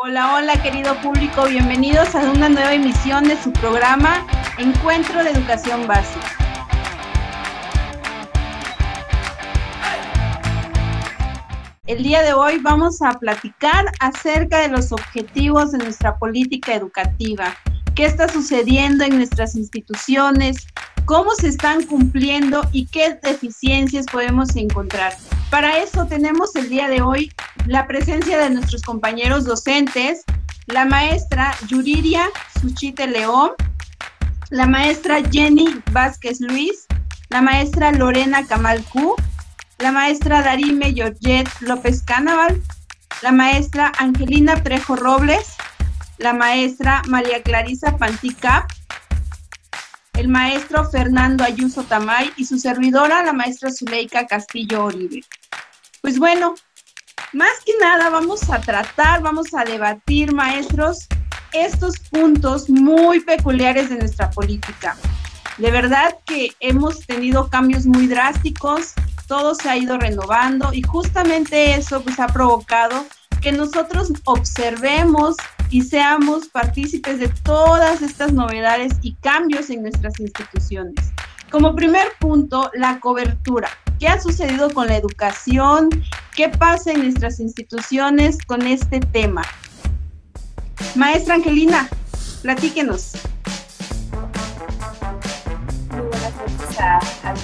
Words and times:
Hola, 0.00 0.36
hola 0.36 0.62
querido 0.62 0.94
público, 1.02 1.46
bienvenidos 1.46 2.14
a 2.14 2.20
una 2.30 2.48
nueva 2.48 2.72
emisión 2.72 3.24
de 3.24 3.36
su 3.36 3.52
programa 3.52 4.24
Encuentro 4.56 5.24
de 5.24 5.30
Educación 5.30 5.88
Básica. 5.88 6.38
El 11.84 12.04
día 12.04 12.22
de 12.22 12.32
hoy 12.32 12.58
vamos 12.58 13.02
a 13.02 13.18
platicar 13.18 13.86
acerca 13.98 14.60
de 14.60 14.68
los 14.68 14.92
objetivos 14.92 15.72
de 15.72 15.78
nuestra 15.78 16.16
política 16.16 16.76
educativa, 16.76 17.56
qué 17.98 18.04
está 18.04 18.28
sucediendo 18.28 19.02
en 19.02 19.16
nuestras 19.16 19.56
instituciones, 19.56 20.68
cómo 21.04 21.32
se 21.34 21.48
están 21.48 21.84
cumpliendo 21.84 22.62
y 22.70 22.86
qué 22.86 23.18
deficiencias 23.20 24.06
podemos 24.06 24.54
encontrar. 24.54 25.16
Para 25.50 25.78
eso 25.78 26.06
tenemos 26.06 26.54
el 26.54 26.68
día 26.68 26.88
de 26.88 27.02
hoy 27.02 27.32
la 27.66 27.88
presencia 27.88 28.38
de 28.38 28.50
nuestros 28.50 28.82
compañeros 28.82 29.46
docentes, 29.46 30.22
la 30.68 30.84
maestra 30.84 31.56
Yuriria 31.66 32.28
Suchite 32.60 33.08
León, 33.08 33.50
la 34.50 34.68
maestra 34.68 35.20
Jenny 35.32 35.66
Vázquez 35.90 36.40
Luis, 36.40 36.86
la 37.30 37.42
maestra 37.42 37.90
Lorena 37.90 38.46
Camalcú, 38.46 39.16
la 39.80 39.90
maestra 39.90 40.42
Darime 40.42 40.94
Georgette 40.94 41.50
López 41.62 42.04
Canaval, 42.04 42.62
la 43.22 43.32
maestra 43.32 43.90
Angelina 43.98 44.62
Trejo 44.62 44.94
Robles, 44.94 45.56
la 46.18 46.32
maestra 46.32 47.02
María 47.06 47.42
Clarisa 47.42 47.96
Panticap, 47.96 48.70
el 50.14 50.28
maestro 50.28 50.84
Fernando 50.90 51.44
Ayuso 51.44 51.84
Tamay 51.84 52.32
y 52.36 52.44
su 52.44 52.58
servidora, 52.58 53.22
la 53.22 53.32
maestra 53.32 53.70
Zuleika 53.70 54.26
Castillo 54.26 54.84
Oribe. 54.84 55.22
Pues 56.02 56.18
bueno, 56.18 56.54
más 57.32 57.52
que 57.64 57.72
nada 57.80 58.10
vamos 58.10 58.50
a 58.50 58.60
tratar, 58.60 59.22
vamos 59.22 59.54
a 59.54 59.64
debatir, 59.64 60.34
maestros, 60.34 61.06
estos 61.52 61.98
puntos 62.10 62.68
muy 62.68 63.20
peculiares 63.20 63.90
de 63.90 63.98
nuestra 63.98 64.30
política. 64.30 64.96
De 65.56 65.70
verdad 65.70 66.16
que 66.24 66.52
hemos 66.60 67.06
tenido 67.06 67.48
cambios 67.48 67.86
muy 67.86 68.06
drásticos, 68.06 68.94
todo 69.26 69.54
se 69.54 69.68
ha 69.68 69.76
ido 69.76 69.98
renovando 69.98 70.72
y 70.72 70.82
justamente 70.82 71.74
eso 71.74 72.02
pues 72.02 72.18
ha 72.18 72.28
provocado 72.28 73.06
que 73.40 73.52
nosotros 73.52 74.12
observemos 74.24 75.36
y 75.70 75.82
seamos 75.82 76.48
partícipes 76.48 77.18
de 77.18 77.28
todas 77.42 78.02
estas 78.02 78.32
novedades 78.32 78.92
y 79.02 79.14
cambios 79.14 79.70
en 79.70 79.82
nuestras 79.82 80.18
instituciones. 80.20 80.94
Como 81.50 81.74
primer 81.74 82.08
punto, 82.18 82.70
la 82.74 83.00
cobertura. 83.00 83.68
¿Qué 83.98 84.06
ha 84.08 84.20
sucedido 84.20 84.70
con 84.70 84.86
la 84.86 84.96
educación? 84.96 85.88
¿Qué 86.36 86.48
pasa 86.48 86.92
en 86.92 87.02
nuestras 87.02 87.40
instituciones 87.40 88.38
con 88.46 88.62
este 88.62 89.00
tema? 89.00 89.42
Maestra 90.94 91.34
Angelina, 91.34 91.88
platíquenos. 92.42 93.12
A, 96.80 96.96
a 96.96 97.34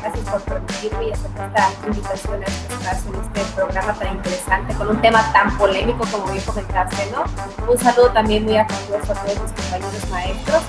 Gracias 0.00 0.28
por 0.30 0.40
permitirme 0.42 1.08
y 1.08 1.12
hacer 1.12 1.30
esta 1.30 1.70
invitación 1.86 2.42
a 2.42 2.46
este 2.46 3.08
en 3.08 3.14
este 3.20 3.54
programa 3.54 3.92
tan 3.94 4.16
interesante 4.16 4.74
con 4.74 4.88
un 4.88 5.00
tema 5.00 5.32
tan 5.32 5.56
polémico 5.56 6.04
como 6.10 6.26
bien 6.32 6.44
comentaste, 6.44 7.10
¿no? 7.10 7.24
Un 7.70 7.78
saludo 7.78 8.10
también 8.12 8.44
muy 8.44 8.56
afectuoso 8.56 9.12
a 9.12 9.14
todos 9.14 9.42
mis 9.42 9.52
compañeros 9.52 10.10
maestros 10.10 10.62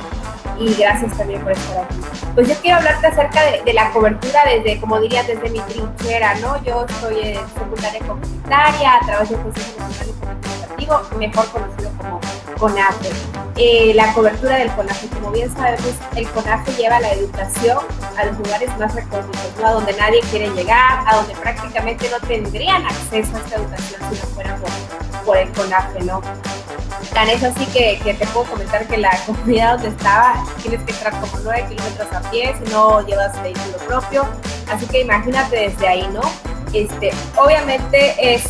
y 0.57 0.73
gracias 0.75 1.17
también 1.17 1.41
por 1.41 1.51
estar 1.51 1.85
aquí. 1.85 1.95
Pues 2.35 2.47
yo 2.47 2.55
quiero 2.61 2.77
hablarte 2.77 3.07
acerca 3.07 3.41
de, 3.43 3.73
la 3.73 3.91
cobertura 3.91 4.39
desde, 4.45 4.79
como 4.79 4.99
diría, 4.99 5.23
desde 5.23 5.49
mi 5.49 5.59
trinchera, 5.59 6.35
¿no? 6.35 6.61
Yo 6.63 6.85
soy 6.99 7.37
secundaria 7.57 7.99
comunitaria 7.99 8.95
a 8.95 9.05
través 9.05 9.29
del 9.29 9.39
Consejo 9.41 9.79
Nacional 9.79 10.48
Mejor 11.17 11.45
conocido 11.51 11.91
como 11.97 12.19
CONAFE. 12.57 13.09
Eh, 13.57 13.93
la 13.93 14.11
cobertura 14.13 14.57
del 14.57 14.71
CONAFE, 14.71 15.07
como 15.09 15.31
bien 15.31 15.53
sabemos, 15.53 15.93
el 16.15 16.27
CONAFE 16.29 16.71
lleva 16.73 16.99
la 16.99 17.11
educación 17.11 17.77
a 18.17 18.25
los 18.25 18.37
lugares 18.37 18.75
más 18.77 18.95
recónditos. 18.95 19.63
A 19.63 19.71
donde 19.71 19.93
nadie 19.93 20.21
quiere 20.31 20.49
llegar, 20.51 21.03
a 21.05 21.17
donde 21.17 21.35
prácticamente 21.35 22.09
no 22.09 22.19
tendrían 22.27 22.85
acceso 22.85 23.35
a 23.35 23.39
esta 23.39 23.55
educación 23.57 24.01
si 24.09 24.19
no 24.19 24.27
fuera 24.33 24.57
por, 25.25 25.37
el 25.37 25.51
CONAFE, 25.51 26.01
¿no? 26.01 26.21
Tan 27.13 27.29
es 27.29 27.43
así 27.43 27.65
que, 27.67 27.99
que, 28.03 28.15
te 28.15 28.25
puedo 28.27 28.47
comentar 28.47 28.87
que 28.87 28.97
la 28.97 29.11
comunidad 29.25 29.73
donde 29.73 29.89
estaba 29.89 30.43
tienes 30.61 30.81
que 30.83 30.91
entrar 30.91 31.13
como 31.19 31.39
9 31.43 31.65
kilómetros 31.69 32.11
a 32.13 32.31
pie 32.31 32.55
si 32.57 32.71
no 32.71 33.05
llevas 33.05 33.41
vehículo 33.43 33.77
propio. 33.87 34.27
Así 34.71 34.85
que 34.87 35.01
imagínate 35.01 35.55
desde 35.55 35.87
ahí, 35.87 36.09
¿no? 36.13 36.21
Este, 36.73 37.11
obviamente 37.35 38.15
es, 38.35 38.43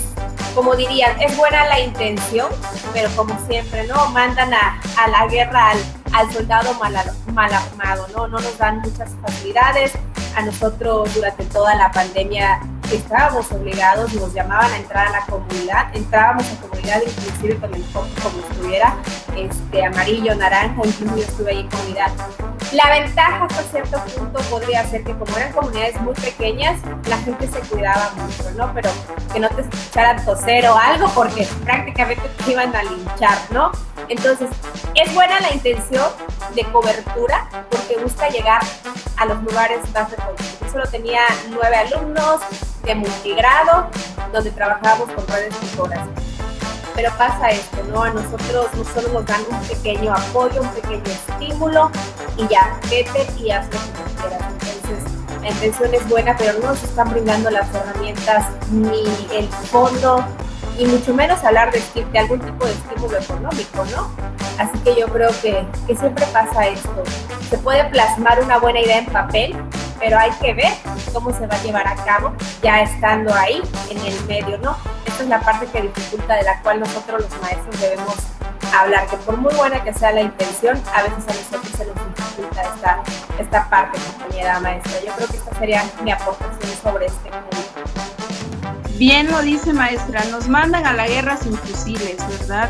como 0.55 0.75
dirían, 0.75 1.19
es 1.21 1.35
buena 1.37 1.65
la 1.67 1.79
intención, 1.79 2.49
pero 2.93 3.09
como 3.15 3.37
siempre, 3.47 3.85
¿no? 3.87 4.07
Mandan 4.09 4.53
a, 4.53 4.79
a 4.97 5.07
la 5.07 5.27
guerra 5.27 5.71
al, 5.71 5.77
al 6.13 6.31
soldado 6.31 6.73
mal, 6.75 6.93
mal 7.33 7.53
armado, 7.53 8.07
¿no? 8.15 8.27
No 8.27 8.39
nos 8.39 8.57
dan 8.57 8.79
muchas 8.79 9.11
facilidades. 9.21 9.93
A 10.35 10.41
nosotros 10.43 11.13
durante 11.15 11.43
toda 11.45 11.75
la 11.75 11.91
pandemia 11.91 12.61
estábamos 12.95 13.51
obligados, 13.51 14.13
nos 14.13 14.33
llamaban 14.33 14.71
a 14.71 14.77
entrar 14.77 15.07
a 15.07 15.11
la 15.11 15.25
comunidad, 15.25 15.95
entrábamos 15.95 16.45
a 16.51 16.61
comunidad 16.61 17.01
inclusive 17.05 17.57
con 17.57 17.73
el 17.73 17.83
foco 17.85 18.07
como 18.23 18.39
estuviera, 18.39 18.95
este, 19.35 19.85
amarillo, 19.85 20.35
naranja, 20.35 20.81
incluso 20.83 21.15
yo 21.15 21.23
estuve 21.23 21.51
ahí 21.51 21.59
en 21.59 21.69
comunidad. 21.69 22.11
La 22.71 22.87
ventaja 22.91 23.45
hasta 23.45 23.63
cierto 23.63 24.03
punto 24.15 24.39
podría 24.49 24.85
ser 24.87 25.03
que 25.03 25.17
como 25.17 25.35
eran 25.37 25.51
comunidades 25.53 25.99
muy 26.01 26.13
pequeñas, 26.13 26.79
la 27.07 27.17
gente 27.17 27.47
se 27.47 27.59
cuidaba 27.61 28.11
mucho, 28.15 28.51
¿no? 28.51 28.71
Pero 28.75 28.91
que 29.33 29.39
no 29.39 29.49
te 29.49 29.61
escucharan 29.61 30.23
toser 30.23 30.67
o 30.67 30.77
algo 30.77 31.09
porque 31.15 31.47
prácticamente 31.65 32.21
te 32.45 32.51
iban 32.51 32.75
a 32.75 32.83
linchar, 32.83 33.39
¿no? 33.49 33.71
Entonces, 34.07 34.49
es 34.95 35.13
buena 35.15 35.39
la 35.39 35.51
intención 35.51 36.11
de 36.53 36.63
cobertura 36.65 37.47
porque 37.69 37.97
busca 38.03 38.29
llegar 38.29 38.61
a 39.17 39.25
los 39.25 39.41
lugares 39.43 39.79
más 39.93 40.11
recónditos. 40.11 40.71
Solo 40.71 40.85
tenía 40.91 41.21
nueve 41.49 41.75
alumnos, 41.75 42.41
de 42.83 42.95
multigrado, 42.95 43.89
donde 44.31 44.51
trabajábamos 44.51 45.11
con 45.11 45.27
redes 45.27 45.55
tutoras. 45.59 46.07
Pero 46.95 47.11
pasa 47.17 47.49
esto, 47.49 47.77
¿no? 47.89 48.03
A 48.03 48.09
nosotros 48.09 48.67
no 48.75 48.83
solo 48.83 49.09
nos 49.13 49.25
dan 49.25 49.41
un 49.49 49.59
pequeño 49.67 50.13
apoyo, 50.13 50.61
un 50.61 50.69
pequeño 50.69 51.03
estímulo 51.05 51.91
y 52.37 52.47
ya, 52.47 52.79
vete 52.89 53.27
y 53.37 53.51
haz 53.51 53.65
lo 53.67 53.71
que 53.71 54.21
quieras. 54.21 54.53
Entonces, 54.53 55.41
la 55.41 55.49
intención 55.49 55.93
es 55.93 56.09
buena, 56.09 56.35
pero 56.37 56.59
no 56.59 56.67
nos 56.67 56.83
están 56.83 57.09
brindando 57.11 57.49
las 57.49 57.73
herramientas 57.73 58.45
ni 58.71 59.05
el 59.33 59.47
fondo, 59.47 60.25
y 60.79 60.85
mucho 60.85 61.13
menos 61.13 61.43
hablar 61.43 61.71
de, 61.71 61.81
de 62.05 62.19
algún 62.19 62.39
tipo 62.39 62.65
de 62.65 62.71
estímulo 62.71 63.17
económico, 63.17 63.85
¿no? 63.95 64.09
Así 64.57 64.77
que 64.79 64.97
yo 64.97 65.07
creo 65.07 65.29
que, 65.41 65.65
que 65.85 65.95
siempre 65.95 66.25
pasa 66.27 66.67
esto. 66.67 67.03
Se 67.49 67.57
puede 67.57 67.83
plasmar 67.85 68.41
una 68.41 68.59
buena 68.59 68.79
idea 68.79 68.99
en 68.99 69.05
papel, 69.07 69.55
pero 69.99 70.17
hay 70.17 70.31
que 70.41 70.53
ver 70.53 70.73
cómo 71.13 71.31
se 71.31 71.45
va 71.47 71.55
a 71.55 71.63
llevar 71.63 71.87
a 71.87 71.95
cabo 71.95 72.33
ya 72.61 72.81
estando 72.81 73.33
ahí 73.33 73.61
en 73.89 73.97
el 73.99 74.25
medio, 74.25 74.57
¿no? 74.59 74.75
Esta 75.05 75.23
es 75.23 75.29
la 75.29 75.41
parte 75.41 75.67
que 75.67 75.81
dificulta, 75.81 76.35
de 76.35 76.43
la 76.43 76.61
cual 76.61 76.79
nosotros 76.79 77.21
los 77.21 77.41
maestros 77.41 77.79
debemos 77.81 78.15
hablar, 78.77 79.07
que 79.07 79.17
por 79.17 79.37
muy 79.37 79.53
buena 79.55 79.83
que 79.83 79.93
sea 79.93 80.11
la 80.11 80.21
intención, 80.21 80.81
a 80.93 81.03
veces 81.03 81.23
a 81.27 81.33
nosotros 81.33 81.73
se 81.77 81.85
nos 81.85 81.95
dificulta 82.15 82.61
esta, 82.61 83.03
esta 83.39 83.69
parte, 83.69 83.99
compañera 83.99 84.59
maestra. 84.59 84.93
Yo 85.05 85.13
creo 85.13 85.27
que 85.27 85.37
esta 85.37 85.59
sería 85.59 85.83
mi 86.03 86.11
aportación 86.11 86.71
sobre 86.81 87.05
este 87.07 87.29
punto. 87.29 87.49
Bien 88.97 89.31
lo 89.31 89.41
dice 89.41 89.71
maestra, 89.73 90.23
nos 90.25 90.47
mandan 90.49 90.85
a 90.85 90.93
la 90.93 91.07
guerra 91.07 91.37
sin 91.37 91.57
fusiles, 91.57 92.17
¿verdad? 92.39 92.69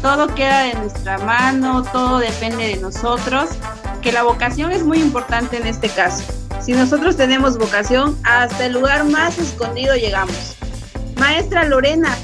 Todo 0.00 0.34
queda 0.34 0.62
de 0.62 0.74
nuestra 0.74 1.18
mano, 1.18 1.82
todo 1.82 2.18
depende 2.18 2.66
de 2.68 2.76
nosotros, 2.76 3.50
que 4.06 4.12
la 4.12 4.22
vocación 4.22 4.70
es 4.70 4.84
muy 4.84 5.00
importante 5.00 5.56
en 5.56 5.66
este 5.66 5.88
caso. 5.88 6.22
Si 6.60 6.70
nosotros 6.70 7.16
tenemos 7.16 7.58
vocación, 7.58 8.16
hasta 8.22 8.66
el 8.66 8.74
lugar 8.74 9.02
más 9.02 9.36
escondido 9.36 9.96
llegamos. 9.96 10.56
Maestra 11.18 11.64
Lorena, 11.64 12.16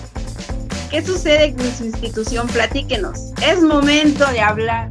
¿qué 0.92 1.04
sucede 1.04 1.56
con 1.56 1.68
su 1.74 1.86
institución? 1.86 2.46
Platíquenos. 2.46 3.32
Es 3.44 3.60
momento 3.62 4.24
de 4.26 4.40
hablar. 4.40 4.90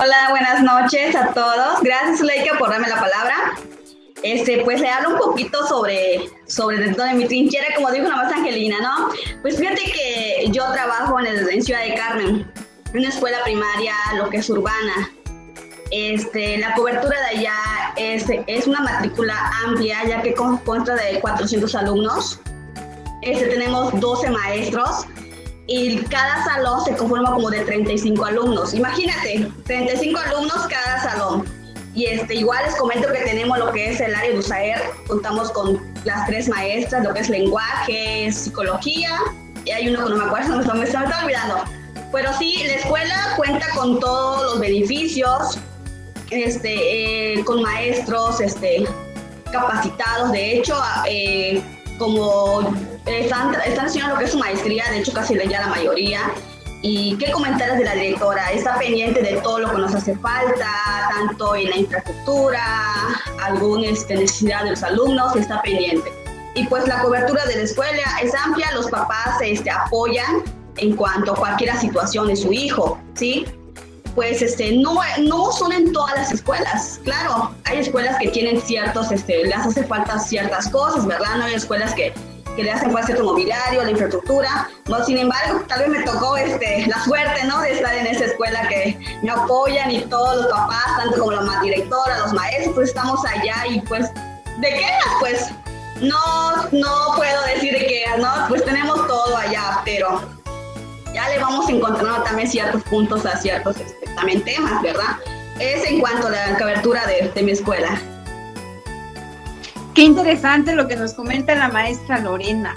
Hola, 0.00 0.30
buenas 0.30 0.60
noches 0.64 1.14
a 1.14 1.28
todos. 1.28 1.82
Gracias, 1.82 2.20
Leica, 2.22 2.58
por 2.58 2.70
darme 2.70 2.88
la 2.88 2.96
palabra. 2.96 3.56
Este, 4.24 4.62
pues 4.64 4.80
le 4.80 4.88
hablo 4.88 5.10
un 5.10 5.18
poquito 5.18 5.64
sobre, 5.68 6.28
sobre 6.48 6.78
dentro 6.78 7.04
de 7.04 7.14
mi 7.14 7.26
trinchera, 7.26 7.76
como 7.76 7.92
dijo 7.92 8.08
la 8.08 8.16
más 8.16 8.32
Angelina, 8.32 8.78
¿no? 8.80 9.10
Pues 9.42 9.56
fíjate 9.56 9.82
que 9.82 10.48
yo 10.50 10.68
trabajo 10.72 11.20
en, 11.20 11.26
el, 11.26 11.48
en 11.48 11.62
Ciudad 11.62 11.84
de 11.84 11.94
Carmen, 11.94 12.52
en 12.92 12.98
una 12.98 13.08
escuela 13.08 13.38
primaria, 13.44 13.94
lo 14.16 14.28
que 14.28 14.38
es 14.38 14.50
urbana. 14.50 15.12
Este, 15.90 16.58
la 16.58 16.74
cobertura 16.74 17.16
de 17.20 17.38
allá 17.38 17.54
es, 17.96 18.26
es 18.46 18.66
una 18.66 18.80
matrícula 18.80 19.34
amplia, 19.64 20.04
ya 20.06 20.22
que 20.22 20.34
consta 20.34 20.94
de 20.94 21.20
400 21.20 21.74
alumnos. 21.74 22.40
Este, 23.22 23.46
tenemos 23.46 23.98
12 23.98 24.30
maestros 24.30 25.06
y 25.66 25.98
cada 26.04 26.44
salón 26.44 26.84
se 26.84 26.96
conforma 26.96 27.32
como 27.32 27.50
de 27.50 27.60
35 27.60 28.24
alumnos. 28.24 28.74
Imagínate, 28.74 29.50
35 29.64 30.18
alumnos 30.18 30.66
cada 30.68 31.02
salón. 31.02 31.44
Y 31.94 32.04
este, 32.06 32.36
igual 32.36 32.64
les 32.64 32.76
comento 32.76 33.08
que 33.12 33.20
tenemos 33.20 33.58
lo 33.58 33.72
que 33.72 33.90
es 33.90 34.00
el 34.00 34.14
área 34.14 34.30
de 34.30 34.38
USAER, 34.38 34.80
contamos 35.06 35.50
con 35.50 35.80
las 36.04 36.26
tres 36.26 36.48
maestras, 36.48 37.02
lo 37.02 37.12
que 37.12 37.20
es 37.20 37.28
lenguaje, 37.28 38.30
psicología 38.30 39.18
y 39.68 39.70
hay 39.70 39.88
uno 39.88 40.04
que 40.04 40.10
no 40.10 40.16
me 40.16 40.24
acuerdo, 40.24 40.74
me 40.74 40.84
está, 40.84 41.04
olvidando. 41.22 41.64
Pero 42.12 42.32
sí, 42.38 42.64
la 42.66 42.74
escuela 42.74 43.34
cuenta 43.36 43.66
con 43.74 44.00
todos 44.00 44.42
los 44.44 44.60
beneficios, 44.60 45.58
este, 46.30 47.34
eh, 47.34 47.44
con 47.44 47.62
maestros 47.62 48.40
este, 48.40 48.84
capacitados. 49.52 50.32
De 50.32 50.58
hecho, 50.58 50.76
eh, 51.08 51.62
como 51.98 52.74
están, 53.06 53.54
están 53.66 53.86
haciendo 53.86 54.12
lo 54.12 54.18
que 54.18 54.24
es 54.26 54.32
su 54.32 54.38
maestría, 54.38 54.84
de 54.90 55.00
hecho 55.00 55.12
casi 55.12 55.36
ya 55.48 55.60
la 55.60 55.68
mayoría, 55.68 56.20
¿Y 56.80 57.16
qué 57.18 57.32
comentarios 57.32 57.78
de 57.78 57.84
la 57.84 57.94
directora? 57.94 58.52
¿Está 58.52 58.78
pendiente 58.78 59.20
de 59.20 59.40
todo 59.40 59.58
lo 59.58 59.70
que 59.70 59.78
nos 59.78 59.94
hace 59.94 60.16
falta, 60.16 60.70
tanto 61.12 61.56
en 61.56 61.70
la 61.70 61.76
infraestructura, 61.76 62.62
alguna 63.42 63.88
este, 63.88 64.14
necesidad 64.14 64.62
de 64.62 64.70
los 64.70 64.82
alumnos? 64.84 65.34
Está 65.34 65.60
pendiente. 65.62 66.12
Y 66.54 66.66
pues 66.66 66.86
la 66.86 67.02
cobertura 67.02 67.44
de 67.46 67.56
la 67.56 67.62
escuela 67.62 68.02
es 68.22 68.32
amplia, 68.34 68.70
los 68.74 68.88
papás 68.90 69.38
este, 69.40 69.70
apoyan 69.70 70.44
en 70.76 70.94
cuanto 70.94 71.32
a 71.32 71.34
cualquier 71.34 71.76
situación 71.76 72.28
de 72.28 72.36
su 72.36 72.52
hijo, 72.52 72.98
¿sí? 73.14 73.44
Pues 74.18 74.42
este, 74.42 74.72
no, 74.72 74.98
no 75.20 75.52
son 75.52 75.72
en 75.72 75.92
todas 75.92 76.16
las 76.16 76.32
escuelas, 76.32 76.98
claro, 77.04 77.54
hay 77.66 77.78
escuelas 77.78 78.16
que 78.18 78.26
tienen 78.30 78.60
ciertos, 78.60 79.12
este, 79.12 79.44
les 79.44 79.54
hace 79.54 79.84
falta 79.84 80.18
ciertas 80.18 80.68
cosas, 80.70 81.06
¿verdad? 81.06 81.36
No 81.36 81.44
hay 81.44 81.54
escuelas 81.54 81.94
que 81.94 82.12
que 82.56 82.64
le 82.64 82.72
hacen 82.72 82.90
falta 82.90 83.06
cierto 83.06 83.22
mobiliario, 83.22 83.84
la 83.84 83.92
infraestructura. 83.92 84.68
No, 84.88 85.04
sin 85.04 85.18
embargo, 85.18 85.62
tal 85.68 85.78
vez 85.78 85.88
me 85.90 86.02
tocó 86.02 86.36
este, 86.36 86.84
la 86.88 87.04
suerte, 87.04 87.44
¿no? 87.44 87.60
De 87.60 87.70
estar 87.70 87.94
en 87.94 88.08
esa 88.08 88.24
escuela 88.24 88.66
que 88.66 88.98
me 89.22 89.30
apoyan 89.30 89.88
y 89.92 90.00
todos 90.00 90.38
los 90.38 90.46
papás, 90.48 90.96
tanto 90.96 91.20
como 91.20 91.30
la 91.30 91.60
directora, 91.60 92.18
los 92.18 92.32
maestros, 92.32 92.74
pues 92.74 92.88
estamos 92.88 93.24
allá 93.24 93.68
y 93.70 93.80
pues, 93.82 94.12
¿de 94.58 94.68
qué? 94.68 94.90
Pues 95.20 95.46
no, 96.00 96.56
no 96.72 97.14
puedo 97.14 97.42
decir 97.54 97.72
de 97.72 97.86
qué, 97.86 98.04
¿no? 98.18 98.28
Pues 98.48 98.64
tenemos 98.64 99.06
todo 99.06 99.36
allá, 99.36 99.80
pero 99.84 100.20
ya 101.14 101.28
le 101.28 101.38
vamos 101.38 101.68
encontrando 101.68 102.22
también 102.22 102.48
ciertos 102.48 102.82
puntos 102.84 103.24
a 103.26 103.36
ciertos 103.36 103.76
este, 103.78 104.06
también 104.14 104.42
temas, 104.42 104.82
¿verdad? 104.82 105.16
Es 105.58 105.88
en 105.88 106.00
cuanto 106.00 106.28
a 106.28 106.30
la 106.30 106.58
cobertura 106.58 107.06
de, 107.06 107.30
de 107.30 107.42
mi 107.42 107.52
escuela. 107.52 108.00
Qué 109.94 110.02
interesante 110.02 110.74
lo 110.74 110.86
que 110.86 110.96
nos 110.96 111.14
comenta 111.14 111.54
la 111.54 111.68
maestra 111.68 112.20
Lorena. 112.20 112.74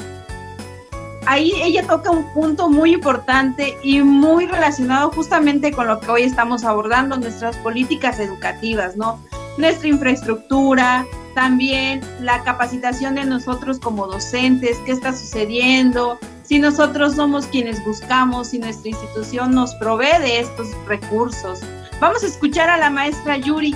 Ahí 1.28 1.54
ella 1.62 1.86
toca 1.86 2.10
un 2.10 2.34
punto 2.34 2.68
muy 2.68 2.94
importante 2.94 3.78
y 3.84 4.02
muy 4.02 4.48
relacionado 4.48 5.12
justamente 5.12 5.72
con 5.72 5.88
lo 5.88 6.00
que 6.00 6.10
hoy 6.10 6.24
estamos 6.24 6.64
abordando, 6.64 7.16
nuestras 7.18 7.56
políticas 7.58 8.20
educativas, 8.20 8.98
¿no? 8.98 9.20
Nuestra 9.58 9.88
infraestructura, 9.88 11.06
también 11.34 12.02
la 12.20 12.44
capacitación 12.44 13.16
de 13.16 13.26
nosotros 13.26 13.80
como 13.80 14.08
docentes, 14.08 14.78
qué 14.86 14.92
está 14.92 15.14
sucediendo, 15.14 16.20
si 16.44 16.60
nosotros 16.60 17.16
somos 17.16 17.46
quienes 17.48 17.84
buscamos, 17.86 18.50
si 18.50 18.60
nuestra 18.60 18.90
institución 18.90 19.52
nos 19.56 19.74
provee 19.76 20.20
de 20.22 20.40
estos 20.40 20.68
recursos. 20.88 21.62
Vamos 22.00 22.24
a 22.24 22.28
escuchar 22.28 22.70
a 22.70 22.78
la 22.78 22.90
maestra 22.90 23.38
Yuri 23.38 23.76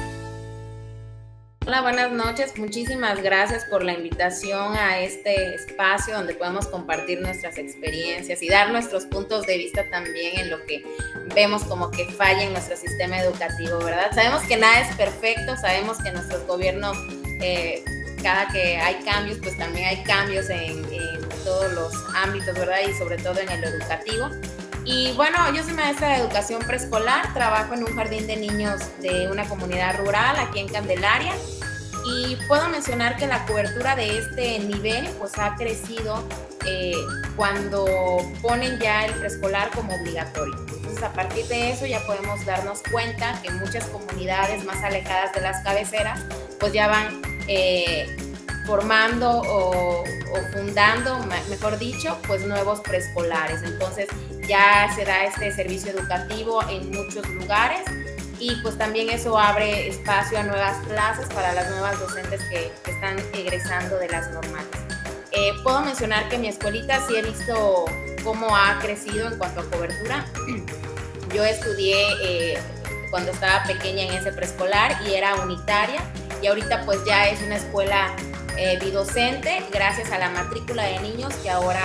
Hola, 1.68 1.82
buenas 1.82 2.12
noches. 2.12 2.56
Muchísimas 2.60 3.24
gracias 3.24 3.66
por 3.66 3.84
la 3.84 3.94
invitación 3.94 4.76
a 4.76 5.00
este 5.00 5.56
espacio 5.56 6.16
donde 6.16 6.36
podemos 6.36 6.68
compartir 6.68 7.20
nuestras 7.22 7.58
experiencias 7.58 8.44
y 8.44 8.50
dar 8.50 8.70
nuestros 8.70 9.08
puntos 9.08 9.48
de 9.48 9.58
vista 9.58 9.84
también 9.90 10.42
en 10.42 10.52
lo 10.52 10.64
que 10.68 10.86
vemos 11.34 11.64
como 11.64 11.90
que 11.90 12.06
falla 12.06 12.44
en 12.44 12.54
nuestro 12.54 12.78
sistema 12.78 13.18
educativo, 13.20 13.80
¿verdad? 13.80 14.12
Sabemos 14.14 14.44
que 14.44 14.58
nada 14.58 14.80
es 14.82 14.96
perfecto, 14.96 15.58
sabemos 15.58 15.98
que 16.04 16.12
nuestro 16.12 16.46
gobierno, 16.46 16.92
eh, 17.42 17.84
cada 18.22 18.48
que 18.48 18.78
hay 18.78 18.96
cambios, 19.04 19.38
pues 19.42 19.58
también 19.58 19.88
hay 19.88 20.04
cambios 20.04 20.50
en, 20.50 20.84
todos 21.44 21.72
los 21.74 21.94
ámbitos, 22.16 22.56
¿verdad? 22.56 22.78
Y 22.90 22.94
sobre 22.94 23.18
todo 23.18 23.40
en 23.40 23.50
el 23.50 23.64
educativo. 23.64 24.30
Y 24.84 25.12
bueno, 25.12 25.38
yo 25.54 25.64
soy 25.64 25.74
maestra 25.74 26.10
de 26.10 26.16
educación 26.16 26.60
preescolar, 26.66 27.32
trabajo 27.36 27.76
en 27.76 27.84
un 27.84 27.96
jardín 27.96 28.26
de 28.26 28.36
niños 28.36 28.82
de 29.00 29.30
una 29.30 29.48
comunidad 29.48 30.00
rural 30.00 30.38
aquí 30.40 30.60
en 30.60 30.68
Candelaria 30.68 31.34
y 32.06 32.36
puedo 32.48 32.68
mencionar 32.70 33.16
que 33.18 33.28
la 33.28 33.46
cobertura 33.46 33.96
de 33.96 34.20
este 34.20 34.60
nivel 34.60 35.08
pues 35.20 35.38
ha 35.38 35.56
crecido 35.56 36.24
eh, 36.66 36.94
cuando 37.36 37.86
ponen 38.42 38.80
ya 38.80 39.06
el 39.06 39.14
preescolar 39.14 39.72
como 39.72 39.94
obligatorio. 39.96 40.56
Entonces 40.68 41.04
a 41.04 41.14
partir 41.14 41.46
de 41.46 41.72
eso 41.72 41.86
ya 41.86 42.00
podemos 42.06 42.46
darnos 42.46 42.82
cuenta 42.92 43.40
que 43.42 43.52
muchas 43.52 43.86
comunidades 43.86 44.64
más 44.66 44.84
alejadas 44.84 45.34
de 45.34 45.42
las 45.42 45.64
cabeceras 45.64 46.22
pues 46.60 46.74
ya 46.74 46.88
van 46.88 47.22
eh, 47.48 48.16
formando 48.66 49.42
o, 49.46 50.04
fundando, 50.52 51.20
mejor 51.50 51.78
dicho, 51.78 52.18
pues 52.28 52.46
nuevos 52.46 52.82
preescolares. 52.82 53.62
Entonces 53.64 54.08
ya 54.48 54.92
se 54.94 55.06
da 55.06 55.24
este 55.24 55.52
servicio 55.52 55.92
educativo 55.92 56.62
en 56.70 56.92
muchos 56.92 57.28
lugares 57.30 57.82
y 58.40 58.56
pues 58.62 58.78
también 58.78 59.10
eso 59.10 59.38
abre 59.38 59.88
espacio 59.88 60.40
a 60.40 60.44
nuevas 60.44 60.78
clases 60.88 61.28
para 61.28 61.54
las 61.54 61.70
nuevas 61.70 62.00
docentes 62.00 62.42
que, 62.50 62.72
están 62.92 63.18
egresando 63.34 63.98
de 63.98 64.08
las 64.08 64.32
normales. 64.32 64.70
Eh, 65.32 65.52
puedo 65.64 65.82
mencionar 65.82 66.30
que 66.30 66.38
mi 66.38 66.48
escuelita 66.48 67.06
sí 67.06 67.18
he 67.18 67.22
visto 67.22 67.86
cómo 68.24 68.56
ha 68.56 68.80
crecido 68.80 69.28
en 69.28 69.38
cuanto 69.38 69.62
a 69.62 69.64
cobertura. 69.66 70.26
Yo 71.34 71.44
estudié 71.44 72.06
eh, 72.24 72.58
cuando 73.10 73.32
estaba 73.32 73.64
pequeña 73.66 74.04
en 74.04 74.14
ese 74.14 74.32
preescolar 74.32 74.98
y 75.06 75.14
era 75.14 75.36
unitaria 75.36 76.02
y 76.46 76.48
ahorita 76.48 76.86
pues 76.86 77.04
ya 77.06 77.28
es 77.28 77.42
una 77.42 77.56
escuela 77.56 78.16
eh, 78.56 78.78
bidocente 78.80 79.64
gracias 79.72 80.12
a 80.12 80.20
la 80.20 80.30
matrícula 80.30 80.84
de 80.84 81.00
niños 81.00 81.34
que 81.42 81.50
ahora 81.50 81.82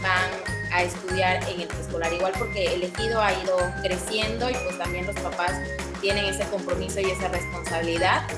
van 0.00 0.30
a 0.72 0.84
estudiar 0.84 1.42
en 1.50 1.62
el 1.62 1.66
preescolar 1.66 2.12
igual 2.12 2.32
porque 2.38 2.72
el 2.72 2.84
ejido 2.84 3.20
ha 3.20 3.32
ido 3.32 3.56
creciendo 3.82 4.48
y 4.48 4.54
pues 4.54 4.78
también 4.78 5.06
los 5.06 5.16
papás 5.16 5.54
tienen 6.00 6.24
ese 6.26 6.44
compromiso 6.44 7.00
y 7.00 7.10
esa 7.10 7.26
responsabilidad 7.26 8.28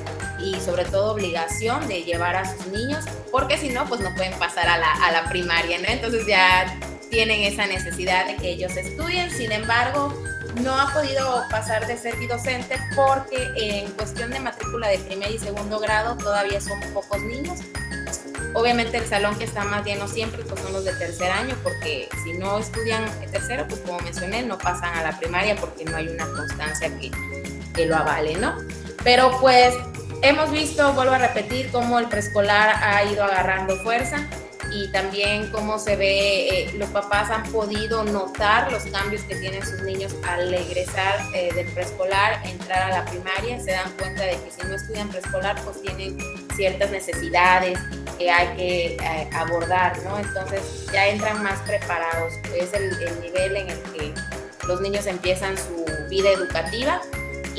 y 0.40 0.58
sobre 0.58 0.86
todo 0.86 1.12
obligación 1.12 1.86
de 1.86 2.02
llevar 2.02 2.36
a 2.36 2.50
sus 2.50 2.68
niños, 2.68 3.04
porque 3.30 3.58
si 3.58 3.68
no, 3.68 3.84
pues 3.86 4.00
no 4.00 4.14
pueden 4.14 4.32
pasar 4.38 4.68
a 4.68 4.78
la, 4.78 4.90
a 4.92 5.12
la 5.12 5.28
primaria, 5.28 5.78
¿no? 5.80 5.88
Entonces 5.88 6.26
ya 6.26 6.78
tienen 7.10 7.40
esa 7.40 7.66
necesidad 7.66 8.26
de 8.26 8.36
que 8.36 8.50
ellos 8.52 8.74
estudien, 8.76 9.30
sin 9.32 9.50
embargo, 9.50 10.14
no 10.60 10.78
ha 10.78 10.92
podido 10.92 11.44
pasar 11.50 11.86
de 11.86 11.96
ser 11.96 12.14
docente 12.28 12.76
porque 12.94 13.48
en 13.56 13.90
cuestión 13.92 14.30
de 14.30 14.40
matrícula 14.40 14.88
de 14.88 14.98
primer 14.98 15.30
y 15.30 15.38
segundo 15.38 15.78
grado 15.78 16.16
todavía 16.16 16.60
son 16.60 16.80
pocos 16.92 17.20
niños. 17.22 17.60
Obviamente 18.54 18.96
el 18.96 19.06
salón 19.06 19.36
que 19.36 19.44
está 19.44 19.64
más 19.64 19.84
lleno 19.84 20.08
siempre 20.08 20.42
pues 20.44 20.60
son 20.60 20.72
los 20.72 20.84
de 20.84 20.92
tercer 20.94 21.30
año 21.30 21.54
porque 21.62 22.08
si 22.24 22.32
no 22.32 22.58
estudian 22.58 23.04
el 23.22 23.30
tercero 23.30 23.66
pues 23.68 23.80
como 23.80 24.00
mencioné 24.00 24.42
no 24.42 24.58
pasan 24.58 24.94
a 24.96 25.02
la 25.02 25.18
primaria 25.18 25.54
porque 25.56 25.84
no 25.84 25.96
hay 25.96 26.08
una 26.08 26.26
constancia 26.26 26.88
que, 26.98 27.10
que 27.74 27.86
lo 27.86 27.96
avale, 27.96 28.36
¿no? 28.36 28.56
Pero 29.04 29.38
pues 29.40 29.74
hemos 30.22 30.50
visto, 30.50 30.92
vuelvo 30.94 31.12
a 31.12 31.18
repetir, 31.18 31.70
cómo 31.70 31.98
el 31.98 32.08
preescolar 32.08 32.82
ha 32.82 33.04
ido 33.04 33.22
agarrando 33.22 33.76
fuerza 33.82 34.26
y 34.72 34.88
también 34.88 35.50
cómo 35.50 35.78
se 35.78 35.96
ve, 35.96 36.48
eh, 36.48 36.72
los 36.78 36.88
papás 36.90 37.30
han 37.30 37.42
podido 37.50 38.04
notar 38.04 38.70
los 38.70 38.84
cambios 38.84 39.22
que 39.22 39.36
tienen 39.36 39.64
sus 39.64 39.82
niños 39.82 40.14
al 40.26 40.52
egresar 40.52 41.20
eh, 41.34 41.52
del 41.54 41.66
preescolar, 41.72 42.40
entrar 42.46 42.82
a 42.82 42.90
la 42.90 43.04
primaria, 43.04 43.58
se 43.60 43.72
dan 43.72 43.90
cuenta 43.98 44.24
de 44.24 44.32
que 44.32 44.50
si 44.50 44.66
no 44.66 44.74
estudian 44.74 45.08
preescolar, 45.08 45.60
pues 45.64 45.80
tienen 45.82 46.18
ciertas 46.56 46.90
necesidades 46.90 47.78
que 48.18 48.30
hay 48.30 48.56
que 48.56 48.86
eh, 48.94 49.30
abordar, 49.32 49.96
¿no? 50.02 50.18
Entonces 50.18 50.86
ya 50.92 51.08
entran 51.08 51.42
más 51.42 51.60
preparados, 51.60 52.34
es 52.56 52.72
el, 52.74 53.00
el 53.02 53.20
nivel 53.20 53.56
en 53.56 53.70
el 53.70 53.82
que 53.92 54.14
los 54.66 54.80
niños 54.80 55.06
empiezan 55.06 55.56
su 55.56 55.84
vida 56.08 56.30
educativa 56.30 57.00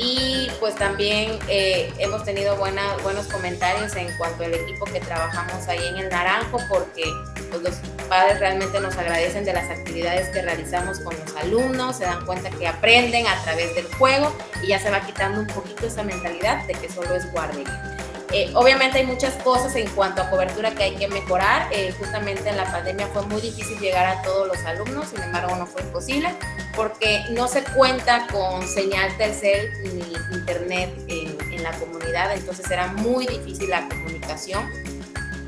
y 0.02 0.50
pues 0.60 0.74
también 0.76 1.38
eh, 1.48 1.92
hemos 1.98 2.24
tenido 2.24 2.56
buenos 2.56 3.26
comentarios 3.26 3.94
en 3.96 4.10
cuanto 4.16 4.44
al 4.44 4.54
equipo 4.54 4.86
que 4.86 5.00
trabajamos 5.00 5.68
ahí 5.68 5.86
en 5.88 5.98
el 5.98 6.08
Naranjo 6.08 6.58
porque 6.68 7.04
pues, 7.50 7.62
los 7.62 7.74
padres 8.08 8.40
realmente 8.40 8.80
nos 8.80 8.96
agradecen 8.96 9.44
de 9.44 9.52
las 9.52 9.68
actividades 9.68 10.28
que 10.30 10.40
realizamos 10.40 11.00
con 11.00 11.14
los 11.18 11.36
alumnos, 11.36 11.98
se 11.98 12.04
dan 12.04 12.24
cuenta 12.24 12.48
que 12.50 12.66
aprenden 12.66 13.26
a 13.26 13.42
través 13.42 13.74
del 13.74 13.86
juego 13.94 14.34
y 14.62 14.68
ya 14.68 14.78
se 14.78 14.90
va 14.90 15.00
quitando 15.00 15.40
un 15.40 15.46
poquito 15.48 15.86
esa 15.86 16.02
mentalidad 16.02 16.64
de 16.66 16.74
que 16.74 16.88
solo 16.88 17.14
es 17.14 17.30
guardería. 17.30 17.99
Eh, 18.32 18.52
obviamente 18.54 18.98
hay 18.98 19.06
muchas 19.06 19.34
cosas 19.42 19.74
en 19.74 19.88
cuanto 19.90 20.22
a 20.22 20.30
cobertura 20.30 20.72
que 20.72 20.84
hay 20.84 20.94
que 20.94 21.08
mejorar. 21.08 21.68
Eh, 21.72 21.92
justamente 21.98 22.48
en 22.48 22.56
la 22.56 22.70
pandemia 22.70 23.08
fue 23.08 23.26
muy 23.26 23.40
difícil 23.40 23.78
llegar 23.80 24.06
a 24.06 24.22
todos 24.22 24.46
los 24.46 24.58
alumnos, 24.64 25.08
sin 25.08 25.20
embargo 25.22 25.56
no 25.56 25.66
fue 25.66 25.82
posible 25.84 26.34
porque 26.76 27.24
no 27.30 27.48
se 27.48 27.64
cuenta 27.64 28.26
con 28.28 28.66
señal 28.66 29.16
Telcel 29.16 29.72
ni 29.82 30.36
internet 30.36 30.90
en, 31.08 31.40
la 31.60 31.72
comunidad, 31.72 32.34
entonces 32.34 32.70
era 32.70 32.86
muy 32.86 33.26
difícil 33.26 33.68
la 33.68 33.86
comunicación. 33.86 34.70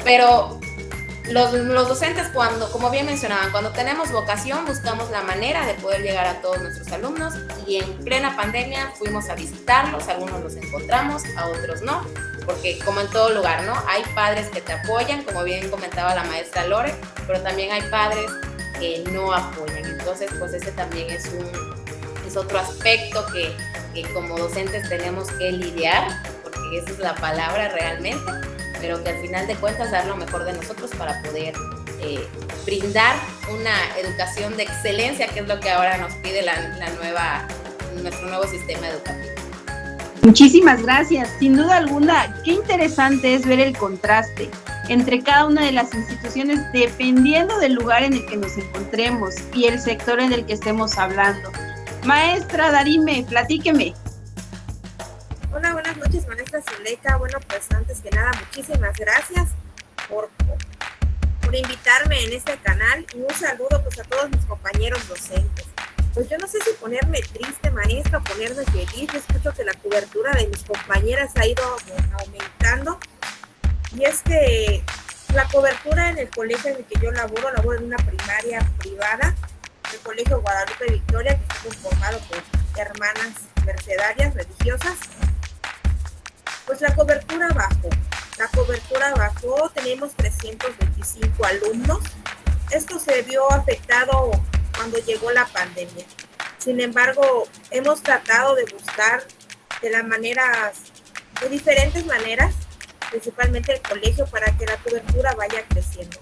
Pero 0.04 0.60
los, 1.30 1.54
los, 1.54 1.88
docentes, 1.88 2.28
cuando, 2.34 2.70
como 2.70 2.90
bien 2.90 3.06
mencionaban, 3.06 3.50
cuando 3.50 3.70
tenemos 3.70 4.12
vocación, 4.12 4.66
buscamos 4.66 5.10
la 5.10 5.22
manera 5.22 5.64
de 5.64 5.72
poder 5.74 6.02
llegar 6.02 6.26
a 6.26 6.42
todos 6.42 6.60
nuestros 6.60 6.92
alumnos 6.92 7.32
y 7.66 7.76
en 7.76 7.94
plena 8.04 8.36
pandemia 8.36 8.92
fuimos 8.98 9.30
a 9.30 9.34
visitarlos, 9.34 10.06
algunos 10.08 10.42
los 10.42 10.56
encontramos, 10.56 11.22
a 11.38 11.46
otros 11.46 11.80
no 11.80 12.02
porque 12.44 12.78
como 12.84 13.00
en 13.00 13.08
todo 13.08 13.30
lugar, 13.30 13.64
¿no? 13.64 13.74
Hay 13.88 14.02
padres 14.14 14.48
que 14.48 14.60
te 14.60 14.72
apoyan, 14.72 15.22
como 15.24 15.44
bien 15.44 15.70
comentaba 15.70 16.14
la 16.14 16.24
maestra 16.24 16.66
Lore, 16.66 16.94
pero 17.26 17.40
también 17.40 17.72
hay 17.72 17.82
padres 17.82 18.30
que 18.78 19.04
no 19.12 19.32
apoyan. 19.32 19.84
Entonces, 19.84 20.30
pues 20.38 20.52
ese 20.52 20.72
también 20.72 21.10
es 21.10 21.26
un 21.26 21.72
es 22.26 22.36
otro 22.36 22.58
aspecto 22.58 23.26
que, 23.26 23.54
que 23.94 24.08
como 24.12 24.38
docentes 24.38 24.88
tenemos 24.88 25.30
que 25.32 25.52
lidiar, 25.52 26.22
porque 26.42 26.78
esa 26.78 26.90
es 26.90 26.98
la 26.98 27.14
palabra 27.14 27.68
realmente, 27.68 28.32
pero 28.80 29.02
que 29.02 29.10
al 29.10 29.20
final 29.20 29.46
de 29.46 29.54
cuentas 29.56 29.90
dar 29.90 30.06
lo 30.06 30.16
mejor 30.16 30.44
de 30.44 30.54
nosotros 30.54 30.90
para 30.96 31.20
poder 31.22 31.54
eh, 32.00 32.26
brindar 32.64 33.16
una 33.50 33.96
educación 33.98 34.56
de 34.56 34.64
excelencia, 34.64 35.28
que 35.28 35.40
es 35.40 35.48
lo 35.48 35.60
que 35.60 35.70
ahora 35.70 35.98
nos 35.98 36.12
pide 36.14 36.42
la, 36.42 36.56
nueva, 37.00 37.46
nuestro 38.02 38.28
nuevo 38.28 38.46
sistema 38.46 38.88
educativo. 38.88 39.41
Muchísimas 40.22 40.80
gracias. 40.80 41.30
Sin 41.40 41.56
duda 41.56 41.78
alguna, 41.78 42.32
qué 42.44 42.52
interesante 42.52 43.34
es 43.34 43.44
ver 43.44 43.58
el 43.58 43.76
contraste 43.76 44.48
entre 44.88 45.20
cada 45.20 45.46
una 45.46 45.64
de 45.64 45.72
las 45.72 45.92
instituciones 45.92 46.60
dependiendo 46.72 47.58
del 47.58 47.72
lugar 47.74 48.04
en 48.04 48.12
el 48.12 48.24
que 48.26 48.36
nos 48.36 48.56
encontremos 48.56 49.34
y 49.52 49.64
el 49.64 49.80
sector 49.80 50.20
en 50.20 50.32
el 50.32 50.46
que 50.46 50.52
estemos 50.52 50.96
hablando. 50.96 51.50
Maestra 52.04 52.70
Darime, 52.70 53.26
platíqueme. 53.28 53.94
Hola, 55.52 55.72
buenas 55.72 55.96
noches, 55.96 56.24
maestra 56.28 56.62
Zuleika. 56.62 57.16
Bueno, 57.16 57.38
pues 57.48 57.66
antes 57.74 57.98
que 57.98 58.10
nada, 58.10 58.30
muchísimas 58.38 58.96
gracias 58.96 59.48
por, 60.08 60.30
por 61.42 61.54
invitarme 61.54 62.22
en 62.22 62.32
este 62.34 62.56
canal 62.58 63.04
y 63.12 63.18
un 63.18 63.34
saludo 63.34 63.82
pues 63.82 63.98
a 63.98 64.04
todos 64.04 64.30
mis 64.30 64.44
compañeros 64.46 65.08
docentes 65.08 65.66
pues 66.14 66.28
yo 66.28 66.36
no 66.38 66.46
sé 66.46 66.58
si 66.62 66.72
ponerme 66.80 67.20
triste, 67.20 67.70
maestra, 67.70 68.18
o 68.18 68.24
ponerme 68.24 68.64
feliz. 68.64 69.10
Yo 69.12 69.18
escucho 69.18 69.52
que 69.52 69.64
la 69.64 69.74
cobertura 69.74 70.32
de 70.32 70.46
mis 70.48 70.62
compañeras 70.62 71.32
ha 71.36 71.46
ido 71.46 71.62
aumentando. 72.18 72.98
Y 73.96 74.04
es 74.04 74.22
que 74.22 74.84
la 75.34 75.46
cobertura 75.48 76.10
en 76.10 76.18
el 76.18 76.28
colegio 76.30 76.70
en 76.70 76.76
el 76.78 76.84
que 76.84 77.00
yo 77.00 77.10
laboro, 77.10 77.50
laboro 77.52 77.78
en 77.78 77.84
una 77.84 77.96
primaria 77.96 78.60
privada, 78.78 79.34
el 79.92 79.98
Colegio 80.00 80.40
Guadalupe 80.40 80.90
Victoria, 80.90 81.38
que 81.38 81.42
está 81.42 81.56
conformado 81.62 82.18
por 82.28 82.42
hermanas 82.80 83.32
mercedarias 83.64 84.34
religiosas. 84.34 84.98
Pues 86.66 86.80
la 86.80 86.94
cobertura 86.94 87.48
bajó. 87.48 87.88
La 88.38 88.48
cobertura 88.48 89.14
bajó, 89.14 89.70
tenemos 89.70 90.14
325 90.16 91.44
alumnos. 91.44 92.00
Esto 92.70 92.98
se 92.98 93.22
vio 93.22 93.50
afectado 93.50 94.30
cuando 94.76 94.98
llegó 94.98 95.30
la 95.32 95.46
pandemia. 95.46 96.04
Sin 96.58 96.80
embargo, 96.80 97.48
hemos 97.70 98.02
tratado 98.02 98.54
de 98.54 98.64
buscar 98.72 99.24
de 99.80 99.90
las 99.90 100.04
maneras, 100.04 100.78
de 101.40 101.48
diferentes 101.48 102.06
maneras, 102.06 102.54
principalmente 103.10 103.74
el 103.74 103.82
colegio, 103.82 104.26
para 104.26 104.56
que 104.56 104.66
la 104.66 104.76
cobertura 104.76 105.34
vaya 105.34 105.64
creciendo. 105.68 106.18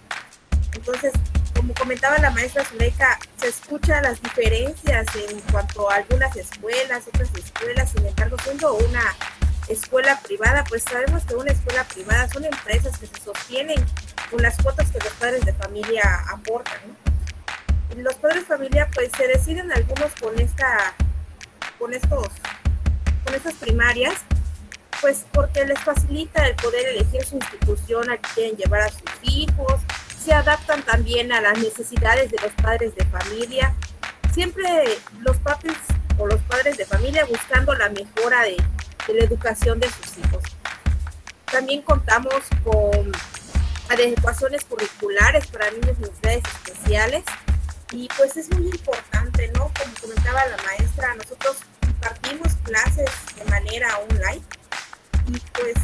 Entonces, 0.72 1.12
como 1.54 1.74
comentaba 1.74 2.16
la 2.18 2.30
maestra 2.30 2.64
Zuleika, 2.64 3.18
se 3.38 3.48
escuchan 3.48 4.02
las 4.02 4.22
diferencias 4.22 5.06
en 5.28 5.40
cuanto 5.52 5.90
a 5.90 5.96
algunas 5.96 6.34
escuelas, 6.36 7.06
otras 7.06 7.28
escuelas, 7.34 7.90
sin 7.90 8.06
embargo, 8.06 8.36
siendo 8.42 8.74
una 8.74 9.14
escuela 9.68 10.18
privada, 10.20 10.64
pues 10.64 10.82
sabemos 10.84 11.22
que 11.24 11.34
una 11.34 11.52
escuela 11.52 11.84
privada 11.84 12.28
son 12.28 12.44
empresas 12.44 12.96
que 12.98 13.06
se 13.06 13.20
sostienen 13.22 13.84
con 14.30 14.42
las 14.42 14.56
cuotas 14.56 14.90
que 14.90 14.98
los 14.98 15.12
padres 15.14 15.44
de 15.44 15.52
familia 15.52 16.24
aportan. 16.32 16.80
Los 17.96 18.14
padres 18.16 18.42
de 18.42 18.46
familia 18.46 18.88
pues 18.94 19.10
se 19.16 19.26
deciden 19.26 19.72
algunos 19.72 20.12
con 20.20 20.38
esta 20.38 20.94
con 21.78 21.92
estos 21.92 22.28
con 23.24 23.34
estas 23.34 23.54
primarias 23.54 24.14
pues 25.00 25.24
porque 25.32 25.64
les 25.64 25.78
facilita 25.80 26.46
el 26.46 26.54
poder 26.56 26.88
elegir 26.88 27.24
su 27.24 27.36
institución 27.36 28.10
a 28.10 28.16
que 28.18 28.28
quieren 28.34 28.56
llevar 28.56 28.82
a 28.82 28.88
sus 28.88 29.02
hijos 29.22 29.80
se 30.22 30.34
adaptan 30.34 30.82
también 30.82 31.32
a 31.32 31.40
las 31.40 31.58
necesidades 31.58 32.30
de 32.30 32.36
los 32.42 32.52
padres 32.52 32.94
de 32.94 33.04
familia. 33.06 33.74
Siempre 34.34 34.64
los 35.20 35.36
papis 35.38 35.76
o 36.18 36.26
los 36.26 36.40
padres 36.42 36.76
de 36.76 36.84
familia 36.84 37.24
buscando 37.24 37.74
la 37.74 37.88
mejora 37.88 38.42
de, 38.42 38.56
la 39.08 39.24
educación 39.24 39.80
de 39.80 39.88
sus 39.88 40.18
hijos. 40.18 40.42
También 41.50 41.82
contamos 41.82 42.34
con 42.62 43.10
adecuaciones 43.88 44.64
curriculares 44.64 45.46
para 45.48 45.70
niños 45.70 45.98
de 45.98 46.06
necesidades 46.06 46.42
especiales 46.44 47.24
y 47.92 48.08
pues 48.16 48.36
es 48.36 48.50
muy 48.50 48.66
importante, 48.66 49.50
¿no? 49.54 49.72
Como 49.78 49.94
comentaba 50.00 50.46
la 50.46 50.56
maestra, 50.62 51.14
nosotros 51.14 51.56
impartimos 51.82 52.54
clases 52.62 53.10
de 53.36 53.44
manera 53.46 53.98
online 53.98 54.42
y 55.26 55.40
pues, 55.52 55.76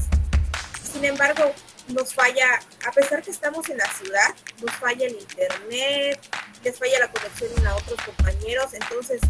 sin 0.93 1.05
embargo, 1.05 1.53
nos 1.89 2.15
falla, 2.15 2.61
a 2.87 2.93
pesar 2.93 3.23
que 3.23 3.31
estamos 3.31 3.69
en 3.69 3.79
la 3.79 3.87
ciudad, 3.93 4.35
nos 4.65 4.75
falla 4.77 5.07
el 5.07 5.15
internet, 5.15 6.21
les 6.65 6.79
falla 6.79 6.99
la 7.01 7.09
conexión 7.09 7.67
a 7.67 7.77
otros 7.77 8.01
compañeros, 8.03 8.75
entonces, 8.75 9.21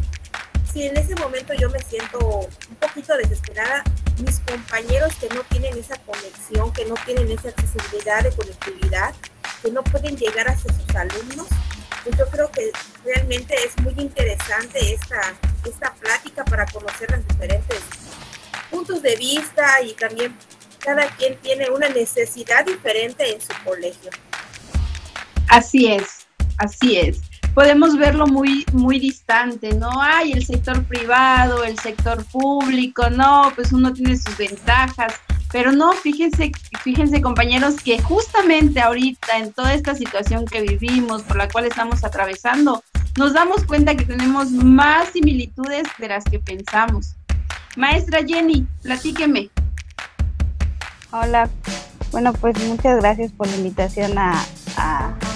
si 0.72 0.86
en 0.86 0.96
ese 0.96 1.14
momento 1.16 1.54
yo 1.54 1.70
me 1.70 1.80
siento 1.80 2.18
un 2.18 2.76
poquito 2.76 3.16
desesperada, 3.16 3.84
mis 4.18 4.40
compañeros 4.40 5.14
que 5.16 5.28
no 5.34 5.42
tienen 5.44 5.76
esa 5.78 5.98
conexión, 5.98 6.72
que 6.72 6.84
no 6.86 6.94
tienen 7.04 7.30
esa 7.30 7.48
accesibilidad 7.48 8.22
de 8.22 8.30
conectividad, 8.30 9.14
que 9.62 9.70
no 9.70 9.82
pueden 9.84 10.16
llegar 10.16 10.48
hacia 10.48 10.72
sus 10.72 10.94
alumnos, 10.94 11.46
yo 12.16 12.28
creo 12.28 12.50
que 12.50 12.70
realmente 13.04 13.54
es 13.54 13.76
muy 13.82 13.94
interesante 13.96 14.94
esta, 14.94 15.34
esta 15.64 15.94
plática 15.94 16.44
para 16.44 16.66
conocer 16.66 17.10
los 17.10 17.26
diferentes 17.26 17.80
puntos 18.70 19.02
de 19.02 19.16
vista 19.16 19.82
y 19.82 19.92
también 19.94 20.36
cada 20.78 21.08
quien 21.16 21.36
tiene 21.38 21.70
una 21.70 21.88
necesidad 21.88 22.64
diferente 22.64 23.32
en 23.32 23.40
su 23.40 23.52
colegio. 23.64 24.10
Así 25.48 25.92
es, 25.92 26.26
así 26.58 26.98
es. 26.98 27.20
Podemos 27.54 27.96
verlo 27.96 28.26
muy, 28.26 28.66
muy 28.72 28.98
distante, 28.98 29.72
¿no? 29.74 29.90
Hay 30.00 30.32
el 30.32 30.44
sector 30.44 30.84
privado, 30.84 31.64
el 31.64 31.78
sector 31.78 32.22
público, 32.26 33.08
no, 33.08 33.50
pues 33.54 33.72
uno 33.72 33.92
tiene 33.92 34.16
sus 34.16 34.36
ventajas, 34.36 35.14
pero 35.56 35.72
no, 35.72 35.92
fíjense, 35.92 36.52
fíjense 36.82 37.22
compañeros 37.22 37.76
que 37.82 37.98
justamente 37.98 38.78
ahorita 38.78 39.38
en 39.38 39.54
toda 39.54 39.72
esta 39.72 39.94
situación 39.94 40.44
que 40.44 40.60
vivimos, 40.60 41.22
por 41.22 41.38
la 41.38 41.48
cual 41.48 41.64
estamos 41.64 42.04
atravesando, 42.04 42.84
nos 43.16 43.32
damos 43.32 43.64
cuenta 43.64 43.94
que 43.94 44.04
tenemos 44.04 44.50
más 44.50 45.08
similitudes 45.14 45.84
de 45.96 46.08
las 46.08 46.24
que 46.24 46.40
pensamos. 46.40 47.14
Maestra 47.74 48.18
Jenny, 48.22 48.66
platíqueme. 48.82 49.48
Hola, 51.10 51.48
bueno 52.12 52.34
pues 52.34 52.54
muchas 52.68 52.98
gracias 53.00 53.32
por 53.32 53.46
la 53.46 53.56
invitación 53.56 54.18
a, 54.18 54.44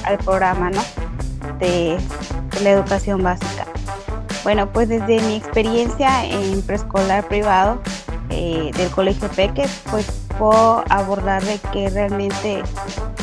al 0.04 0.18
programa, 0.18 0.68
¿no? 0.68 0.82
De, 1.58 1.98
de 2.50 2.60
la 2.60 2.72
educación 2.72 3.22
básica. 3.22 3.66
Bueno, 4.42 4.70
pues 4.70 4.90
desde 4.90 5.18
mi 5.22 5.36
experiencia 5.36 6.26
en 6.26 6.60
preescolar 6.60 7.26
privado, 7.26 7.80
eh, 8.30 8.70
del 8.76 8.90
colegio 8.90 9.28
Peque, 9.28 9.66
pues 9.90 10.06
puedo 10.38 10.84
abordar 10.88 11.42
de 11.44 11.58
que 11.72 11.90
realmente 11.90 12.62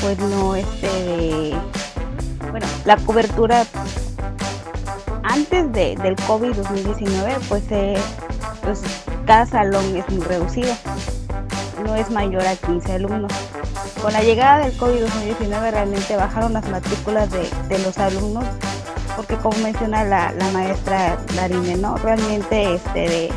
pues 0.01 0.19
no 0.19 0.55
este 0.55 1.55
bueno, 2.51 2.67
la 2.85 2.97
cobertura 2.97 3.65
antes 5.23 5.71
de, 5.71 5.95
del 5.95 6.15
COVID 6.15 6.53
2019 6.53 7.35
pues, 7.49 7.63
pues 8.61 8.81
cada 9.25 9.45
salón 9.45 9.95
es 9.95 10.07
muy 10.09 10.23
reducido, 10.25 10.73
no 11.83 11.95
es 11.95 12.09
mayor 12.09 12.45
a 12.45 12.55
15 12.55 12.93
alumnos. 12.93 13.31
Con 14.01 14.13
la 14.13 14.21
llegada 14.21 14.59
del 14.59 14.77
COVID 14.77 15.01
2019 15.01 15.71
realmente 15.71 16.15
bajaron 16.15 16.53
las 16.53 16.67
matrículas 16.69 17.29
de, 17.31 17.49
de 17.67 17.79
los 17.79 17.97
alumnos 17.97 18.45
porque 19.17 19.35
como 19.37 19.57
menciona 19.57 20.03
la, 20.03 20.31
la 20.31 20.49
maestra 20.51 21.17
Darine, 21.35 21.75
¿no? 21.77 21.97
Realmente 21.97 22.75
este 22.75 22.99
de 22.99 23.29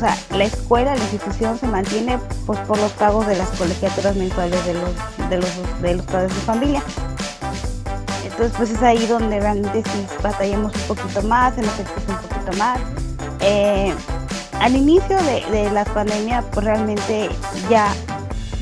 sea, 0.00 0.16
la 0.30 0.44
escuela, 0.44 0.94
la 0.94 1.02
institución 1.02 1.58
se 1.58 1.66
mantiene 1.66 2.18
pues, 2.46 2.58
por 2.60 2.78
los 2.78 2.92
pagos 2.92 3.26
de 3.26 3.36
las 3.36 3.48
colegiaturas 3.50 4.16
mensuales 4.16 4.64
de 4.64 4.74
los, 4.74 5.28
de 5.28 5.36
los, 5.36 5.82
de 5.82 5.94
los 5.96 6.06
padres 6.06 6.34
de 6.34 6.40
familia. 6.40 6.82
Entonces, 8.24 8.52
pues 8.56 8.70
es 8.70 8.82
ahí 8.82 9.06
donde 9.06 9.38
realmente 9.38 9.82
sí 9.82 10.06
batallamos 10.22 10.74
un 10.74 10.96
poquito 10.96 11.22
más, 11.22 11.54
se 11.54 11.62
nos 11.62 11.78
exige 11.78 12.10
un 12.10 12.16
poquito 12.16 12.56
más. 12.58 12.80
Eh, 13.40 13.94
al 14.60 14.76
inicio 14.76 15.16
de, 15.22 15.44
de 15.50 15.70
la 15.70 15.84
pandemia, 15.84 16.42
pues 16.50 16.64
realmente 16.64 17.28
ya 17.68 17.92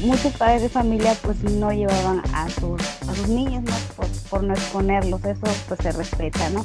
muchos 0.00 0.32
padres 0.34 0.62
de 0.62 0.68
familia 0.68 1.16
pues 1.22 1.42
no 1.42 1.70
llevaban 1.72 2.22
a 2.32 2.48
sus, 2.48 2.80
a 3.08 3.14
sus 3.14 3.28
niños, 3.28 3.62
¿no? 3.64 3.74
Por, 3.96 4.06
por 4.30 4.42
no 4.42 4.54
exponerlos, 4.54 5.24
eso 5.24 5.46
pues 5.68 5.80
se 5.82 5.92
respeta, 5.92 6.50
¿no? 6.50 6.64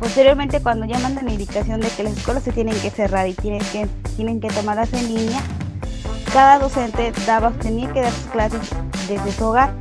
Posteriormente, 0.00 0.60
cuando 0.62 0.86
ya 0.86 0.98
mandan 0.98 1.26
la 1.26 1.32
indicación 1.32 1.78
de 1.80 1.88
que 1.88 2.02
las 2.02 2.16
escuelas 2.16 2.42
se 2.42 2.52
tienen 2.52 2.74
que 2.80 2.90
cerrar 2.90 3.28
y 3.28 3.34
tienen 3.34 3.60
que, 3.70 3.86
tienen 4.16 4.40
que 4.40 4.48
tomarlas 4.48 4.90
en 4.94 5.14
línea, 5.14 5.42
cada 6.32 6.58
docente 6.58 7.12
daba, 7.26 7.50
tenía 7.50 7.92
que 7.92 8.00
dar 8.00 8.10
sus 8.10 8.30
clases 8.30 8.60
desde 9.08 9.30
su 9.30 9.44
hogar. 9.44 9.74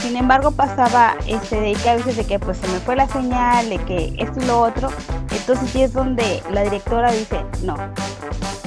Sin 0.00 0.16
embargo, 0.16 0.52
pasaba 0.52 1.16
este, 1.26 1.60
de 1.60 1.72
que 1.72 1.90
a 1.90 1.96
veces 1.96 2.16
de 2.16 2.24
que 2.24 2.38
pues 2.38 2.56
se 2.58 2.68
me 2.68 2.78
fue 2.78 2.94
la 2.94 3.08
señal, 3.08 3.68
de 3.68 3.78
que 3.78 4.14
esto 4.18 4.40
y 4.40 4.44
lo 4.44 4.60
otro. 4.60 4.90
Entonces 5.32 5.70
sí 5.70 5.82
es 5.82 5.92
donde 5.92 6.40
la 6.52 6.62
directora 6.62 7.10
dice, 7.10 7.44
no, 7.62 7.74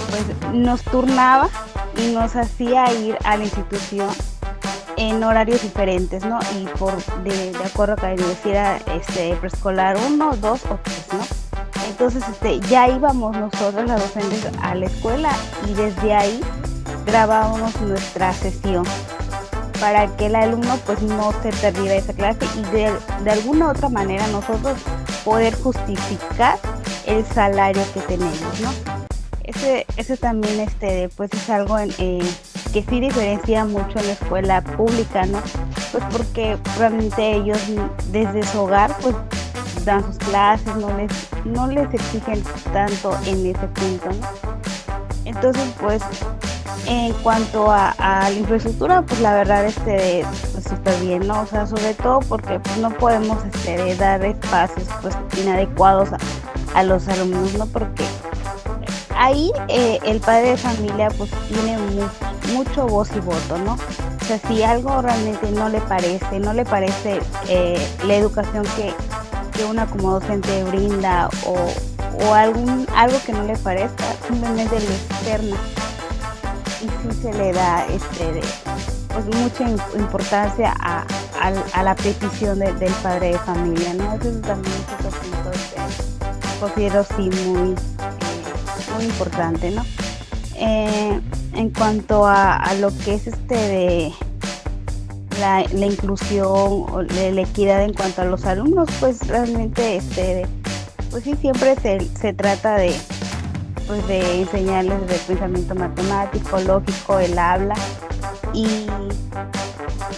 pues 0.09 0.53
nos 0.53 0.81
turnaba 0.83 1.47
y 1.97 2.11
nos 2.11 2.35
hacía 2.35 2.91
ir 2.91 3.17
a 3.23 3.37
la 3.37 3.45
institución 3.45 4.09
en 4.99 5.23
horarios 5.23 5.61
diferentes, 5.61 6.25
¿no? 6.25 6.39
Y 6.59 6.65
por 6.77 6.93
de, 7.23 7.55
acuerdo 7.65 7.93
a 7.93 8.15
que 8.15 8.21
decía 8.21 8.77
este 8.93 9.33
preescolar 9.37 9.97
uno, 10.07 10.35
dos 10.35 10.61
o 10.65 10.77
tres, 10.83 11.05
¿no? 11.13 11.25
Entonces 11.87 12.21
este, 12.29 12.59
ya 12.67 12.89
íbamos 12.89 13.35
nosotros 13.35 13.87
las 13.87 14.01
docentes 14.01 14.45
a 14.61 14.75
la 14.75 14.85
escuela 14.85 15.31
y 15.67 15.73
desde 15.73 16.13
ahí 16.13 16.41
grabábamos 17.05 17.79
nuestra 17.81 18.33
sesión 18.33 18.83
para 19.79 20.07
que 20.17 20.25
el 20.25 20.35
alumno 20.35 20.77
pues 20.85 21.01
no 21.01 21.31
se 21.41 21.51
perdiera 21.53 21.95
esa 21.95 22.13
clase 22.13 22.45
y 22.57 22.61
de, 22.71 22.91
de 23.23 23.31
alguna 23.31 23.69
otra 23.69 23.87
manera 23.87 24.27
nosotros 24.27 24.77
poder 25.23 25.55
justificar 25.55 26.59
el 27.05 27.25
salario 27.25 27.81
que 27.93 28.01
tenemos, 28.01 28.59
¿no? 28.61 28.71
Ese, 29.43 29.85
ese 29.95 30.17
también 30.17 30.59
este, 30.59 31.09
pues 31.15 31.31
es 31.33 31.49
algo 31.49 31.79
eh, 31.79 32.19
que 32.71 32.83
sí 32.83 32.99
diferencia 32.99 33.65
mucho 33.65 33.99
en 33.99 34.07
la 34.07 34.13
escuela 34.13 34.61
pública, 34.61 35.25
¿no? 35.25 35.39
Pues 35.91 36.03
porque 36.11 36.57
realmente 36.77 37.35
ellos 37.35 37.59
desde 38.11 38.43
su 38.43 38.61
hogar 38.61 38.95
pues 39.01 39.15
dan 39.85 40.05
sus 40.05 40.17
clases, 40.17 40.75
no 40.75 40.95
les, 40.97 41.11
no 41.45 41.67
les 41.67 41.91
exigen 41.93 42.43
tanto 42.71 43.17
en 43.25 43.45
ese 43.47 43.67
punto, 43.67 44.09
¿no? 44.09 44.27
Entonces 45.25 45.63
pues 45.79 46.03
en 46.85 47.13
cuanto 47.23 47.71
a, 47.71 47.93
la 47.97 48.31
infraestructura, 48.31 49.01
pues 49.01 49.19
la 49.21 49.35
verdad 49.35 49.65
este 49.65 50.25
pues 50.51 50.63
súper 50.63 50.99
bien, 51.01 51.27
¿no? 51.27 51.41
O 51.41 51.45
sea, 51.45 51.65
sobre 51.65 51.93
todo 51.95 52.19
porque 52.21 52.59
pues, 52.59 52.77
no 52.77 52.89
podemos 52.91 53.37
este, 53.45 53.95
dar 53.95 54.23
espacios 54.23 54.87
pues 55.01 55.15
inadecuados 55.37 56.09
a, 56.13 56.17
a 56.75 56.83
los 56.83 57.07
alumnos, 57.07 57.53
¿no? 57.53 57.65
Porque 57.67 58.03
ahí 59.19 59.51
eh, 59.67 59.99
el 60.03 60.19
padre 60.21 60.51
de 60.51 60.57
familia 60.57 61.09
pues 61.09 61.29
tiene 61.49 61.77
mucho 62.53 62.87
voz 62.87 63.09
y 63.15 63.19
voto, 63.19 63.57
¿no? 63.57 63.73
O 63.73 64.25
sea, 64.25 64.39
si 64.47 64.63
algo 64.63 65.01
realmente 65.01 65.51
no 65.51 65.69
le 65.69 65.81
parece, 65.81 66.39
no 66.39 66.53
le 66.53 66.65
parece 66.65 67.19
eh, 67.47 67.77
la 68.05 68.15
educación 68.15 68.63
que, 68.75 68.93
que 69.51 69.65
una 69.65 69.85
como 69.87 70.13
docente 70.13 70.63
brinda 70.63 71.29
o, 71.45 71.55
o 72.25 72.33
algún, 72.33 72.87
algo 72.95 73.17
que 73.25 73.33
no 73.33 73.43
le 73.43 73.57
parezca, 73.57 74.05
simplemente 74.27 74.79
le 74.79 74.95
externa 74.95 75.57
y 76.81 76.85
sí 76.85 77.21
se 77.21 77.33
le 77.33 77.51
da 77.51 77.85
este, 77.87 78.41
pues, 79.09 79.25
mucha 79.25 79.69
importancia 79.97 80.73
a, 80.79 81.05
la 81.83 81.95
petición 81.95 82.59
del 82.59 82.93
padre 83.01 83.31
de 83.31 83.39
familia, 83.39 83.93
¿no? 83.93 84.13
Eso 84.13 84.29
también 84.41 84.75
es 84.75 85.05
otro 85.05 85.19
punto 85.19 85.51
que 85.51 86.59
considero 86.59 87.03
sí 87.15 87.29
muy, 87.45 87.75
importante, 89.01 89.71
¿no? 89.71 89.83
Eh, 90.55 91.19
en 91.53 91.69
cuanto 91.69 92.25
a, 92.25 92.61
lo 92.79 92.89
que 92.99 93.15
es 93.15 93.27
este 93.27 93.55
de 93.55 94.13
la, 95.39 95.61
inclusión 95.61 96.47
o 96.47 97.01
la 97.01 97.41
equidad 97.41 97.81
en 97.83 97.93
cuanto 97.93 98.21
a 98.21 98.25
los 98.25 98.45
alumnos, 98.45 98.89
pues 98.99 99.27
realmente 99.27 99.97
este 99.97 100.45
pues 101.09 101.23
sí 101.23 101.35
siempre 101.41 101.75
se, 101.81 101.99
se 102.19 102.33
trata 102.33 102.75
de, 102.75 102.93
pues 103.87 104.05
de 104.07 104.41
enseñarles 104.41 104.99
el 105.09 105.19
pensamiento 105.21 105.73
matemático, 105.75 106.59
lógico, 106.59 107.19
el 107.19 107.37
habla 107.39 107.75
y 108.53 108.85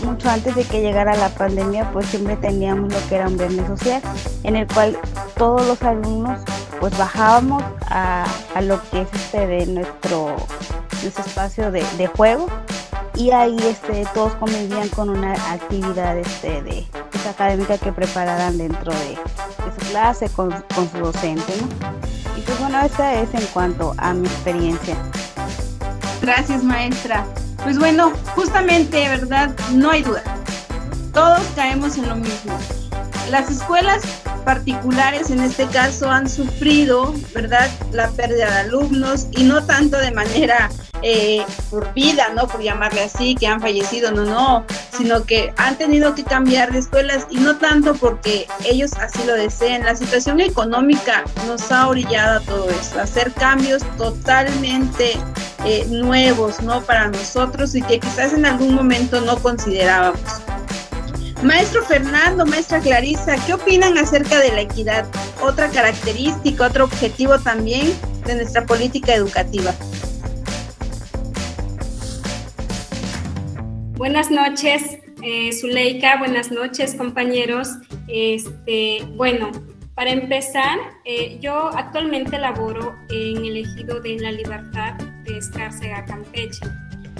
mucho 0.03 0.29
antes 0.29 0.55
de 0.55 0.63
que 0.63 0.81
llegara 0.81 1.15
la 1.15 1.29
pandemia 1.29 1.89
pues 1.91 2.07
siempre 2.07 2.35
teníamos 2.37 2.91
lo 2.91 2.99
que 3.07 3.15
era 3.15 3.27
un 3.27 3.37
viernes 3.37 3.67
social 3.67 4.01
en 4.43 4.55
el 4.55 4.67
cual 4.67 4.97
todos 5.37 5.65
los 5.67 5.81
alumnos 5.83 6.41
pues 6.81 6.97
bajábamos 6.97 7.63
a, 7.91 8.25
lo 8.61 8.81
que 8.89 9.03
es 9.03 9.07
este 9.13 9.45
de 9.45 9.65
nuestro, 9.67 10.35
espacio 11.03 11.71
de, 11.71 12.07
juego 12.07 12.47
y 13.15 13.29
ahí 13.29 13.55
este 13.59 14.03
todos 14.15 14.33
convivían 14.35 14.89
con 14.89 15.09
una 15.09 15.33
actividad 15.53 16.17
este 16.17 16.63
de 16.63 16.87
pues, 17.11 17.25
académica 17.27 17.77
que 17.77 17.91
prepararan 17.93 18.57
dentro 18.57 18.91
de, 18.91 19.15
su 19.79 19.91
clase 19.91 20.27
con, 20.29 20.49
con 20.73 20.89
su 20.91 20.97
docente 20.97 21.53
¿no? 21.61 21.67
Y 22.35 22.41
pues 22.41 22.59
bueno, 22.59 22.79
esta 22.81 23.13
es 23.13 23.31
en 23.35 23.45
cuanto 23.53 23.93
a 23.97 24.13
mi 24.13 24.25
experiencia. 24.25 24.95
Gracias, 26.21 26.63
maestra. 26.63 27.25
Pues 27.61 27.77
bueno, 27.77 28.11
justamente, 28.35 29.07
¿verdad? 29.07 29.51
No 29.73 29.91
hay 29.91 30.01
duda. 30.01 30.23
Todos 31.13 31.41
caemos 31.55 31.97
en 31.97 32.09
lo 32.09 32.15
mismo. 32.15 32.57
Las 33.29 33.51
escuelas 33.51 34.01
particulares 34.43 35.29
en 35.29 35.41
este 35.41 35.65
caso 35.67 36.09
han 36.09 36.29
sufrido, 36.29 37.13
¿verdad?, 37.33 37.69
la 37.91 38.09
pérdida 38.09 38.49
de 38.51 38.59
alumnos 38.59 39.27
y 39.31 39.43
no 39.43 39.63
tanto 39.63 39.97
de 39.97 40.11
manera 40.11 40.69
eh, 41.03 41.43
por 41.69 41.93
vida, 41.93 42.27
¿no? 42.35 42.47
Por 42.47 42.61
llamarle 42.61 43.01
así, 43.01 43.35
que 43.35 43.47
han 43.47 43.59
fallecido, 43.59 44.11
no, 44.11 44.23
no, 44.23 44.65
sino 44.95 45.23
que 45.25 45.53
han 45.57 45.75
tenido 45.77 46.13
que 46.13 46.23
cambiar 46.23 46.71
de 46.71 46.79
escuelas 46.79 47.25
y 47.29 47.37
no 47.37 47.57
tanto 47.57 47.95
porque 47.95 48.47
ellos 48.65 48.91
así 48.99 49.19
lo 49.25 49.33
deseen. 49.33 49.83
La 49.83 49.95
situación 49.95 50.39
económica 50.39 51.23
nos 51.47 51.71
ha 51.71 51.87
orillado 51.87 52.39
a 52.39 52.41
todo 52.41 52.69
eso, 52.69 52.99
a 52.99 53.03
hacer 53.03 53.31
cambios 53.33 53.83
totalmente 53.97 55.17
eh, 55.65 55.85
nuevos, 55.89 56.61
¿no? 56.61 56.81
Para 56.81 57.07
nosotros 57.07 57.73
y 57.75 57.81
que 57.81 57.99
quizás 57.99 58.33
en 58.33 58.45
algún 58.45 58.75
momento 58.75 59.21
no 59.21 59.37
considerábamos. 59.37 60.41
Maestro 61.43 61.83
Fernando, 61.83 62.45
maestra 62.45 62.79
Clarisa, 62.79 63.35
¿qué 63.47 63.55
opinan 63.55 63.97
acerca 63.97 64.39
de 64.39 64.51
la 64.51 64.61
equidad? 64.61 65.07
Otra 65.41 65.69
característica, 65.69 66.67
otro 66.67 66.83
objetivo 66.83 67.39
también 67.39 67.93
de 68.27 68.35
nuestra 68.35 68.67
política 68.67 69.15
educativa. 69.15 69.73
Buenas 73.95 74.29
noches, 74.29 74.83
eh, 75.23 75.51
Zuleika, 75.51 76.19
buenas 76.19 76.51
noches, 76.51 76.93
compañeros. 76.93 77.69
Este, 78.07 79.03
bueno, 79.15 79.51
para 79.95 80.11
empezar, 80.11 80.77
eh, 81.05 81.39
yo 81.41 81.71
actualmente 81.75 82.37
laboro 82.37 82.95
en 83.09 83.43
el 83.43 83.57
ejido 83.57 83.99
de 83.99 84.19
la 84.19 84.31
libertad 84.31 84.93
de 85.23 85.39
Escárcega, 85.39 86.05
Campeche. 86.05 86.67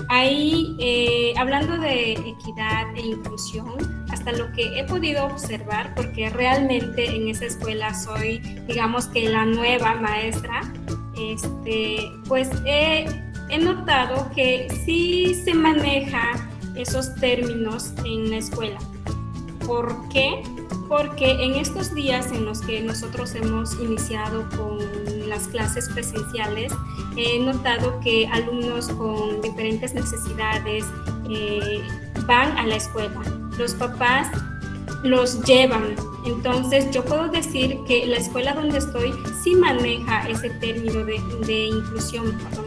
Ahí, 0.09 0.75
eh, 0.79 1.33
hablando 1.37 1.77
de 1.77 2.13
equidad 2.13 2.95
e 2.95 3.01
inclusión, 3.01 4.05
hasta 4.11 4.31
lo 4.31 4.51
que 4.51 4.79
he 4.79 4.83
podido 4.83 5.25
observar, 5.25 5.93
porque 5.95 6.29
realmente 6.29 7.15
en 7.15 7.29
esa 7.29 7.45
escuela 7.45 7.93
soy, 7.93 8.39
digamos 8.67 9.07
que 9.07 9.29
la 9.29 9.45
nueva 9.45 9.95
maestra, 9.95 10.61
este, 11.17 12.11
pues 12.27 12.49
he, 12.65 13.05
he 13.49 13.57
notado 13.57 14.29
que 14.35 14.67
sí 14.85 15.35
se 15.45 15.53
maneja 15.53 16.49
esos 16.75 17.15
términos 17.15 17.93
en 18.05 18.29
la 18.29 18.37
escuela. 18.37 18.79
¿Por 19.65 20.09
qué? 20.09 20.41
Porque 20.91 21.41
en 21.41 21.53
estos 21.53 21.95
días 21.95 22.33
en 22.33 22.43
los 22.43 22.59
que 22.59 22.81
nosotros 22.81 23.33
hemos 23.35 23.79
iniciado 23.79 24.45
con 24.57 24.77
las 25.29 25.47
clases 25.47 25.87
presenciales, 25.87 26.73
he 27.15 27.39
notado 27.39 27.97
que 28.01 28.27
alumnos 28.27 28.89
con 28.89 29.39
diferentes 29.39 29.93
necesidades 29.93 30.83
eh, 31.29 31.81
van 32.27 32.57
a 32.57 32.67
la 32.67 32.75
escuela. 32.75 33.21
Los 33.57 33.73
papás 33.75 34.27
los 35.01 35.41
llevan. 35.45 35.95
Entonces 36.25 36.91
yo 36.91 37.05
puedo 37.05 37.29
decir 37.29 37.77
que 37.87 38.05
la 38.05 38.17
escuela 38.17 38.53
donde 38.53 38.79
estoy 38.79 39.13
sí 39.41 39.55
maneja 39.55 40.27
ese 40.27 40.49
término 40.49 41.05
de, 41.05 41.21
de 41.47 41.67
inclusión, 41.67 42.37
perdón, 42.43 42.65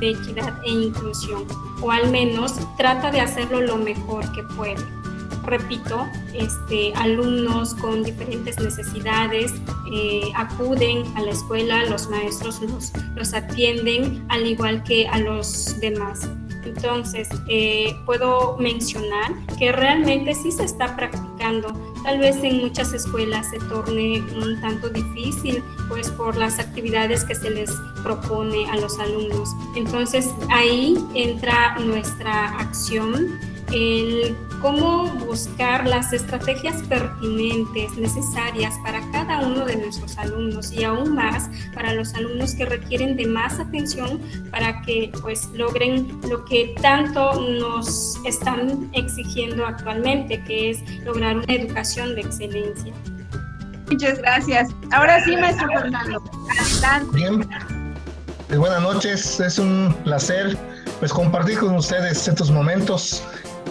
de 0.00 0.10
equidad 0.10 0.60
e 0.64 0.70
inclusión, 0.70 1.44
o 1.80 1.92
al 1.92 2.10
menos 2.10 2.54
trata 2.76 3.12
de 3.12 3.20
hacerlo 3.20 3.60
lo 3.60 3.76
mejor 3.76 4.32
que 4.32 4.42
puede. 4.42 4.99
Repito, 5.44 6.06
este, 6.34 6.92
alumnos 6.94 7.74
con 7.74 8.02
diferentes 8.02 8.58
necesidades 8.58 9.52
eh, 9.92 10.30
acuden 10.36 11.04
a 11.16 11.22
la 11.22 11.30
escuela, 11.30 11.84
los 11.86 12.08
maestros 12.10 12.60
los, 12.62 12.92
los 13.16 13.34
atienden 13.34 14.24
al 14.28 14.46
igual 14.46 14.82
que 14.84 15.08
a 15.08 15.18
los 15.18 15.80
demás. 15.80 16.28
Entonces, 16.64 17.28
eh, 17.48 17.96
puedo 18.06 18.56
mencionar 18.58 19.32
que 19.58 19.72
realmente 19.72 20.34
sí 20.34 20.52
se 20.52 20.64
está 20.64 20.94
practicando. 20.96 21.72
Tal 22.04 22.18
vez 22.18 22.36
en 22.42 22.58
muchas 22.58 22.92
escuelas 22.92 23.48
se 23.50 23.58
torne 23.58 24.22
un 24.42 24.60
tanto 24.60 24.88
difícil, 24.88 25.62
pues 25.88 26.10
por 26.10 26.36
las 26.36 26.58
actividades 26.58 27.24
que 27.24 27.34
se 27.34 27.50
les 27.50 27.70
propone 28.02 28.68
a 28.70 28.76
los 28.76 28.98
alumnos. 28.98 29.50
Entonces, 29.76 30.28
ahí 30.50 30.96
entra 31.14 31.78
nuestra 31.78 32.58
acción, 32.58 33.38
el 33.72 34.36
cómo 34.60 35.06
buscar 35.26 35.86
las 35.86 36.12
estrategias 36.12 36.82
pertinentes, 36.84 37.96
necesarias 37.96 38.74
para 38.84 39.00
cada 39.10 39.40
uno 39.40 39.64
de 39.64 39.76
nuestros 39.76 40.16
alumnos 40.18 40.72
y 40.72 40.84
aún 40.84 41.14
más 41.14 41.48
para 41.74 41.94
los 41.94 42.14
alumnos 42.14 42.54
que 42.54 42.66
requieren 42.66 43.16
de 43.16 43.26
más 43.26 43.58
atención 43.58 44.20
para 44.50 44.82
que 44.82 45.10
pues 45.22 45.46
logren 45.54 46.20
lo 46.28 46.44
que 46.44 46.74
tanto 46.80 47.40
nos 47.40 48.18
están 48.24 48.90
exigiendo 48.92 49.66
actualmente, 49.66 50.42
que 50.44 50.70
es 50.70 50.78
lograr 51.04 51.38
una 51.38 51.54
educación 51.54 52.14
de 52.14 52.22
excelencia. 52.22 52.92
Muchas 53.90 54.18
gracias. 54.18 54.68
Ahora 54.92 55.24
sí, 55.24 55.36
maestro 55.36 55.66
Fernando, 55.68 56.22
adelante. 56.50 57.16
Bien. 57.16 57.48
Pues, 58.46 58.58
buenas 58.58 58.82
noches, 58.82 59.38
es 59.40 59.58
un 59.58 59.94
placer 60.04 60.56
pues 60.98 61.12
compartir 61.12 61.58
con 61.58 61.76
ustedes 61.76 62.26
estos 62.26 62.50
momentos 62.50 63.22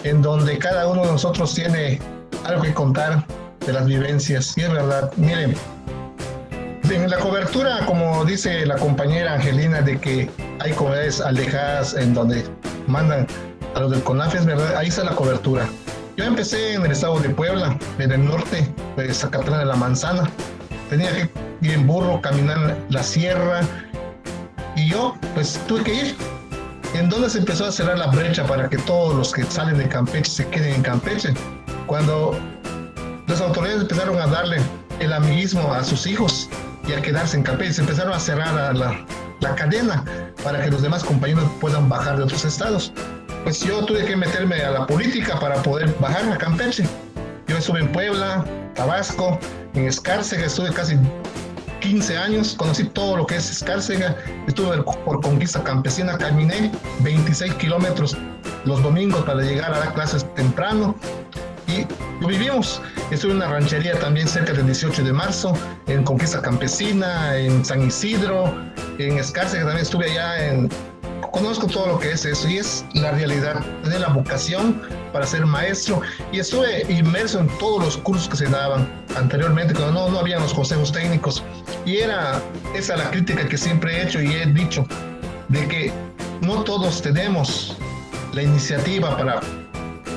en 0.04 0.22
donde 0.22 0.58
cada 0.58 0.88
uno 0.88 1.02
de 1.02 1.08
nosotros 1.12 1.54
tiene 1.54 2.00
algo 2.44 2.62
que 2.62 2.74
contar 2.74 3.24
de 3.66 3.72
las 3.72 3.86
vivencias. 3.86 4.56
Y 4.56 4.62
es 4.62 4.72
verdad, 4.72 5.12
miren, 5.16 5.54
en 6.90 7.08
la 7.08 7.18
cobertura, 7.18 7.84
como 7.86 8.24
dice 8.24 8.66
la 8.66 8.76
compañera 8.76 9.34
Angelina, 9.34 9.80
de 9.80 9.98
que 9.98 10.30
hay 10.58 10.72
comunidades 10.72 11.20
alejadas 11.20 11.94
en 11.94 12.14
donde 12.14 12.44
mandan 12.86 13.26
a 13.74 13.80
los 13.80 13.90
del 13.92 14.02
CONAF, 14.02 14.34
es 14.34 14.44
verdad, 14.44 14.76
ahí 14.76 14.88
está 14.88 15.04
la 15.04 15.14
cobertura. 15.14 15.68
Yo 16.16 16.24
empecé 16.24 16.74
en 16.74 16.84
el 16.84 16.92
estado 16.92 17.20
de 17.20 17.30
Puebla, 17.30 17.78
en 17.98 18.10
el 18.10 18.24
norte 18.24 18.68
de 18.96 19.14
Zacatlán 19.14 19.60
de 19.60 19.66
la 19.66 19.76
Manzana. 19.76 20.28
Tenía 20.90 21.12
que 21.12 21.30
ir 21.62 21.72
en 21.72 21.86
burro, 21.86 22.20
caminar 22.20 22.76
la 22.88 23.02
sierra, 23.02 23.60
y 24.74 24.88
yo 24.88 25.14
pues 25.34 25.60
tuve 25.66 25.84
que 25.84 25.94
ir. 25.94 26.16
¿En 26.94 27.08
donde 27.08 27.30
se 27.30 27.38
empezó 27.38 27.66
a 27.66 27.72
cerrar 27.72 27.98
la 27.98 28.08
brecha 28.08 28.44
para 28.44 28.68
que 28.68 28.76
todos 28.78 29.14
los 29.14 29.32
que 29.32 29.44
salen 29.44 29.78
de 29.78 29.88
Campeche 29.88 30.30
se 30.30 30.48
queden 30.48 30.74
en 30.74 30.82
Campeche? 30.82 31.32
Cuando 31.86 32.36
las 33.28 33.40
autoridades 33.40 33.82
empezaron 33.82 34.18
a 34.18 34.26
darle 34.26 34.58
el 34.98 35.12
amiguismo 35.12 35.72
a 35.72 35.84
sus 35.84 36.06
hijos 36.06 36.48
y 36.86 36.92
a 36.92 37.00
quedarse 37.00 37.36
en 37.36 37.44
Campeche, 37.44 37.74
se 37.74 37.80
empezaron 37.82 38.12
a 38.12 38.18
cerrar 38.18 38.74
la, 38.74 39.04
la 39.40 39.54
cadena 39.54 40.04
para 40.42 40.62
que 40.64 40.70
los 40.70 40.82
demás 40.82 41.04
compañeros 41.04 41.44
puedan 41.60 41.88
bajar 41.88 42.16
de 42.16 42.24
otros 42.24 42.44
estados. 42.44 42.92
Pues 43.44 43.60
yo 43.60 43.84
tuve 43.84 44.04
que 44.04 44.16
meterme 44.16 44.60
a 44.62 44.70
la 44.70 44.86
política 44.86 45.38
para 45.38 45.62
poder 45.62 45.94
bajar 46.00 46.30
a 46.30 46.36
Campeche. 46.36 46.84
Yo 47.46 47.56
estuve 47.56 47.80
en 47.80 47.92
Puebla, 47.92 48.44
Tabasco, 48.74 49.38
en 49.74 49.86
Escárcega, 49.86 50.46
estuve 50.46 50.70
casi 50.72 50.98
15 51.80 52.16
años, 52.16 52.54
conocí 52.56 52.84
todo 52.84 53.16
lo 53.16 53.26
que 53.26 53.36
es 53.36 53.50
Escárcega, 53.50 54.16
estuve 54.46 54.82
por 54.82 55.20
conquista 55.20 55.62
campesina, 55.64 56.16
caminé 56.16 56.70
26 57.00 57.54
kilómetros 57.54 58.16
los 58.64 58.82
domingos 58.82 59.22
para 59.24 59.42
llegar 59.42 59.72
a 59.72 59.78
dar 59.78 59.94
clases 59.94 60.26
temprano 60.34 60.94
y 61.66 61.86
lo 62.20 62.28
vivimos. 62.28 62.80
Estuve 63.10 63.32
en 63.32 63.38
una 63.38 63.48
ranchería 63.48 63.98
también 63.98 64.28
cerca 64.28 64.52
del 64.52 64.66
18 64.66 65.04
de 65.04 65.12
marzo, 65.12 65.52
en 65.86 66.04
Conquista 66.04 66.40
Campesina, 66.42 67.36
en 67.36 67.64
San 67.64 67.82
Isidro, 67.82 68.54
en 68.98 69.18
Escárcega 69.18 69.64
también 69.64 69.82
estuve 69.82 70.10
allá 70.10 70.48
en 70.48 70.68
conozco 71.32 71.66
todo 71.66 71.86
lo 71.86 71.98
que 71.98 72.12
es 72.12 72.24
eso 72.24 72.48
y 72.48 72.58
es 72.58 72.84
la 72.94 73.12
realidad 73.12 73.60
de 73.84 73.98
la 73.98 74.08
vocación 74.08 74.80
para 75.12 75.26
ser 75.26 75.46
maestro. 75.46 76.00
Y 76.32 76.40
estuve 76.40 76.84
inmerso 76.92 77.40
en 77.40 77.48
todos 77.58 77.84
los 77.84 77.96
cursos 77.98 78.28
que 78.28 78.36
se 78.36 78.46
daban 78.46 78.88
anteriormente 79.16 79.74
cuando 79.74 79.92
no, 79.92 80.10
no 80.10 80.18
habían 80.18 80.42
los 80.42 80.54
consejos 80.54 80.92
técnicos. 80.92 81.42
Y 81.84 81.98
era 81.98 82.40
esa 82.74 82.96
la 82.96 83.10
crítica 83.10 83.48
que 83.48 83.58
siempre 83.58 83.96
he 83.96 84.04
hecho 84.04 84.20
y 84.22 84.32
he 84.32 84.46
dicho 84.46 84.86
de 85.48 85.66
que 85.68 85.92
no 86.40 86.62
todos 86.64 87.02
tenemos 87.02 87.76
la 88.32 88.42
iniciativa 88.42 89.16
para 89.16 89.40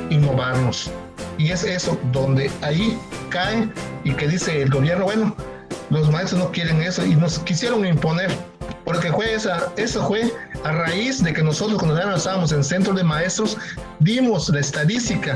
innovarnos. 0.10 0.92
Y 1.38 1.52
es 1.52 1.64
eso 1.64 1.98
donde 2.12 2.52
ahí 2.62 2.98
cae 3.30 3.70
y 4.04 4.14
que 4.14 4.28
dice 4.28 4.62
el 4.62 4.70
gobierno 4.70 5.06
bueno 5.06 5.36
los 5.90 6.10
maestros 6.12 6.42
no 6.42 6.52
quieren 6.52 6.82
eso 6.82 7.06
y 7.06 7.16
nos 7.16 7.40
quisieron 7.40 7.86
imponer 7.86 8.32
porque 8.94 9.12
fue 9.12 9.34
esa, 9.34 9.72
eso 9.76 10.06
fue 10.06 10.32
a 10.64 10.72
raíz 10.72 11.24
de 11.24 11.34
que 11.34 11.42
nosotros 11.42 11.80
cuando 11.80 12.00
ya 12.00 12.14
estábamos 12.14 12.52
en 12.52 12.64
centro 12.64 12.94
de 12.94 13.04
maestros, 13.04 13.58
dimos 14.00 14.50
la 14.50 14.60
estadística 14.60 15.36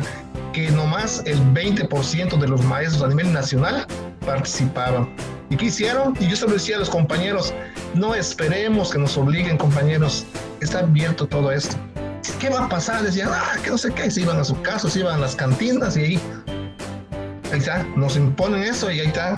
que 0.54 0.70
nomás 0.70 1.24
el 1.26 1.40
20% 1.56 2.38
de 2.38 2.48
los 2.48 2.64
maestros 2.66 3.02
a 3.02 3.08
nivel 3.08 3.34
nacional 3.34 3.88
participaban. 4.24 5.10
¿Y 5.50 5.58
qué 5.58 5.66
hicieron? 5.66 6.16
Y 6.20 6.28
yo 6.28 6.36
se 6.36 6.46
lo 6.46 6.54
decía 6.54 6.76
a 6.76 6.80
los 6.80 6.90
compañeros, 6.92 7.52
no 7.96 8.14
esperemos 8.14 8.92
que 8.92 9.00
nos 9.00 9.18
obliguen 9.18 9.58
compañeros, 9.58 10.24
está 10.62 10.80
abierto 10.80 11.26
todo 11.26 11.52
esto. 11.52 11.76
¿Qué 12.40 12.50
va 12.50 12.66
a 12.66 12.70
pasar? 12.70 13.02
Decían, 13.02 13.30
ah, 13.32 13.56
que 13.64 13.72
no 13.72 13.78
sé 13.80 13.92
qué, 13.92 14.12
se 14.12 14.22
iban 14.22 14.38
a 14.38 14.44
su 14.44 14.62
casa, 14.62 14.88
se 14.88 15.00
iban 15.00 15.16
a 15.16 15.18
las 15.18 15.36
cantinas 15.36 15.98
y 15.98 16.02
ahí, 16.02 16.20
ahí 17.52 17.58
está, 17.58 17.82
nos 17.96 18.18
imponen 18.18 18.62
eso 18.62 18.92
y 18.92 19.00
ahí 19.00 19.08
está, 19.08 19.36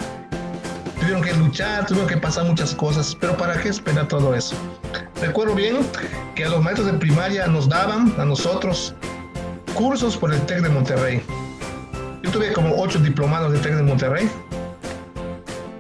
tuvieron 1.10 1.24
que 1.24 1.34
luchar, 1.34 1.88
tuvieron 1.88 2.08
que 2.08 2.18
pasar 2.18 2.46
muchas 2.46 2.76
cosas, 2.76 3.18
pero 3.20 3.36
¿para 3.36 3.60
qué 3.60 3.70
esperar 3.70 4.08
todo 4.08 4.36
eso? 4.36 4.56
Recuerdo 5.20 5.56
bien 5.56 5.78
que 6.36 6.46
a 6.46 6.50
los 6.50 6.64
maestros 6.64 6.86
de 6.86 6.94
primaria 7.00 7.48
nos 7.48 7.68
daban, 7.68 8.14
a 8.20 8.26
nosotros, 8.26 8.94
cursos 9.74 10.16
por 10.16 10.32
el 10.32 10.40
TEC 10.42 10.62
de 10.62 10.70
Monterrey. 10.70 11.24
Yo 12.22 12.30
tuve 12.30 12.54
como 12.54 12.80
ocho 12.80 13.00
diplomados 13.00 13.52
del 13.52 13.60
TEC 13.60 13.74
de 13.78 13.82
Monterrey. 13.82 14.30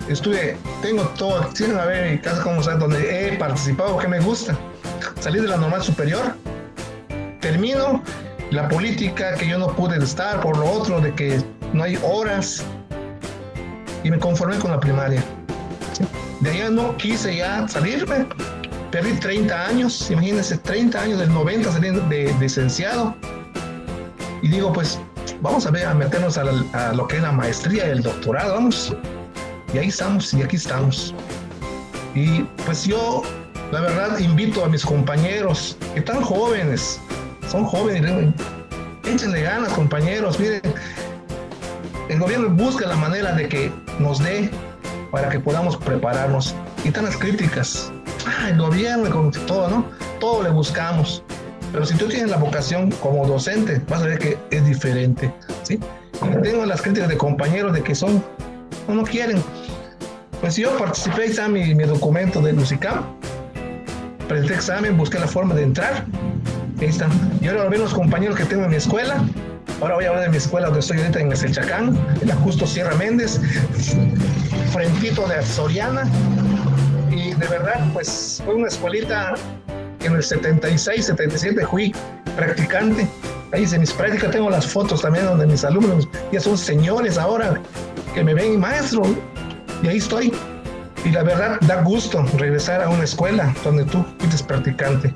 Estuve, 0.07 0.57
tengo 0.81 1.03
todo, 1.09 1.45
tienen 1.53 1.77
a 1.77 1.85
ver 1.85 2.11
mi 2.11 2.17
casa 2.17 2.41
como 2.41 2.63
saben, 2.63 2.79
donde 2.79 3.27
he 3.27 3.37
participado, 3.37 3.99
que 3.99 4.07
me 4.07 4.19
gusta. 4.21 4.57
Salí 5.19 5.39
de 5.39 5.47
la 5.47 5.57
normal 5.57 5.83
superior, 5.83 6.33
termino 7.39 8.01
la 8.49 8.67
política 8.67 9.35
que 9.35 9.47
yo 9.47 9.59
no 9.59 9.75
pude 9.75 10.03
estar 10.03 10.41
por 10.41 10.57
lo 10.57 10.71
otro, 10.71 10.99
de 10.99 11.13
que 11.13 11.39
no 11.71 11.83
hay 11.83 11.99
horas, 12.01 12.65
y 14.03 14.11
me 14.11 14.19
conformé 14.19 14.57
con 14.57 14.71
la 14.71 14.79
primaria. 14.79 15.23
De 16.39 16.49
allá 16.49 16.69
no 16.69 16.95
quise 16.97 17.35
ya 17.35 17.67
salirme. 17.67 18.25
Perdí 18.91 19.13
30 19.19 19.67
años, 19.67 20.09
imagínense, 20.09 20.57
30 20.57 21.01
años 21.01 21.19
del 21.19 21.31
90 21.33 21.71
saliendo 21.71 22.01
de, 22.07 22.33
licenciado. 22.39 23.15
Y 24.41 24.47
digo, 24.47 24.73
pues 24.73 24.99
vamos 25.41 25.65
a 25.67 25.71
ver, 25.71 25.85
a 25.85 25.93
meternos 25.93 26.37
a, 26.37 26.93
lo 26.93 27.07
que 27.07 27.17
es 27.17 27.21
la 27.21 27.31
maestría 27.31 27.87
y 27.87 27.91
el 27.91 28.01
doctorado, 28.01 28.55
vamos. 28.55 28.95
Y 29.73 29.77
ahí 29.77 29.89
estamos, 29.89 30.33
y 30.33 30.41
aquí 30.41 30.55
estamos. 30.55 31.13
Y 32.15 32.41
pues 32.65 32.85
yo, 32.85 33.21
la 33.71 33.81
verdad, 33.81 34.17
invito 34.17 34.65
a 34.65 34.69
mis 34.69 34.83
compañeros 34.83 35.77
que 35.93 35.99
están 35.99 36.21
jóvenes, 36.21 36.99
son 37.51 37.65
jóvenes, 37.65 38.33
échenle 39.05 39.41
ganas, 39.41 39.71
compañeros, 39.73 40.39
miren, 40.39 40.61
el 42.19 42.23
gobierno 42.25 42.49
busca 42.49 42.85
la 42.85 42.97
manera 42.97 43.31
de 43.31 43.47
que 43.47 43.71
nos 43.97 44.19
dé 44.19 44.51
para 45.09 45.29
que 45.29 45.39
podamos 45.39 45.77
prepararnos. 45.77 46.53
Y 46.83 46.89
están 46.89 47.05
las 47.05 47.15
críticas. 47.15 47.93
Ah, 48.27 48.49
el 48.49 48.57
gobierno, 48.57 49.09
con 49.09 49.31
todo, 49.31 49.69
¿no? 49.69 49.85
Todo 50.19 50.43
le 50.43 50.49
buscamos. 50.49 51.23
Pero 51.71 51.85
si 51.85 51.95
tú 51.95 52.09
tienes 52.09 52.29
la 52.29 52.35
vocación 52.35 52.91
como 53.01 53.25
docente, 53.25 53.81
vas 53.87 54.01
a 54.01 54.07
ver 54.07 54.19
que 54.19 54.37
es 54.51 54.65
diferente, 54.65 55.33
¿sí? 55.63 55.79
tengo 56.43 56.65
las 56.65 56.81
críticas 56.81 57.07
de 57.07 57.15
compañeros 57.15 57.71
de 57.71 57.83
que 57.83 57.95
son, 57.95 58.21
no, 58.89 58.95
no 58.95 59.03
quieren. 59.03 59.41
Pues 60.41 60.57
yo 60.57 60.77
participé, 60.77 61.27
está 61.27 61.47
mi, 61.47 61.73
mi 61.73 61.85
documento 61.85 62.41
de 62.41 62.51
Lucicam, 62.51 63.05
presenté 64.27 64.55
examen, 64.55 64.97
busqué 64.97 65.19
la 65.19 65.27
forma 65.27 65.55
de 65.55 65.63
entrar, 65.63 66.03
ahí 66.81 66.87
está. 66.87 67.07
Y 67.39 67.47
ahora 67.47 67.69
ven 67.69 67.79
los 67.79 67.93
compañeros 67.93 68.35
que 68.35 68.43
tengo 68.43 68.65
en 68.65 68.71
mi 68.71 68.75
escuela, 68.75 69.23
Ahora 69.81 69.95
voy 69.95 70.05
a 70.05 70.09
hablar 70.09 70.23
de 70.25 70.29
mi 70.29 70.37
escuela 70.37 70.67
donde 70.67 70.81
estoy 70.81 70.97
ahorita 70.97 71.21
en 71.21 71.31
el 71.31 71.51
Chacán, 71.51 71.97
en 72.21 72.27
la 72.27 72.35
Justo 72.35 72.67
Sierra 72.67 72.93
Méndez, 72.95 73.39
frentito 74.73 75.25
de 75.25 75.41
Soriana. 75.41 76.03
Y 77.09 77.33
de 77.33 77.47
verdad, 77.47 77.87
pues 77.93 78.41
fue 78.43 78.55
una 78.55 78.67
escuelita 78.67 79.35
en 80.01 80.15
el 80.15 80.23
76, 80.23 81.05
77 81.05 81.65
fui 81.65 81.95
practicante. 82.35 83.07
Ahí 83.53 83.63
hice 83.63 83.79
mis 83.79 83.93
prácticas, 83.93 84.31
tengo 84.31 84.49
las 84.49 84.67
fotos 84.67 85.01
también 85.01 85.25
donde 85.25 85.47
mis 85.47 85.63
alumnos 85.63 86.09
ya 86.31 86.41
son 86.41 86.57
señores 86.57 87.17
ahora 87.17 87.61
que 88.13 88.21
me 88.21 88.33
ven 88.33 88.59
maestro. 88.59 89.03
Y 89.81 89.87
ahí 89.87 89.97
estoy. 89.97 90.33
Y 91.05 91.11
la 91.11 91.23
verdad 91.23 91.57
da 91.61 91.81
gusto 91.83 92.25
regresar 92.37 92.81
a 92.81 92.89
una 92.89 93.05
escuela 93.05 93.55
donde 93.63 93.85
tú 93.85 94.05
fuiste 94.19 94.43
practicante. 94.43 95.13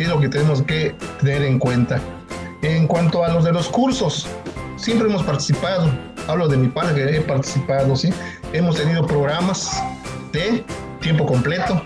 Es 0.00 0.08
lo 0.08 0.18
que 0.18 0.30
tenemos 0.30 0.62
que 0.62 0.94
tener 1.20 1.42
en 1.42 1.58
cuenta. 1.58 2.00
En 2.62 2.86
cuanto 2.86 3.22
a 3.22 3.28
los 3.28 3.44
de 3.44 3.52
los 3.52 3.68
cursos, 3.68 4.26
siempre 4.76 5.06
hemos 5.06 5.22
participado. 5.24 5.90
Hablo 6.26 6.48
de 6.48 6.56
mi 6.56 6.68
padre, 6.68 6.94
que 6.94 7.16
he 7.18 7.20
participado, 7.20 7.94
¿sí? 7.94 8.08
Hemos 8.54 8.76
tenido 8.76 9.06
programas 9.06 9.70
de 10.32 10.64
tiempo 11.02 11.26
completo. 11.26 11.82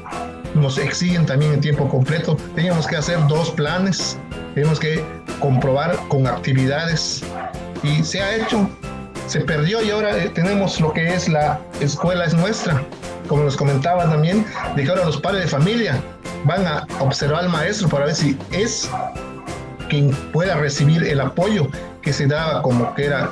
Nos 0.55 0.79
exigen 0.79 1.27
también 1.27 1.55
en 1.55 1.61
tiempo 1.61 1.89
completo. 1.89 2.37
Teníamos 2.55 2.87
que 2.87 2.95
hacer 2.95 3.19
dos 3.27 3.51
planes. 3.51 4.17
Tenemos 4.55 4.79
que 4.79 5.05
comprobar 5.41 5.97
con 6.07 6.29
actividades. 6.29 7.25
Y 7.83 8.05
se 8.05 8.23
ha 8.23 8.37
hecho. 8.37 8.71
Se 9.27 9.41
perdió 9.41 9.83
y 9.83 9.91
ahora 9.91 10.17
eh, 10.23 10.31
tenemos 10.33 10.81
lo 10.81 10.93
que 10.93 11.13
es 11.13 11.29
la 11.29 11.61
escuela 11.81 12.27
es 12.27 12.35
nuestra. 12.35 12.81
Como 13.27 13.43
nos 13.43 13.57
comentaba 13.57 14.09
también, 14.09 14.47
de 14.77 14.85
que 14.85 14.95
los 14.95 15.21
padres 15.21 15.47
de 15.47 15.49
familia 15.49 16.01
van 16.45 16.67
a 16.67 16.87
observar 17.01 17.45
al 17.45 17.51
maestro 17.51 17.89
para 17.89 18.07
ver 18.07 18.15
si 18.15 18.39
es 18.53 18.89
quien 19.89 20.11
pueda 20.33 20.57
recibir 20.57 21.05
el 21.05 21.21
apoyo 21.21 21.69
que 22.03 22.13
se 22.13 22.27
daba 22.27 22.63
como 22.63 22.95
que 22.95 23.07
era 23.07 23.31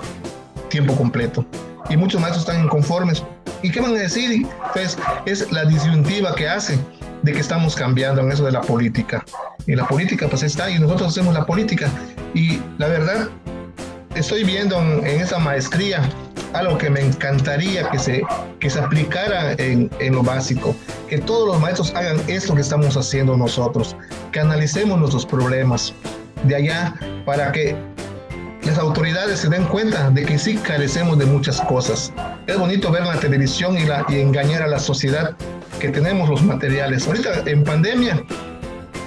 tiempo 0.68 0.94
completo. 0.96 1.44
Y 1.88 1.96
muchos 1.96 2.20
maestros 2.20 2.46
están 2.46 2.64
inconformes. 2.64 3.22
¿Y 3.62 3.70
qué 3.70 3.80
van 3.80 3.94
a 3.94 3.98
decir? 4.00 4.46
Pues 4.72 4.98
es 5.26 5.50
la 5.52 5.64
disyuntiva 5.64 6.34
que 6.34 6.48
hace 6.48 6.78
de 7.22 7.32
que 7.32 7.40
estamos 7.40 7.76
cambiando 7.76 8.22
en 8.22 8.32
eso 8.32 8.44
de 8.44 8.52
la 8.52 8.60
política. 8.60 9.24
Y 9.66 9.74
la 9.76 9.86
política 9.86 10.26
pues 10.28 10.42
está 10.42 10.70
y 10.70 10.78
nosotros 10.78 11.10
hacemos 11.10 11.34
la 11.34 11.46
política. 11.46 11.90
Y 12.34 12.60
la 12.78 12.88
verdad, 12.88 13.28
estoy 14.14 14.44
viendo 14.44 14.80
en, 14.80 15.06
esa 15.06 15.38
maestría 15.38 16.02
algo 16.54 16.78
que 16.78 16.90
me 16.90 17.00
encantaría 17.00 17.88
que 17.90 17.98
se, 17.98 18.22
que 18.60 18.70
se 18.70 18.78
aplicara 18.78 19.52
en, 19.52 19.90
en, 20.00 20.14
lo 20.14 20.22
básico, 20.22 20.74
que 21.08 21.18
todos 21.18 21.48
los 21.48 21.60
maestros 21.60 21.92
hagan 21.94 22.20
esto 22.28 22.54
que 22.54 22.60
estamos 22.60 22.96
haciendo 22.96 23.36
nosotros, 23.36 23.96
que 24.32 24.40
analicemos 24.40 24.98
nuestros 24.98 25.26
problemas, 25.26 25.94
de 26.44 26.56
allá 26.56 26.94
para 27.24 27.52
que 27.52 27.76
las 28.64 28.78
autoridades 28.78 29.40
se 29.40 29.48
den 29.48 29.64
cuenta 29.64 30.10
de 30.10 30.24
que 30.24 30.38
sí 30.38 30.56
carecemos 30.56 31.18
de 31.18 31.26
muchas 31.26 31.60
cosas. 31.62 32.12
Es 32.46 32.58
bonito 32.58 32.90
ver 32.90 33.04
la 33.04 33.18
televisión 33.18 33.76
y, 33.76 33.84
la, 33.84 34.04
y 34.08 34.20
engañar 34.20 34.62
a 34.62 34.68
la 34.68 34.78
sociedad 34.78 35.36
que 35.80 35.88
tenemos 35.88 36.28
los 36.28 36.42
materiales. 36.42 37.06
Ahorita 37.06 37.42
en 37.46 37.64
pandemia, 37.64 38.22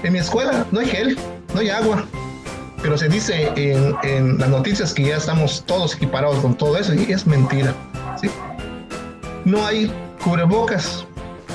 en 0.03 0.13
mi 0.13 0.19
escuela 0.19 0.65
no 0.71 0.79
hay 0.81 0.87
gel, 0.87 1.17
no 1.53 1.61
hay 1.61 1.69
agua, 1.69 2.05
pero 2.85 2.99
se 2.99 3.09
dice 3.09 3.51
en, 3.55 3.95
en 4.03 4.37
las 4.37 4.47
noticias 4.47 4.93
que 4.93 5.05
ya 5.05 5.17
estamos 5.17 5.63
todos 5.65 5.95
equiparados 5.95 6.37
con 6.37 6.53
todo 6.53 6.77
eso 6.77 6.93
y 6.93 7.11
es 7.11 7.25
mentira. 7.25 7.73
¿sí? 8.21 8.29
No 9.43 9.65
hay 9.65 9.91
cubrebocas. 10.23 11.03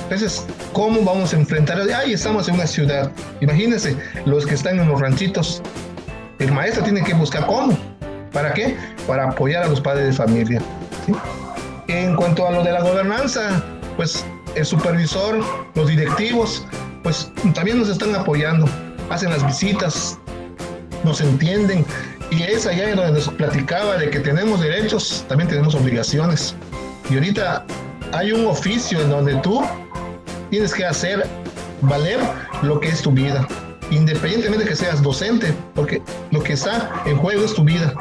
Entonces, 0.03 0.45
¿cómo 0.73 1.01
vamos 1.05 1.33
a 1.33 1.37
enfrentar? 1.37 1.79
Ay, 1.95 2.11
estamos 2.11 2.49
en 2.49 2.55
una 2.55 2.67
ciudad. 2.67 3.13
Imagínense 3.39 3.95
los 4.25 4.45
que 4.45 4.55
están 4.55 4.77
en 4.77 4.89
los 4.89 4.99
ranchitos. 4.99 5.61
El 6.39 6.51
maestro 6.51 6.83
tiene 6.83 7.01
que 7.01 7.13
buscar 7.13 7.45
cómo. 7.45 7.77
¿Para 8.33 8.53
qué? 8.53 8.75
Para 9.07 9.29
apoyar 9.29 9.63
a 9.63 9.67
los 9.69 9.79
padres 9.79 10.07
de 10.07 10.11
familia. 10.11 10.61
En 11.87 12.13
cuanto 12.17 12.45
a 12.45 12.51
lo 12.51 12.61
de 12.61 12.73
la 12.73 12.81
gobernanza, 12.81 13.63
pues 13.95 14.25
el 14.55 14.65
supervisor, 14.65 15.39
los 15.75 15.87
directivos, 15.87 16.67
pues 17.03 17.31
también 17.53 17.79
nos 17.79 17.87
están 17.87 18.13
apoyando. 18.15 18.67
Hacen 19.09 19.29
las 19.29 19.45
visitas, 19.45 20.17
nos 21.03 21.21
entienden. 21.21 21.85
Y 22.29 22.43
es 22.43 22.65
allá 22.65 22.89
en 22.89 22.95
donde 22.95 23.13
nos 23.13 23.29
platicaba 23.29 23.97
de 23.97 24.09
que 24.09 24.19
tenemos 24.19 24.61
derechos, 24.61 25.25
también 25.27 25.49
tenemos 25.49 25.75
obligaciones. 25.75 26.55
Y 27.09 27.15
ahorita 27.15 27.65
hay 28.13 28.31
un 28.31 28.45
oficio 28.45 29.01
en 29.01 29.09
donde 29.09 29.35
tú 29.35 29.61
tienes 30.49 30.73
que 30.73 30.85
hacer 30.85 31.27
valer 31.81 32.19
lo 32.61 32.79
que 32.79 32.89
es 32.89 33.01
tu 33.01 33.11
vida, 33.11 33.47
independientemente 33.89 34.63
de 34.63 34.69
que 34.69 34.75
seas 34.75 35.01
docente, 35.01 35.53
porque 35.75 36.01
lo 36.31 36.41
que 36.41 36.53
está 36.53 36.91
en 37.05 37.17
juego 37.17 37.43
es 37.43 37.53
tu 37.53 37.63
vida. 37.63 37.93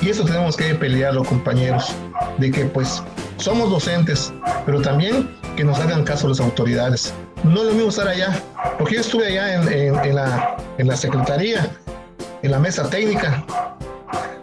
Y 0.00 0.08
eso 0.08 0.24
tenemos 0.24 0.56
que 0.56 0.74
pelearlo, 0.74 1.24
compañeros, 1.24 1.92
de 2.38 2.50
que 2.50 2.64
pues 2.64 3.02
somos 3.36 3.70
docentes, 3.70 4.32
pero 4.64 4.80
también 4.80 5.30
que 5.56 5.64
nos 5.64 5.78
hagan 5.78 6.04
caso 6.04 6.28
las 6.28 6.40
autoridades. 6.40 7.12
No 7.44 7.60
es 7.60 7.68
lo 7.68 7.72
mismo 7.72 7.90
estar 7.90 8.08
allá, 8.08 8.40
porque 8.78 8.94
yo 8.94 9.00
estuve 9.00 9.26
allá 9.26 9.54
en, 9.54 9.98
en, 9.98 10.14
la, 10.14 10.56
en 10.78 10.88
la 10.88 10.96
secretaría, 10.96 11.70
en 12.42 12.50
la 12.50 12.58
mesa 12.58 12.88
técnica, 12.88 13.44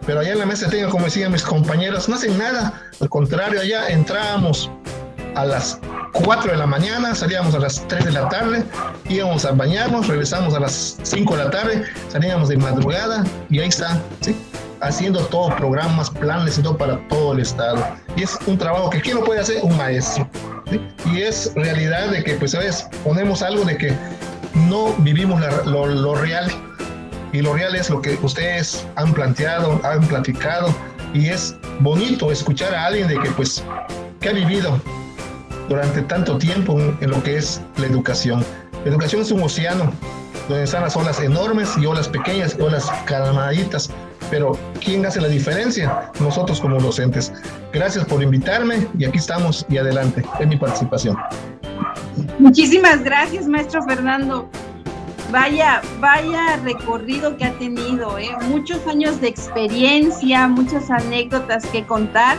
pero 0.06 0.20
allá 0.20 0.34
en 0.34 0.40
la 0.40 0.46
mesa 0.46 0.70
técnica, 0.70 0.90
como 0.90 1.06
decían 1.06 1.32
mis 1.32 1.44
compañeros, 1.44 2.08
no 2.08 2.16
hacen 2.16 2.38
nada, 2.38 2.82
al 3.00 3.10
contrario, 3.10 3.60
allá 3.60 3.88
entrábamos 3.90 4.70
a 5.36 5.46
las 5.46 5.80
4 6.14 6.52
de 6.52 6.58
la 6.58 6.66
mañana, 6.66 7.14
salíamos 7.14 7.54
a 7.54 7.60
las 7.60 7.88
3 7.88 8.06
de 8.06 8.12
la 8.12 8.30
tarde, 8.30 8.64
íbamos 9.10 9.46
a 9.46 9.52
bañarnos, 9.52 10.08
regresamos 10.08 10.54
a 10.54 10.60
las 10.60 10.98
5 11.04 11.36
de 11.38 11.44
la 11.44 11.52
tarde, 11.52 11.84
salíamos 12.10 12.50
de 12.50 12.58
madrugada 12.58 13.24
y 13.50 13.60
ahí 13.60 13.68
está, 13.68 14.02
¿sí? 14.22 14.36
haciendo 14.82 15.26
todos 15.26 15.54
programas, 15.56 16.10
planes 16.10 16.58
y 16.58 16.62
todo 16.62 16.78
para 16.78 17.06
todo 17.08 17.34
el 17.34 17.40
estado. 17.40 17.86
Y 18.16 18.24
es 18.24 18.38
un 18.46 18.58
trabajo 18.58 18.90
que 18.90 19.02
¿quién 19.02 19.18
lo 19.18 19.24
puede 19.24 19.40
hacer? 19.40 19.60
Un 19.64 19.76
maestro. 19.78 20.28
Y 21.06 21.22
es 21.22 21.52
realidad 21.56 22.10
de 22.10 22.24
que, 22.24 22.34
pues, 22.34 22.52
¿sabes? 22.52 22.88
Ponemos 23.04 23.42
algo 23.42 23.64
de 23.64 23.78
que 23.78 23.94
no 24.54 24.94
vivimos 25.00 25.42
lo, 25.66 25.86
lo 25.86 26.16
real. 26.16 26.52
Y 27.34 27.42
lo 27.42 27.54
real 27.54 27.76
es 27.76 27.90
lo 27.90 28.02
que 28.02 28.18
ustedes 28.22 28.86
han 28.96 29.14
planteado, 29.14 29.80
han 29.84 30.06
platicado. 30.08 30.74
Y 31.14 31.28
es 31.28 31.56
bonito 31.80 32.32
escuchar 32.32 32.74
a 32.74 32.86
alguien 32.86 33.08
de 33.08 33.18
que, 33.20 33.30
pues, 33.32 33.64
que 34.20 34.30
ha 34.30 34.34
vivido 34.34 34.80
durante 35.70 36.02
tanto 36.04 36.38
tiempo 36.38 36.80
en 36.80 37.10
lo 37.10 37.22
que 37.24 37.38
es 37.38 37.62
la 37.78 37.88
educación. 37.88 38.44
La 38.84 38.92
educación 38.92 39.22
es 39.22 39.32
un 39.32 39.42
océano 39.42 39.92
donde 40.48 40.64
están 40.64 40.84
las 40.84 40.96
olas 40.96 41.20
enormes 41.20 41.78
y 41.78 41.86
olas 41.86 42.08
pequeñas 42.08 42.56
y 42.58 42.62
olas 42.62 42.90
calmaditas. 43.06 43.90
Pero 44.30 44.58
¿quién 44.84 45.06
hace 45.06 45.22
la 45.22 45.28
diferencia? 45.28 46.12
Nosotros 46.20 46.60
como 46.60 46.80
docentes. 46.80 47.32
Gracias 47.72 48.06
por 48.06 48.22
invitarme 48.22 48.88
y 48.98 49.06
aquí 49.06 49.18
estamos 49.18 49.66
y 49.70 49.78
adelante. 49.78 50.24
Es 50.40 50.48
mi 50.48 50.58
participación. 50.58 51.18
Muchísimas 52.40 53.04
gracias, 53.04 53.48
maestro 53.48 53.84
Fernando. 53.84 54.50
Vaya, 55.32 55.82
vaya 56.00 56.56
recorrido 56.64 57.36
que 57.36 57.46
ha 57.46 57.52
tenido, 57.54 58.18
¿eh? 58.18 58.30
muchos 58.48 58.86
años 58.88 59.20
de 59.20 59.28
experiencia, 59.28 60.48
muchas 60.48 60.90
anécdotas 60.90 61.66
que 61.66 61.86
contar. 61.86 62.38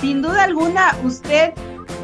Sin 0.00 0.22
duda 0.22 0.44
alguna, 0.44 0.96
usted 1.02 1.52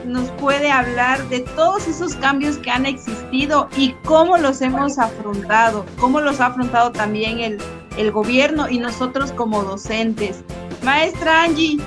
nos 0.05 0.29
puede 0.33 0.71
hablar 0.71 1.23
de 1.29 1.41
todos 1.41 1.87
esos 1.87 2.17
cambios 2.17 2.59
que 2.59 2.71
han 2.71 2.87
existido 2.87 3.69
y 3.77 3.93
cómo 4.05 4.37
los 4.37 4.61
hemos 4.63 4.99
afrontado, 4.99 5.87
cómo 5.99 6.21
los 6.21 6.41
ha 6.41 6.47
afrontado 6.47 6.91
también 6.91 7.39
el, 7.39 7.59
el 7.97 8.11
gobierno 8.11 8.69
y 8.69 8.79
nosotros 8.79 9.31
como 9.33 9.63
docentes. 9.63 10.43
Maestra 10.83 11.45
Angie. 11.45 11.79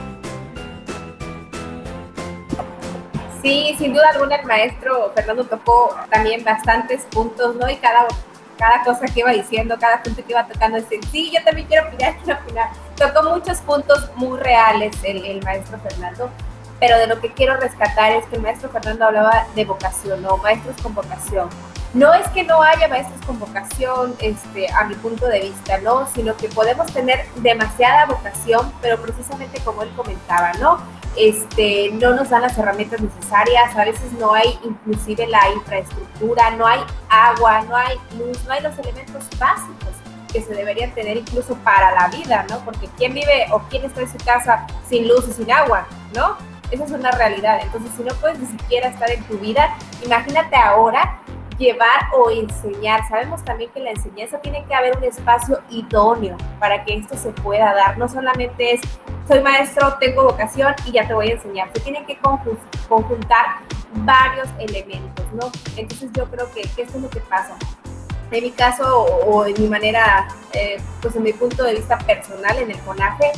Sí, 3.41 3.75
sin 3.78 3.93
duda 3.93 4.10
alguna 4.13 4.36
el 4.36 4.45
maestro 4.45 5.12
Fernando 5.15 5.45
tocó 5.45 5.95
también 6.10 6.43
bastantes 6.43 7.04
puntos, 7.04 7.56
¿no? 7.56 7.69
Y 7.69 7.78
cada, 7.78 8.06
cada 8.60 8.84
cosa 8.84 9.06
que 9.06 9.22
iba 9.22 9.32
diciendo, 9.32 9.78
cada 9.80 10.04
punto 10.04 10.24
que 10.24 10.34
iba 10.34 10.45
tocando, 10.45 10.78
decir, 10.78 11.00
sí, 11.12 11.32
yo 11.34 11.41
también 11.43 11.65
quiero 11.67 11.88
opinar, 11.88 12.17
quiero 12.24 12.39
opinar. 12.41 12.69
Tocó 12.95 13.30
muchos 13.30 13.60
puntos 13.60 14.10
muy 14.15 14.38
reales 14.38 14.95
el, 15.04 15.41
maestro 15.43 15.80
Fernando 15.80 16.30
pero 16.80 16.98
de 16.98 17.08
lo 17.08 17.19
que 17.19 17.34
quiero 17.34 17.58
rescatar 17.58 18.13
es 18.13 18.26
que 18.28 18.38
el 18.38 18.41
maestro 18.41 18.69
Fernando 18.69 19.04
hablaba 19.04 19.45
de 19.54 19.65
vocación, 19.65 20.22
¿no? 20.22 20.38
Maestros 20.38 20.78
con 20.82 20.95
vocación. 20.95 21.50
No 21.93 22.13
es 22.13 22.28
que 22.30 22.43
no 22.43 22.62
haya 22.62 22.88
maestros 22.88 23.19
con 23.25 23.39
vocación, 23.39 24.15
este, 24.19 24.71
a 24.71 24.84
mi 24.86 24.95
punto 24.95 25.25
de 25.28 25.39
vista, 25.41 25.80
¿no? 25.80 26.08
Sino 26.13 26.36
que 26.38 26.47
podemos 26.49 26.88
tener 26.93 27.25
demasiada 27.38 28.06
vocación, 28.06 28.71
pero 28.82 29.02
precisamente 29.02 29.60
como 29.62 29.82
él 29.82 29.89
comentaba, 29.95 30.54
¿no? 30.54 30.78
Este, 31.17 31.89
no 31.93 32.13
nos 32.13 32.30
dan 32.30 32.43
las 32.43 32.58
herramientas 32.58 33.02
necesarias, 33.02 33.75
a 33.75 33.86
veces 33.86 34.12
no 34.13 34.34
hay 34.34 34.60
inclusive 34.63 35.25
la 35.28 35.41
infraestructura, 35.52 36.52
no 36.52 36.67
hay 36.67 36.80
agua, 37.10 37.62
no 37.62 37.75
hay 37.75 37.97
luz, 38.17 38.43
no 38.45 38.54
hay 38.54 38.62
los 38.62 38.78
elementos 38.78 39.23
básicos 39.39 39.89
que 40.32 40.41
se 40.43 40.54
deberían 40.54 40.93
tener 40.93 41.17
incluso 41.17 41.56
para 41.63 41.91
la 41.95 42.08
vida, 42.10 42.45
¿no? 42.49 42.60
Porque 42.60 42.88
¿quién 42.97 43.15
vive 43.15 43.47
o 43.52 43.60
quién 43.69 43.84
está 43.84 44.02
en 44.02 44.12
su 44.12 44.17
casa 44.23 44.67
sin 44.88 45.08
luz 45.08 45.28
y 45.28 45.34
sin 45.34 45.52
agua, 45.52 45.88
¿no? 46.13 46.38
Esa 46.69 46.84
es 46.84 46.91
una 46.91 47.10
realidad. 47.10 47.60
Entonces, 47.63 47.89
si 47.97 48.04
no 48.04 48.13
puedes 48.15 48.38
ni 48.38 48.45
siquiera 48.45 48.89
estar 48.89 49.10
en 49.10 49.23
tu 49.23 49.39
vida, 49.39 49.75
imagínate 50.06 50.56
ahora 50.56 51.19
llevar 51.60 52.10
o 52.13 52.32
enseñar. 52.32 53.08
Sabemos 53.08 53.43
también 53.43 53.69
que 53.72 53.82
la 53.82 53.91
enseñanza 53.91 54.39
tiene 54.39 54.65
que 54.65 54.74
haber 54.74 54.98
un 54.98 55.04
espacio 55.04 55.62
idóneo 55.69 56.36
para 56.60 56.84
que 56.84 56.95
esto 56.95 57.15
se 57.15 57.30
pueda 57.32 57.76
dar. 57.76 57.98
No 57.98 58.08
solamente 58.08 58.74
es, 58.74 58.82
soy 59.28 59.41
maestro, 59.41 59.95
tengo 60.00 60.24
vocación 60.24 60.74
y 60.86 60.93
ya 60.93 61.08
te 61.08 61.13
voy 61.13 61.30
a 61.30 61.34
enseñar. 61.34 61.69
Se 61.76 61.82
tienen 61.82 62.06
que 62.06 62.17
conjuntar 62.88 63.45
varios 63.93 64.48
elementos, 64.60 65.26
¿no? 65.34 65.52
Entonces 65.78 66.10
yo 66.13 66.26
creo 66.26 66.52
que, 66.52 66.62
esto 66.62 66.98
es 66.98 67.02
lo 67.02 67.10
que 67.10 67.19
pasa. 67.19 67.56
En 68.32 68.43
mi 68.43 68.52
caso 68.52 69.06
o, 69.06 69.45
en 69.45 69.60
mi 69.60 69.67
manera, 69.67 70.28
eh, 70.54 70.80
pues 71.02 71.15
en 71.15 71.24
mi 71.24 71.34
punto 71.34 71.63
de 71.63 71.76
vista 71.76 71.98
personal 71.98 72.58
en 72.58 72.72
el 72.72 72.80
CONAGE, 72.82 73.32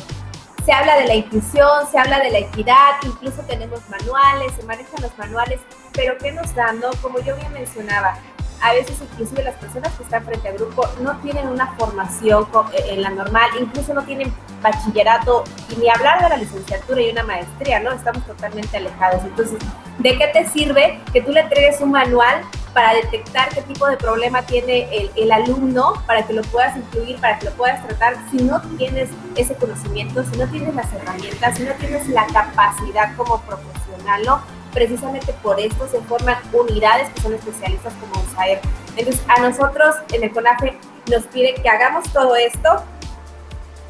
se 0.64 0.72
habla 0.72 0.96
de 0.96 1.06
la 1.06 1.14
inclusión, 1.14 1.86
se 1.90 1.98
habla 1.98 2.20
de 2.20 2.30
la 2.30 2.38
equidad, 2.38 2.92
incluso 3.02 3.42
tenemos 3.42 3.80
manuales, 3.88 4.52
se 4.54 4.64
manejan 4.64 5.02
los 5.02 5.16
manuales, 5.18 5.60
pero 5.92 6.16
¿qué 6.18 6.32
nos 6.32 6.54
dan? 6.54 6.80
No? 6.80 6.90
Como 7.00 7.18
yo 7.20 7.36
bien 7.36 7.52
mencionaba, 7.52 8.18
a 8.62 8.72
veces 8.74 8.96
inclusive 9.00 9.42
las 9.42 9.56
personas 9.56 9.92
que 9.94 10.04
están 10.04 10.24
frente 10.24 10.48
al 10.48 10.54
grupo 10.54 10.86
no 11.00 11.16
tienen 11.18 11.48
una 11.48 11.74
formación 11.76 12.46
eh, 12.72 12.84
en 12.90 13.02
la 13.02 13.10
normal, 13.10 13.50
incluso 13.60 13.92
no 13.92 14.04
tienen 14.04 14.32
bachillerato 14.62 15.42
y 15.68 15.76
ni 15.76 15.88
hablar 15.88 16.22
de 16.22 16.28
la 16.28 16.36
licenciatura 16.36 17.02
y 17.02 17.10
una 17.10 17.24
maestría, 17.24 17.80
¿no? 17.80 17.90
Estamos 17.90 18.24
totalmente 18.24 18.76
alejados. 18.76 19.24
Entonces, 19.24 19.58
¿de 19.98 20.16
qué 20.16 20.28
te 20.28 20.48
sirve 20.48 21.00
que 21.12 21.20
tú 21.20 21.32
le 21.32 21.40
entregues 21.40 21.80
un 21.80 21.90
manual 21.90 22.42
para 22.72 22.94
detectar 22.94 23.48
qué 23.48 23.62
tipo 23.62 23.86
de 23.88 23.96
problema 23.96 24.42
tiene 24.42 24.88
el, 24.96 25.10
el, 25.16 25.32
alumno, 25.32 25.94
para 26.06 26.22
que 26.24 26.32
lo 26.32 26.42
puedas 26.42 26.76
incluir, 26.76 27.20
para 27.20 27.40
que 27.40 27.46
lo 27.46 27.52
puedas 27.52 27.84
tratar, 27.84 28.16
si 28.30 28.38
no 28.38 28.62
tienes 28.78 29.10
ese 29.34 29.56
conocimiento, 29.56 30.22
si 30.24 30.38
no 30.38 30.46
tienes 30.46 30.74
las 30.74 30.90
herramientas, 30.92 31.56
si 31.56 31.64
no 31.64 31.72
tienes 31.74 32.08
la 32.08 32.26
capacidad 32.28 33.14
como 33.16 33.40
profesional, 33.42 34.22
¿no? 34.24 34.61
Precisamente 34.72 35.32
por 35.42 35.60
esto 35.60 35.86
se 35.88 36.00
forman 36.02 36.36
unidades 36.52 37.10
que 37.10 37.20
son 37.20 37.34
especialistas 37.34 37.92
como 37.94 38.24
USAER. 38.24 38.60
Entonces, 38.96 39.22
a 39.28 39.40
nosotros 39.40 39.96
en 40.12 40.24
el 40.24 40.32
CONAFE 40.32 40.78
nos 41.10 41.24
pide 41.24 41.54
que 41.54 41.68
hagamos 41.68 42.10
todo 42.12 42.36
esto 42.36 42.82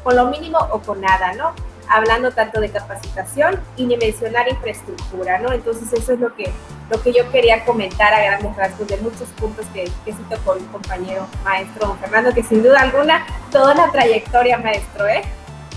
con 0.03 0.15
lo 0.15 0.25
mínimo 0.25 0.57
o 0.71 0.79
con 0.81 0.99
nada, 1.01 1.33
¿no? 1.33 1.53
hablando 1.89 2.31
tanto 2.31 2.59
de 2.59 2.69
capacitación 2.69 3.59
y 3.77 3.85
ni 3.85 3.97
mencionar 3.97 4.49
infraestructura, 4.49 5.39
¿no? 5.39 5.51
Entonces 5.51 5.91
eso 5.93 6.13
es 6.13 6.19
lo 6.19 6.33
que, 6.35 6.51
lo 6.89 7.01
que 7.01 7.13
yo 7.13 7.29
quería 7.31 7.63
comentar 7.65 8.13
a 8.13 8.23
grandes 8.23 8.55
rasgos 8.55 8.87
de 8.87 8.97
muchos 8.97 9.27
puntos 9.39 9.65
que, 9.73 9.83
que 10.05 10.13
cito 10.13 10.37
con 10.45 10.61
mi 10.61 10.67
compañero 10.67 11.27
maestro 11.43 11.95
Fernando, 11.99 12.33
que 12.33 12.43
sin 12.43 12.63
duda 12.63 12.81
alguna, 12.81 13.25
toda 13.51 13.73
la 13.75 13.91
trayectoria 13.91 14.57
maestro, 14.57 15.07
¿eh? 15.07 15.23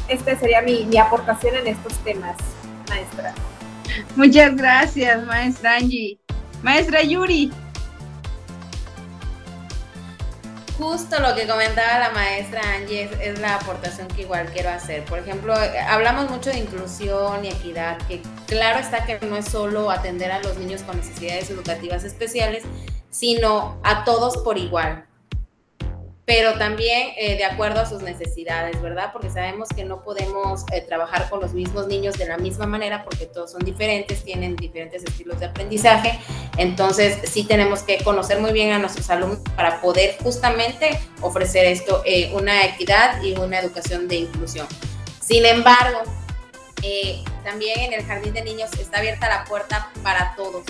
Esta 0.09 0.37
sería 0.37 0.63
mi, 0.63 0.85
mi 0.85 0.99
aportación 0.99 1.57
en 1.57 1.67
estos 1.67 1.95
temas, 1.99 2.37
maestra. 2.89 3.35
Muchas 4.17 4.57
gracias, 4.57 5.25
maestra 5.27 5.77
Angie. 5.77 6.19
Maestra 6.63 7.03
Yuri, 7.03 7.53
justo 10.79 11.19
lo 11.21 11.35
que 11.35 11.47
comentaba 11.47 11.99
la 11.99 12.11
maestra 12.11 12.61
Angie 12.75 13.09
es, 13.21 13.39
la 13.39 13.57
aportación 13.57 14.09
que 14.09 14.23
igual 14.23 14.49
quiero 14.53 14.71
hacer. 14.71 15.05
Por 15.05 15.19
ejemplo, 15.19 15.55
hablamos 15.89 16.31
mucho 16.31 16.51
de 16.51 16.59
inclusión 16.59 17.45
y 17.45 17.49
equidad, 17.49 17.99
que 18.09 18.23
claro 18.47 18.79
está 18.79 19.05
que 19.05 19.19
no 19.27 19.37
es 19.37 19.47
solo 19.47 19.91
atender 19.91 20.33
a 20.33 20.41
los 20.41 20.57
niños 20.59 20.83
con 20.83 20.97
necesidades 20.97 21.51
educativas 21.51 22.05
especiales, 22.05 22.65
sino 23.11 23.81
a 23.85 24.05
todos 24.05 24.39
por 24.39 24.59
igual 24.59 25.07
pero 26.27 26.55
también 26.59 27.13
eh, 27.17 27.37
de 27.37 27.45
acuerdo 27.45 27.81
a 27.81 27.87
sus 27.87 28.03
necesidades, 28.03 28.83
¿verdad? 28.83 29.11
Porque 29.13 29.31
sabemos 29.31 29.69
que 29.69 29.85
no 29.85 30.03
podemos 30.03 30.65
eh, 30.73 30.81
trabajar 30.81 31.31
con 31.31 31.41
los 31.41 31.55
mismos 31.55 31.87
niños 31.87 32.19
de 32.19 32.27
la 32.27 32.37
misma 32.37 32.67
manera 32.67 33.05
porque 33.05 33.27
todos 33.27 33.53
son 33.53 33.65
diferentes, 33.65 34.25
tienen 34.25 34.57
diferentes 34.57 35.05
estilos 35.05 35.39
de 35.39 35.47
aprendizaje, 35.47 36.19
entonces 36.57 37.21
sí 37.31 37.45
tenemos 37.45 37.83
que 37.85 38.03
conocer 38.03 38.41
muy 38.41 38.53
bien 38.53 38.73
a 38.73 38.79
nuestros 38.79 39.09
alumnos 39.09 39.39
para 39.55 39.81
poder 39.81 40.17
justamente 40.21 40.99
ofrecer 41.21 41.65
esto, 41.65 42.03
eh, 42.05 42.33
una 42.35 42.65
equidad 42.65 43.23
y 43.23 43.35
una 43.35 43.61
educación 43.61 44.09
de 44.09 44.17
inclusión. 44.17 44.67
Sin 45.21 45.47
embargo, 45.47 46.03
también 47.45 47.81
en 47.81 47.93
el 47.93 48.05
jardín 48.05 48.33
de 48.33 48.43
niños 48.43 48.71
está 48.79 48.99
abierta 48.99 49.29
la 49.29 49.45
puerta 49.45 49.91
para 50.03 50.35
todos, 50.37 50.65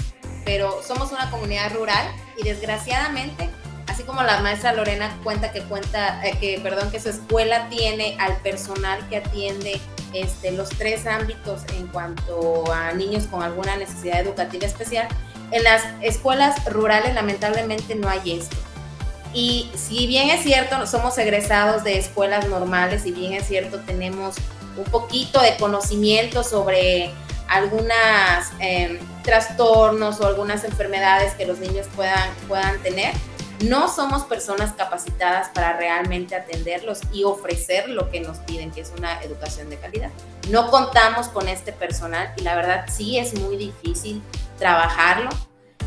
pero 0.45 0.83
somos 0.83 1.13
una 1.13 1.31
comunidad 1.31 1.75
rural 1.75 2.07
y 2.39 2.45
desgraciadamente 2.45 3.51
así 3.87 4.03
como 4.03 4.23
la 4.23 4.41
maestra 4.41 4.73
Lorena 4.73 5.17
cuenta 5.23 5.53
que 5.53 5.63
cuenta, 5.63 6.25
eh, 6.27 6.37
que 6.41 6.61
perdón, 6.63 6.91
que 6.91 7.01
su 7.01 7.09
escuela 7.09 7.69
tiene 7.69 8.17
al 8.19 8.37
personal 8.39 9.09
que 9.09 9.19
atiende 9.19 9.81
este, 10.13 10.53
los 10.53 10.71
tres 10.71 11.07
ámbitos 11.07 11.63
en 11.77 11.87
cuanto 11.89 12.73
a 12.73 12.93
niños 12.93 13.27
con 13.27 13.43
alguna 13.43 13.77
necesidad 13.77 14.21
educativa 14.21 14.67
especial, 14.67 15.09
en 15.51 15.63
las 15.63 15.83
escuelas 16.01 16.65
rurales 16.71 17.15
lamentablemente 17.15 17.95
no 17.95 18.09
hay 18.09 18.39
esto. 18.39 18.57
Y 19.33 19.71
si 19.75 20.07
bien 20.07 20.31
es 20.31 20.43
cierto, 20.43 20.87
somos 20.87 21.19
egresados 21.19 21.85
de 21.85 21.99
escuelas 21.99 22.49
normales, 22.49 23.05
y 23.05 23.13
bien 23.13 23.35
es 23.35 23.47
cierto, 23.47 23.81
tenemos 23.81 24.37
un 24.77 24.85
poquito 24.85 25.41
de 25.41 25.57
conocimiento 25.57 26.43
sobre 26.43 27.13
algunos 27.49 27.93
em, 28.59 28.99
trastornos 29.23 30.21
o 30.21 30.27
algunas 30.27 30.65
enfermedades 30.65 31.35
que 31.35 31.47
los 31.47 31.59
niños 31.59 31.87
puedan, 31.95 32.31
puedan 32.49 32.83
tener, 32.83 33.13
no 33.65 33.89
somos 33.89 34.25
personas 34.25 34.73
capacitadas 34.73 35.49
para 35.51 35.77
realmente 35.77 36.35
atenderlos 36.35 37.01
y 37.13 37.25
ofrecer 37.25 37.89
lo 37.89 38.11
que 38.11 38.21
nos 38.21 38.39
piden, 38.39 38.71
que 38.71 38.83
es 38.83 38.93
una 38.97 39.23
educación 39.23 39.71
de 39.71 39.79
calidad. 39.79 40.11
No 40.51 40.71
contamos 40.71 41.29
con 41.29 41.49
este 41.49 41.73
personal 41.73 42.33
y 42.37 42.43
la 42.43 42.55
verdad 42.55 42.87
sí 42.89 43.19
es 43.19 43.39
muy 43.41 43.57
difícil 43.57 44.23
trabajarlo. 44.59 45.31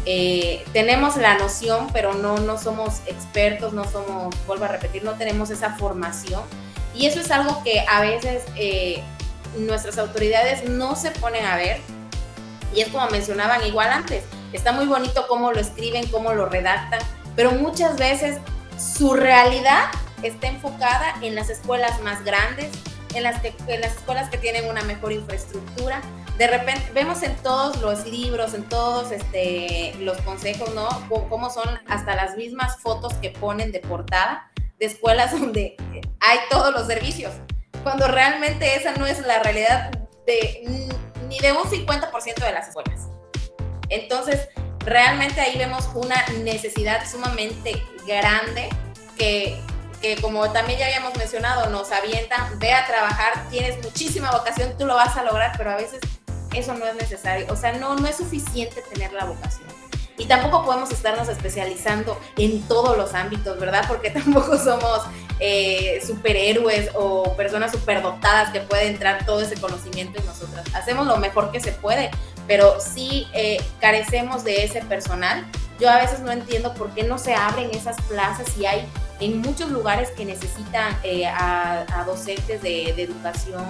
Eh, 0.06 0.66
tenemos 0.74 1.18
la 1.18 1.38
noción, 1.38 1.90
pero 1.94 2.14
no, 2.14 2.38
no 2.38 2.58
somos 2.58 3.02
expertos, 3.06 3.74
no 3.74 3.84
somos, 3.90 4.34
vuelvo 4.48 4.66
a 4.66 4.70
repetir, 4.70 5.04
no 5.04 5.14
tenemos 5.14 5.50
esa 5.50 5.76
formación. 5.76 6.42
Y 6.96 7.06
eso 7.06 7.20
es 7.20 7.30
algo 7.30 7.64
que 7.64 7.86
a 7.88 8.02
veces 8.02 8.44
eh, 8.56 9.04
nuestras 9.58 9.98
autoridades 9.98 10.68
no 10.68 10.96
se 10.96 11.12
ponen 11.12 11.46
a 11.46 11.56
ver. 11.56 11.82
Y 12.74 12.82
es 12.82 12.90
como 12.90 13.08
mencionaban 13.10 13.66
igual 13.66 13.90
antes, 13.92 14.24
está 14.54 14.72
muy 14.72 14.86
bonito 14.86 15.26
cómo 15.28 15.52
lo 15.52 15.60
escriben, 15.60 16.08
cómo 16.08 16.34
lo 16.34 16.48
redactan, 16.48 17.00
pero 17.36 17.52
muchas 17.52 17.98
veces 17.98 18.40
su 18.78 19.14
realidad 19.14 19.86
está 20.24 20.48
enfocada 20.48 21.16
en 21.22 21.36
las 21.36 21.50
escuelas 21.50 22.02
más 22.02 22.24
grandes, 22.24 22.70
en 23.14 23.24
las, 23.24 23.42
que, 23.42 23.54
en 23.68 23.82
las 23.82 23.96
escuelas 23.96 24.30
que 24.30 24.38
tienen 24.38 24.70
una 24.70 24.82
mejor 24.84 25.12
infraestructura. 25.12 26.02
De 26.38 26.48
repente 26.48 26.90
vemos 26.94 27.24
en 27.24 27.36
todos 27.38 27.82
los 27.82 28.06
libros, 28.06 28.54
en 28.54 28.64
todos 28.64 29.12
este, 29.12 29.96
los 30.00 30.18
consejos, 30.22 30.74
¿no? 30.74 30.88
Cómo 31.30 31.50
son 31.50 31.80
hasta 31.88 32.16
las 32.16 32.38
mismas 32.38 32.78
fotos 32.80 33.14
que 33.16 33.32
ponen 33.32 33.72
de 33.72 33.80
portada 33.80 34.50
de 34.80 34.86
escuelas 34.86 35.32
donde 35.40 35.76
hay 36.20 36.40
todos 36.50 36.74
los 36.74 36.88
servicios, 36.88 37.34
cuando 37.84 38.08
realmente 38.08 38.76
esa 38.76 38.94
no 38.94 39.06
es 39.06 39.20
la 39.26 39.42
realidad 39.42 39.92
de 40.26 40.90
ni 41.28 41.40
de 41.40 41.52
un 41.52 41.64
50% 41.64 42.44
de 42.44 42.52
las 42.52 42.70
escuelas. 42.70 43.08
Entonces, 43.90 44.50
realmente 44.86 45.42
ahí 45.42 45.58
vemos 45.58 45.90
una 45.94 46.26
necesidad 46.44 47.10
sumamente 47.10 47.84
grande 48.06 48.70
que, 49.18 49.62
que 50.02 50.16
como 50.22 50.52
también 50.52 50.80
ya 50.80 50.86
habíamos 50.86 51.16
mencionado, 51.18 51.70
nos 51.70 51.92
avientan, 51.92 52.58
ve 52.60 52.74
a 52.74 52.86
trabajar, 52.86 53.50
tienes 53.50 53.84
muchísima 53.84 54.32
vocación, 54.32 54.78
tú 54.78 54.86
lo 54.86 54.96
vas 54.96 55.16
a 55.18 55.24
lograr, 55.24 55.54
pero 55.58 55.72
a 55.72 55.76
veces 55.76 56.00
eso 56.54 56.74
no 56.74 56.86
es 56.86 56.96
necesario. 56.96 57.48
O 57.50 57.56
sea, 57.56 57.74
no, 57.74 57.96
no 57.96 58.08
es 58.08 58.18
suficiente 58.18 58.82
tener 58.94 59.14
la 59.14 59.26
vocación. 59.26 59.68
Y 60.18 60.26
tampoco 60.26 60.66
podemos 60.66 60.92
estarnos 60.92 61.30
especializando 61.30 62.20
en 62.38 62.62
todos 62.64 62.98
los 62.98 63.14
ámbitos, 63.14 63.58
¿verdad? 63.58 63.86
Porque 63.88 64.10
tampoco 64.10 64.58
somos 64.58 65.04
eh, 65.40 66.04
superhéroes 66.06 66.92
o 66.94 67.36
personas 67.38 67.72
superdotadas 67.72 68.52
que 68.52 68.60
puede 68.60 68.88
entrar 68.88 69.26
todo 69.26 69.42
ese 69.42 69.56
conocimiento 69.56 70.20
en 70.20 70.26
nosotras. 70.26 70.66
Hacemos 70.74 71.08
lo 71.08 71.18
mejor 71.18 71.52
que 71.52 71.62
se 71.62 71.72
puede, 71.72 72.12
pero 72.50 72.80
sí 72.80 73.28
eh, 73.34 73.62
carecemos 73.80 74.44
de 74.44 74.64
ese 74.64 74.82
personal. 74.82 75.46
Yo 75.80 75.88
a 75.88 76.00
veces 76.00 76.22
no 76.22 76.32
entiendo 76.32 76.74
por 76.74 76.90
qué 76.96 77.04
no 77.04 77.20
se 77.20 77.36
abren 77.36 77.70
esas 77.70 77.96
plazas 78.02 78.58
y 78.58 78.66
hay 78.66 78.86
en 79.20 79.40
muchos 79.40 79.70
lugares 79.70 80.10
que 80.10 80.26
necesitan 80.26 80.98
eh, 81.04 81.28
a, 81.28 81.86
docentes 82.08 82.64
de, 82.64 82.92
de 82.96 83.04
educación 83.04 83.66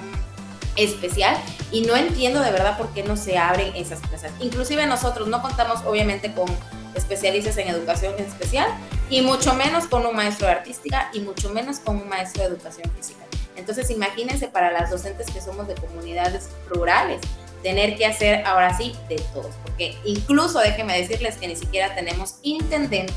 especial 0.77 1.35
y 1.73 1.81
no 1.81 1.97
entiendo 1.97 2.39
de 2.39 2.51
verdad 2.51 2.77
por 2.77 2.87
qué 2.93 3.03
no 3.03 3.17
se 3.17 3.37
abren 3.37 3.75
esas 3.75 3.99
plazas. 3.99 4.31
Inclusive 4.39 4.87
nosotros 4.87 5.27
no 5.27 5.41
contamos 5.41 5.81
obviamente 5.85 6.33
con 6.33 6.47
especialistas 6.95 7.57
en 7.57 7.67
educación 7.67 8.13
especial 8.17 8.69
y 9.09 9.21
mucho 9.21 9.55
menos 9.55 9.87
con 9.87 10.05
un 10.05 10.15
maestro 10.15 10.47
de 10.47 10.53
artística 10.53 11.09
y 11.11 11.19
mucho 11.19 11.49
menos 11.49 11.79
con 11.79 11.97
un 11.97 12.07
maestro 12.07 12.43
de 12.43 12.49
educación 12.49 12.89
física. 12.95 13.25
Entonces 13.57 13.89
imagínense 13.89 14.47
para 14.47 14.71
las 14.71 14.89
docentes 14.89 15.29
que 15.29 15.41
somos 15.41 15.67
de 15.67 15.75
comunidades 15.75 16.49
rurales, 16.69 17.19
tener 17.63 17.97
que 17.97 18.05
hacer 18.05 18.45
ahora 18.45 18.75
sí 18.77 18.95
de 19.07 19.17
todos, 19.33 19.55
porque 19.63 19.97
incluso 20.05 20.59
déjenme 20.59 20.97
decirles 20.99 21.37
que 21.37 21.47
ni 21.47 21.55
siquiera 21.55 21.93
tenemos 21.95 22.35
intendentes. 22.41 23.15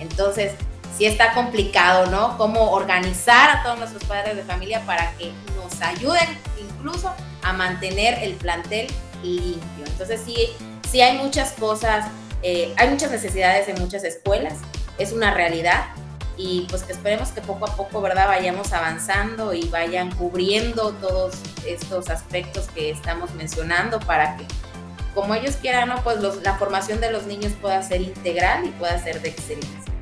Entonces, 0.00 0.52
sí 0.96 1.06
está 1.06 1.32
complicado, 1.32 2.06
¿no? 2.06 2.36
Cómo 2.38 2.70
organizar 2.72 3.58
a 3.58 3.62
todos 3.62 3.78
nuestros 3.78 4.04
padres 4.04 4.36
de 4.36 4.44
familia 4.44 4.84
para 4.86 5.12
que 5.16 5.32
nos 5.56 5.80
ayuden 5.80 6.38
incluso 6.60 7.12
a 7.42 7.52
mantener 7.52 8.22
el 8.22 8.34
plantel 8.34 8.86
limpio. 9.22 9.84
Entonces, 9.86 10.20
sí, 10.24 10.50
sí 10.90 11.00
hay 11.00 11.18
muchas 11.18 11.52
cosas, 11.52 12.06
eh, 12.42 12.72
hay 12.76 12.88
muchas 12.88 13.10
necesidades 13.10 13.68
en 13.68 13.80
muchas 13.80 14.04
escuelas, 14.04 14.54
es 14.98 15.12
una 15.12 15.32
realidad, 15.32 15.86
y 16.36 16.66
pues 16.68 16.82
que 16.82 16.92
esperemos 16.92 17.30
que 17.30 17.40
poco 17.40 17.66
a 17.66 17.76
poco, 17.76 18.00
¿verdad? 18.00 18.26
Vayamos 18.26 18.72
avanzando 18.72 19.54
y 19.54 19.68
vayan 19.68 20.10
cubriendo 20.14 20.92
todos 20.92 21.34
estos 21.66 22.10
aspectos 22.10 22.66
que 22.74 22.90
estamos 22.90 23.34
mencionando 23.34 24.00
para 24.00 24.36
que, 24.36 24.46
como 25.14 25.34
ellos 25.34 25.56
quieran, 25.56 25.88
¿no? 25.88 26.02
Pues 26.02 26.18
la 26.42 26.58
formación 26.58 27.00
de 27.00 27.12
los 27.12 27.26
niños 27.26 27.52
pueda 27.60 27.82
ser 27.82 28.00
integral 28.00 28.66
y 28.66 28.70
pueda 28.70 28.98
ser 28.98 29.20
de 29.22 29.28
excelencia. 29.28 29.92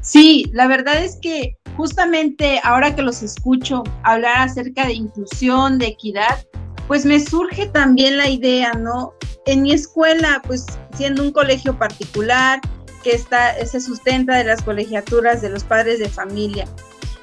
Sí, 0.00 0.50
la 0.52 0.66
verdad 0.66 1.02
es 1.02 1.18
que 1.20 1.56
justamente 1.76 2.60
ahora 2.64 2.94
que 2.94 3.02
los 3.02 3.22
escucho 3.22 3.84
hablar 4.02 4.48
acerca 4.48 4.86
de 4.86 4.94
inclusión, 4.94 5.78
de 5.78 5.86
equidad, 5.88 6.44
pues 6.88 7.04
me 7.04 7.20
surge 7.20 7.66
también 7.66 8.16
la 8.16 8.28
idea, 8.28 8.72
¿no? 8.72 9.12
En 9.46 9.62
mi 9.62 9.72
escuela, 9.72 10.42
pues 10.46 10.66
siendo 10.94 11.22
un 11.22 11.32
colegio 11.32 11.78
particular, 11.78 12.60
que 13.02 13.12
está, 13.12 13.54
se 13.64 13.80
sustenta 13.80 14.36
de 14.36 14.44
las 14.44 14.62
colegiaturas 14.62 15.42
de 15.42 15.50
los 15.50 15.64
padres 15.64 15.98
de 15.98 16.08
familia. 16.08 16.66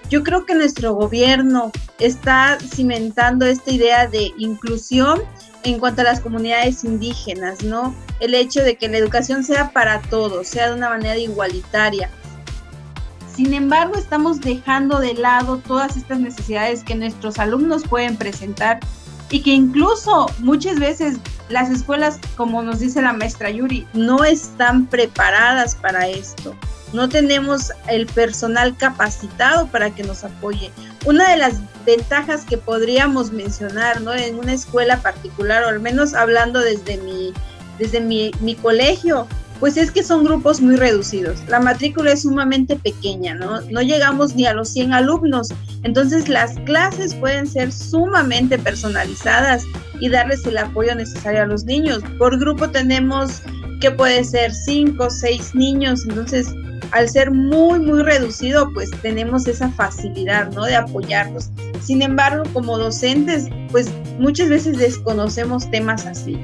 Yo 0.09 0.23
creo 0.23 0.45
que 0.45 0.55
nuestro 0.55 0.93
gobierno 0.93 1.71
está 1.99 2.57
cimentando 2.59 3.45
esta 3.45 3.71
idea 3.71 4.07
de 4.07 4.31
inclusión 4.37 5.21
en 5.63 5.79
cuanto 5.79 6.01
a 6.01 6.05
las 6.05 6.21
comunidades 6.21 6.83
indígenas, 6.83 7.63
¿no? 7.63 7.93
El 8.19 8.33
hecho 8.33 8.63
de 8.63 8.77
que 8.77 8.87
la 8.87 8.97
educación 8.97 9.43
sea 9.43 9.71
para 9.71 10.01
todos, 10.01 10.47
sea 10.47 10.69
de 10.69 10.75
una 10.75 10.89
manera 10.89 11.17
igualitaria. 11.17 12.09
Sin 13.35 13.53
embargo, 13.53 13.95
estamos 13.95 14.39
dejando 14.39 14.99
de 14.99 15.13
lado 15.13 15.57
todas 15.57 15.97
estas 15.97 16.19
necesidades 16.19 16.83
que 16.83 16.95
nuestros 16.95 17.37
alumnos 17.37 17.83
pueden 17.83 18.15
presentar 18.15 18.79
y 19.29 19.41
que 19.41 19.51
incluso 19.51 20.27
muchas 20.39 20.79
veces 20.79 21.17
las 21.49 21.69
escuelas, 21.69 22.19
como 22.35 22.61
nos 22.61 22.79
dice 22.79 23.01
la 23.01 23.13
maestra 23.13 23.49
Yuri, 23.49 23.87
no 23.93 24.23
están 24.23 24.85
preparadas 24.85 25.75
para 25.75 26.07
esto. 26.07 26.55
No 26.93 27.09
tenemos 27.09 27.71
el 27.89 28.05
personal 28.05 28.75
capacitado 28.77 29.67
para 29.67 29.91
que 29.91 30.03
nos 30.03 30.23
apoye. 30.23 30.71
Una 31.05 31.29
de 31.29 31.37
las 31.37 31.55
ventajas 31.85 32.45
que 32.45 32.57
podríamos 32.57 33.31
mencionar, 33.31 34.01
¿no? 34.01 34.13
En 34.13 34.39
una 34.39 34.53
escuela 34.53 35.01
particular, 35.01 35.63
o 35.63 35.67
al 35.67 35.79
menos 35.81 36.13
hablando 36.13 36.59
desde 36.59 36.97
mi, 36.97 37.33
desde 37.77 37.99
mi, 37.99 38.31
mi 38.39 38.55
colegio, 38.55 39.27
pues 39.59 39.77
es 39.77 39.91
que 39.91 40.03
son 40.03 40.23
grupos 40.23 40.61
muy 40.61 40.75
reducidos. 40.75 41.39
La 41.47 41.59
matrícula 41.59 42.11
es 42.11 42.21
sumamente 42.21 42.75
pequeña, 42.75 43.35
¿no? 43.35 43.61
No 43.61 43.81
llegamos 43.81 44.35
ni 44.35 44.45
a 44.45 44.53
los 44.53 44.69
100 44.69 44.93
alumnos. 44.93 45.49
Entonces 45.83 46.29
las 46.29 46.55
clases 46.65 47.15
pueden 47.15 47.47
ser 47.47 47.71
sumamente 47.71 48.57
personalizadas 48.57 49.63
y 49.99 50.09
darles 50.09 50.45
el 50.45 50.57
apoyo 50.57 50.93
necesario 50.95 51.43
a 51.43 51.47
los 51.47 51.65
niños. 51.65 52.03
Por 52.17 52.39
grupo 52.39 52.69
tenemos 52.69 53.41
que 53.81 53.91
puede 53.91 54.23
ser 54.23 54.53
5 54.53 55.03
o 55.03 55.09
6 55.09 55.55
niños. 55.55 56.03
Entonces, 56.07 56.47
al 56.91 57.09
ser 57.09 57.31
muy, 57.31 57.79
muy 57.79 58.03
reducido, 58.03 58.71
pues 58.73 58.89
tenemos 59.01 59.47
esa 59.47 59.69
facilidad, 59.71 60.51
¿no? 60.51 60.65
De 60.65 60.75
apoyarlos. 60.75 61.49
Sin 61.81 62.01
embargo, 62.01 62.43
como 62.53 62.77
docentes, 62.77 63.47
pues 63.71 63.89
muchas 64.19 64.49
veces 64.49 64.77
desconocemos 64.77 65.69
temas 65.69 66.05
así 66.05 66.39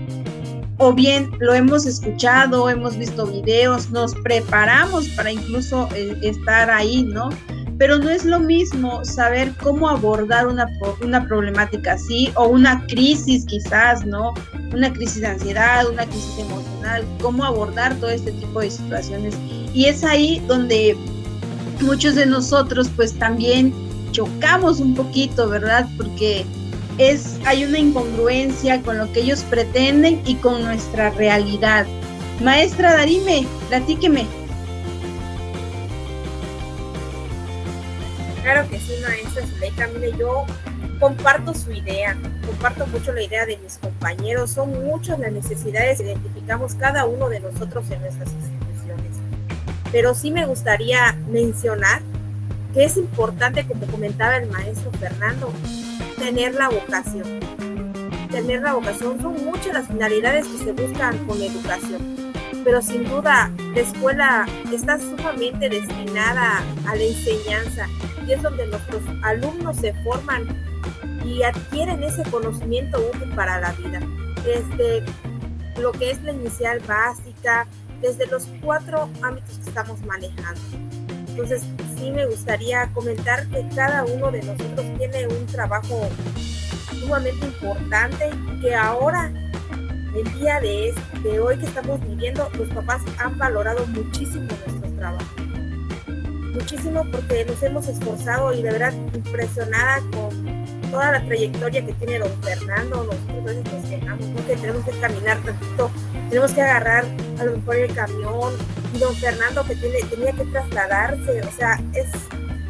o 0.78 0.94
bien 0.94 1.32
lo 1.40 1.54
hemos 1.54 1.86
escuchado, 1.86 2.70
hemos 2.70 2.98
visto 2.98 3.26
videos, 3.26 3.90
nos 3.92 4.16
preparamos 4.16 5.08
para 5.10 5.32
incluso 5.32 5.88
eh, 5.96 6.18
estar 6.22 6.70
ahí, 6.70 7.04
¿no? 7.04 7.30
Pero 7.78 7.98
no 7.98 8.10
es 8.10 8.24
lo 8.24 8.40
mismo 8.40 9.04
saber 9.04 9.52
cómo 9.62 9.90
abordar 9.90 10.48
una, 10.48 10.68
una 11.02 11.28
problemática 11.28 11.94
así 11.94 12.32
o 12.36 12.48
una 12.48 12.86
crisis 12.88 13.46
quizás, 13.46 14.06
¿no? 14.06 14.34
Una 14.74 14.92
crisis 14.94 15.22
de 15.22 15.28
ansiedad, 15.28 15.90
una 15.90 16.06
crisis 16.06 16.40
emocional, 16.40 17.04
cómo 17.22 17.44
abordar 17.44 17.96
todo 17.96 18.10
este 18.10 18.32
tipo 18.34 18.60
de 18.62 18.70
situaciones. 18.70 19.36
Y 19.74 19.86
es 19.86 20.04
ahí 20.04 20.42
donde 20.48 20.96
muchos 21.82 22.16
de 22.16 22.26
nosotros 22.26 22.90
pues 22.96 23.14
también 23.14 23.74
chocamos 24.12 24.80
un 24.80 24.94
poquito, 24.94 25.50
¿verdad? 25.50 25.88
Porque 25.98 26.46
es, 26.98 27.40
hay 27.46 27.66
una 27.66 27.80
incongruencia 27.80 28.82
con 28.82 28.98
lo 28.98 29.12
que 29.12 29.22
ellos 29.22 29.44
pretenden 29.44 30.22
y 30.26 30.36
con 30.36 30.64
nuestra 30.64 31.10
realidad. 31.12 31.86
Maestra 32.42 32.94
Darime, 32.94 33.46
platíqueme. 33.70 34.26
Claro 38.42 38.70
que 38.70 38.78
sí, 38.80 38.94
maestra 39.02 39.48
Zuleika. 39.48 39.88
Mire, 39.88 40.14
yo 40.18 40.46
comparto 41.00 41.54
su 41.54 41.72
idea, 41.72 42.18
comparto 42.46 42.86
mucho 42.88 43.14
la 43.14 43.24
idea 43.24 43.46
de 43.46 43.58
mis 43.58 43.78
compañeros. 43.78 44.52
Son 44.52 44.84
muchas 44.86 45.20
las 45.20 45.32
necesidades 45.32 46.00
que 46.00 46.06
identificamos 46.06 46.76
cada 46.76 47.06
uno 47.06 47.30
de 47.30 47.40
nosotros 47.40 47.90
en 47.90 48.02
nuestras 48.02 48.30
instituciones. 48.32 49.18
Pero 49.92 50.14
sí 50.14 50.32
me 50.32 50.46
gustaría 50.46 51.18
mencionar 51.30 52.02
que 52.74 52.84
es 52.84 52.98
importante, 52.98 53.66
como 53.66 53.86
comentaba 53.86 54.38
el 54.38 54.50
maestro 54.50 54.92
Fernando, 55.00 55.54
tener 56.24 56.54
la 56.56 56.70
vocación. 56.70 57.42
Tener 58.32 58.62
la 58.62 58.76
vocación 58.76 59.22
son 59.22 59.44
muchas 59.44 59.74
las 59.74 59.88
finalidades 59.88 60.48
que 60.48 60.58
se 60.64 60.72
buscan 60.72 61.18
con 61.28 61.38
la 61.38 61.48
educación, 61.48 62.32
pero 62.64 62.82
sin 62.82 63.04
duda 63.04 63.52
la 63.76 63.82
escuela 63.82 64.46
está 64.72 64.98
sumamente 64.98 65.68
destinada 65.68 66.64
a 66.88 66.96
la 66.96 67.04
enseñanza 67.04 67.88
y 68.26 68.32
es 68.32 68.42
donde 68.42 68.68
nuestros 68.68 69.02
alumnos 69.22 69.76
se 69.76 69.94
forman 70.06 70.48
y 71.26 71.44
adquieren 71.44 72.02
ese 72.04 72.24
conocimiento 72.32 73.06
útil 73.14 73.30
para 73.36 73.60
la 73.60 73.74
vida. 73.74 74.00
Desde 74.46 75.04
lo 75.82 75.92
que 75.92 76.12
es 76.12 76.24
la 76.24 76.32
inicial 76.32 76.80
básica, 76.88 77.68
desde 78.02 78.28
los 78.28 78.48
cuatro 78.62 79.10
ámbitos 79.22 79.58
que 79.58 79.70
estamos 79.70 80.00
manejando. 80.06 80.62
Entonces, 81.28 81.64
sí 81.98 82.12
me 82.12 82.26
gustaría 82.26 82.90
comentar 82.94 83.48
que 83.48 83.68
cada 83.76 84.04
uno 84.06 84.32
de 84.32 84.42
nosotros 84.42 84.86
tiene 84.98 85.28
un 85.28 85.46
trabajo 85.48 86.10
sumamente 87.00 87.46
importante 87.46 88.30
que 88.62 88.76
ahora, 88.76 89.32
el 90.16 90.40
día 90.40 90.60
de, 90.60 90.94
de 91.24 91.40
hoy 91.40 91.58
que 91.58 91.66
estamos 91.66 92.00
viviendo, 92.02 92.50
los 92.58 92.70
papás 92.70 93.02
han 93.18 93.38
valorado 93.38 93.86
muchísimo 93.88 94.48
nuestro 94.68 94.92
trabajo. 94.98 95.26
Muchísimo 96.54 97.04
porque 97.12 97.46
nos 97.46 97.62
hemos 97.64 97.88
esforzado 97.88 98.54
y 98.54 98.62
de 98.62 98.72
verdad 98.72 98.94
impresionada 99.14 100.00
con 100.12 100.66
toda 100.92 101.14
la 101.14 101.26
trayectoria 101.26 101.86
que 101.86 101.94
tiene 101.94 102.20
don 102.20 102.32
Fernando, 102.44 103.04
nosotros 103.04 103.56
nos 103.56 104.46
que 104.46 104.56
tenemos 104.56 104.86
que 104.86 104.92
caminar 105.00 105.38
tantito, 105.42 105.92
tenemos 106.30 106.52
que 106.52 106.62
agarrar 106.62 107.06
a 107.40 107.44
lo 107.46 107.58
mejor 107.58 107.76
el 107.78 107.94
camión, 107.94 108.54
don 109.00 109.16
Fernando 109.16 109.64
que 109.66 109.76
tiene, 109.76 110.00
tenía 110.10 110.32
que 110.32 110.46
trasladarse, 110.46 111.42
o 111.42 111.52
sea, 111.52 111.80
es 111.94 112.08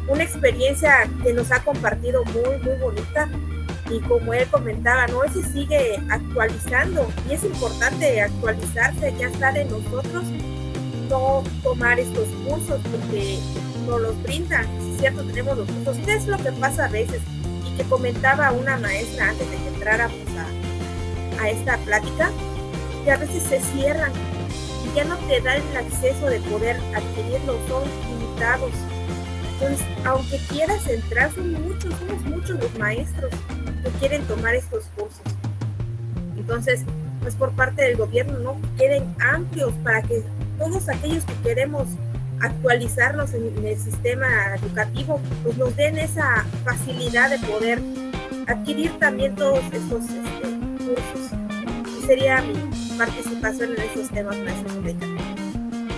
una 0.08 0.22
experiencia 0.22 1.08
que 1.22 1.32
nos 1.32 1.50
ha 1.50 1.62
compartido 1.62 2.24
muy, 2.24 2.58
muy 2.62 2.76
bonita 2.80 3.28
y 3.90 4.00
como 4.00 4.32
él 4.32 4.46
comentaba, 4.50 5.06
¿no? 5.06 5.24
Él 5.24 5.32
se 5.32 5.42
sigue 5.52 6.00
actualizando 6.10 7.06
y 7.28 7.34
es 7.34 7.44
importante 7.44 8.20
actualizarse, 8.20 9.14
ya 9.18 9.28
está 9.28 9.52
de 9.52 9.64
nosotros 9.66 10.24
no 11.08 11.44
tomar 11.62 11.98
estos 12.00 12.26
cursos 12.48 12.80
porque 12.90 13.38
nos 13.86 14.00
los 14.00 14.22
brindan, 14.22 14.64
si 14.80 14.92
es 14.92 15.00
cierto, 15.00 15.22
tenemos 15.24 15.58
los 15.58 15.70
cursos. 15.70 15.98
¿Qué 16.04 16.14
es 16.14 16.26
lo 16.26 16.38
que 16.38 16.52
pasa 16.52 16.86
a 16.86 16.88
veces? 16.88 17.20
Y 17.66 17.76
que 17.76 17.84
comentaba 17.84 18.52
una 18.52 18.78
maestra 18.78 19.30
antes 19.30 19.50
de 19.50 19.56
que 19.56 19.68
entráramos 19.68 20.18
a, 21.38 21.42
a 21.42 21.50
esta 21.50 21.76
plática, 21.78 22.30
que 23.04 23.12
a 23.12 23.16
veces 23.18 23.42
se 23.42 23.60
cierran 23.60 24.12
ya 24.94 25.04
no 25.04 25.16
te 25.18 25.40
da 25.40 25.56
el 25.56 25.76
acceso 25.76 26.26
de 26.26 26.40
poder 26.40 26.76
adquirirlos, 26.94 27.56
son 27.68 27.82
limitados. 28.08 28.70
Entonces, 29.54 29.86
aunque 30.04 30.38
quieras 30.48 30.86
entrar, 30.86 31.32
son 31.32 31.52
muchos, 31.52 31.94
somos 31.94 32.22
muchos 32.24 32.60
los 32.60 32.78
maestros 32.78 33.30
que 33.82 33.90
quieren 33.98 34.22
tomar 34.22 34.54
estos 34.54 34.84
cursos. 34.96 35.22
Entonces, 36.36 36.82
pues 37.20 37.34
por 37.34 37.52
parte 37.52 37.82
del 37.82 37.96
gobierno, 37.96 38.38
¿no? 38.38 38.56
Quieren 38.76 39.14
amplios 39.20 39.72
para 39.82 40.02
que 40.02 40.22
todos 40.58 40.88
aquellos 40.88 41.24
que 41.24 41.34
queremos 41.42 41.88
actualizarnos 42.40 43.32
en, 43.32 43.64
el 43.64 43.78
sistema 43.78 44.54
educativo, 44.56 45.20
pues 45.42 45.56
nos 45.56 45.74
den 45.76 45.98
esa 45.98 46.44
facilidad 46.64 47.30
de 47.30 47.38
poder 47.46 47.80
adquirir 48.46 48.98
también 48.98 49.34
todos 49.34 49.60
estos 49.72 50.02
este, 50.04 50.84
cursos. 50.84 51.43
Sería 52.06 52.42
mi, 52.42 52.54
participación 52.96 53.72
en 53.72 53.82
estos 53.82 54.08
temas, 54.10 54.36
maestros 54.38 54.74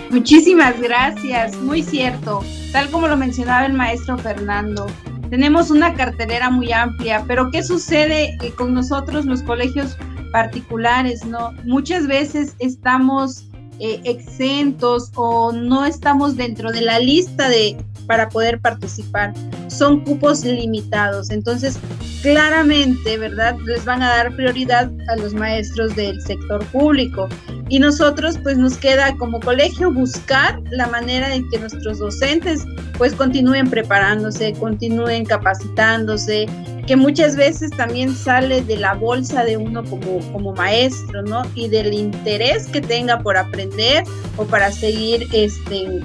Muchísimas 0.09 0.79
gracias, 0.81 1.55
muy 1.57 1.83
cierto. 1.83 2.41
Tal 2.71 2.89
como 2.89 3.07
lo 3.07 3.17
mencionaba 3.17 3.65
el 3.65 3.73
maestro 3.73 4.17
Fernando, 4.17 4.87
tenemos 5.29 5.69
una 5.69 5.93
cartelera 5.93 6.49
muy 6.49 6.71
amplia, 6.71 7.23
pero 7.27 7.51
¿qué 7.51 7.61
sucede 7.61 8.37
eh, 8.41 8.51
con 8.55 8.73
nosotros 8.73 9.25
los 9.25 9.43
colegios 9.43 9.97
particulares? 10.31 11.25
No, 11.25 11.51
muchas 11.65 12.07
veces 12.07 12.55
estamos 12.59 13.49
eh, 13.79 13.99
exentos 14.05 15.11
o 15.15 15.51
no 15.51 15.85
estamos 15.85 16.37
dentro 16.37 16.71
de 16.71 16.81
la 16.81 16.99
lista 16.99 17.49
de 17.49 17.77
para 18.07 18.29
poder 18.29 18.61
participar. 18.61 19.33
Son 19.67 20.01
cupos 20.01 20.43
limitados, 20.43 21.29
entonces 21.29 21.79
claramente, 22.21 23.17
¿verdad? 23.17 23.55
Les 23.65 23.85
van 23.85 24.01
a 24.01 24.09
dar 24.09 24.35
prioridad 24.35 24.91
a 25.09 25.15
los 25.17 25.33
maestros 25.33 25.95
del 25.95 26.21
sector 26.21 26.65
público. 26.67 27.27
Y 27.69 27.79
nosotros 27.79 28.37
pues 28.41 28.57
nos 28.57 28.77
queda 28.77 29.15
como 29.17 29.39
colegio 29.39 29.91
buscar 29.91 30.61
la 30.71 30.87
manera 30.87 31.33
en 31.33 31.47
que 31.49 31.59
nuestros 31.59 31.99
docentes 31.99 32.65
pues 32.97 33.13
continúen 33.13 33.69
preparándose, 33.69 34.53
continúen 34.53 35.25
capacitándose, 35.25 36.47
que 36.87 36.95
muchas 36.95 37.35
veces 37.35 37.71
también 37.71 38.15
sale 38.15 38.61
de 38.61 38.77
la 38.77 38.93
bolsa 38.93 39.43
de 39.43 39.57
uno 39.57 39.83
como, 39.83 40.19
como 40.31 40.53
maestro, 40.53 41.21
¿no? 41.23 41.43
Y 41.53 41.67
del 41.67 41.93
interés 41.93 42.67
que 42.67 42.81
tenga 42.81 43.19
por 43.19 43.37
aprender 43.37 44.05
o 44.37 44.45
para 44.45 44.71
seguir 44.71 45.27
este, 45.33 46.01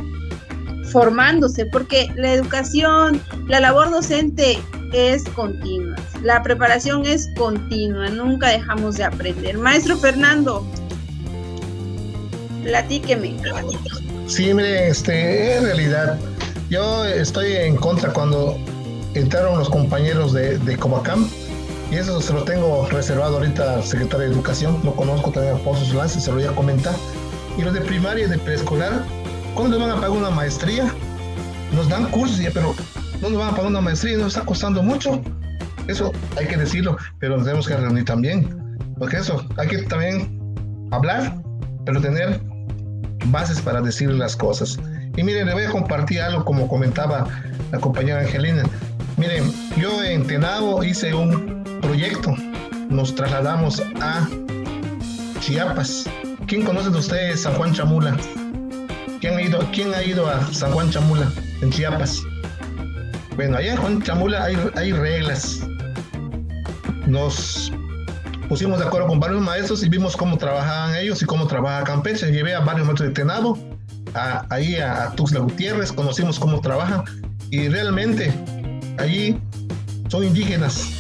formándose, 0.91 1.67
porque 1.67 2.11
la 2.17 2.33
educación, 2.33 3.21
la 3.49 3.61
labor 3.61 3.91
docente 3.91 4.59
es 4.93 5.25
continua, 5.31 5.97
la 6.23 6.43
preparación 6.43 7.07
es 7.07 7.29
continua, 7.37 8.09
nunca 8.09 8.49
dejamos 8.49 8.97
de 8.97 9.05
aprender. 9.05 9.57
Maestro 9.59 9.97
Fernando, 9.97 10.67
platíqueme. 12.65 13.37
Sí, 14.27 14.53
mire, 14.55 14.89
este, 14.89 15.57
en 15.57 15.65
realidad, 15.65 16.19
yo 16.71 17.05
estoy 17.05 17.53
en 17.53 17.77
contra 17.77 18.13
cuando 18.13 18.59
entraron 19.15 19.59
los 19.59 19.69
compañeros 19.69 20.33
de, 20.33 20.59
de 20.59 20.77
y 21.93 21.97
eso 21.97 22.23
se 22.23 22.33
lo 22.33 22.43
tengo 22.45 22.89
reservado 22.89 23.37
ahorita 23.37 23.75
al 23.75 23.85
secretario 23.85 24.27
de 24.27 24.33
Educación, 24.33 24.81
lo 24.83 24.97
conozco 24.97 25.31
también 25.31 25.57
a 25.57 25.59
Pozos 25.59 25.93
Lance, 25.93 26.21
se 26.23 26.31
lo 26.31 26.39
voy 26.39 26.47
a 26.47 26.53
comentar. 26.53 26.95
Y 27.59 27.63
los 27.63 27.75
de 27.75 27.83
primaria 27.83 28.25
y 28.25 28.29
de 28.31 28.39
preescolar, 28.39 29.05
¿Cuándo 29.55 29.79
van 29.79 29.91
a 29.91 29.95
pagar 29.97 30.11
una 30.11 30.31
maestría? 30.31 30.93
Nos 31.73 31.89
dan 31.89 32.07
cursos, 32.11 32.41
pero 32.55 32.75
no 33.21 33.31
nos 33.31 33.39
van 33.39 33.49
a 33.49 33.51
pagar 33.51 33.67
una 33.67 33.81
maestría, 33.81 34.17
nos 34.17 34.29
está 34.29 34.47
costando 34.47 34.83
mucho. 34.83 35.21
Eso 35.89 36.13
hay 36.39 36.47
que 36.47 36.57
decirlo, 36.57 36.97
pero 37.19 37.37
nos 37.37 37.45
tenemos 37.45 37.69
que 37.69 37.77
reunir 37.77 38.05
también. 38.05 38.79
Porque 38.99 39.17
eso, 39.17 39.47
hay 39.59 39.69
que 39.69 39.79
también 39.83 40.41
hablar, 40.91 41.37
pero 41.85 42.01
tener 42.01 42.41
bases 43.27 43.61
para 43.61 43.81
decir 43.81 44.11
las 44.11 44.37
cosas. 44.37 44.79
Y 45.17 45.23
miren, 45.23 45.47
le 45.47 45.53
voy 45.53 45.65
a 45.65 45.71
compartir 45.71 46.21
algo 46.21 46.45
como 46.45 46.67
comentaba 46.67 47.27
la 47.71 47.79
compañera 47.79 48.21
Angelina. 48.21 48.63
Miren, 49.17 49.53
yo 49.77 50.03
en 50.03 50.27
Tenabo 50.27 50.83
hice 50.83 51.13
un 51.15 51.63
proyecto. 51.83 52.35
Nos 52.89 53.15
trasladamos 53.15 53.83
a 54.01 54.27
Chiapas. 55.41 56.09
¿Quién 56.47 56.65
conoce 56.65 56.91
de 56.91 56.99
ustedes 56.99 57.43
San 57.43 57.55
Juan 57.55 57.73
Chamula? 57.73 58.17
¿Quién 59.23 59.37
ha 59.37 59.43
ido, 59.43 59.61
quién 59.73 59.95
ha 59.95 60.03
ido 60.03 60.27
a 60.27 60.53
San 60.53 60.73
Juan 60.73 60.91
Chamula, 60.91 61.31
en 61.61 61.71
Chiapas? 61.71 62.25
Bueno, 63.37 63.57
allá 63.57 63.75
en 63.75 63.77
Juan 63.77 64.03
Chamula 64.03 64.43
hay, 64.43 64.57
hay 64.75 64.91
reglas. 64.91 65.61
Nos 67.07 67.73
pusimos 68.49 68.81
de 68.81 68.85
acuerdo 68.85 69.07
con 69.07 69.21
varios 69.21 69.41
maestros 69.41 69.85
y 69.85 69.89
vimos 69.89 70.17
cómo 70.17 70.37
trabajaban 70.39 70.97
ellos 70.97 71.23
y 71.23 71.25
cómo 71.25 71.47
trabaja 71.47 71.85
Campeche. 71.85 72.33
Llevé 72.33 72.53
a 72.53 72.61
varios 72.63 72.85
maestros 72.85 73.11
de 73.11 73.15
Tenabo, 73.15 73.57
ahí 74.51 74.75
a, 74.79 75.05
a 75.05 75.13
Tuxtla 75.13 75.39
Gutiérrez, 75.39 75.93
conocimos 75.93 76.41
cómo 76.41 76.61
trabajan 76.61 77.05
y 77.51 77.69
realmente 77.69 78.35
allí 78.99 79.41
son 80.09 80.25
indígenas, 80.25 80.91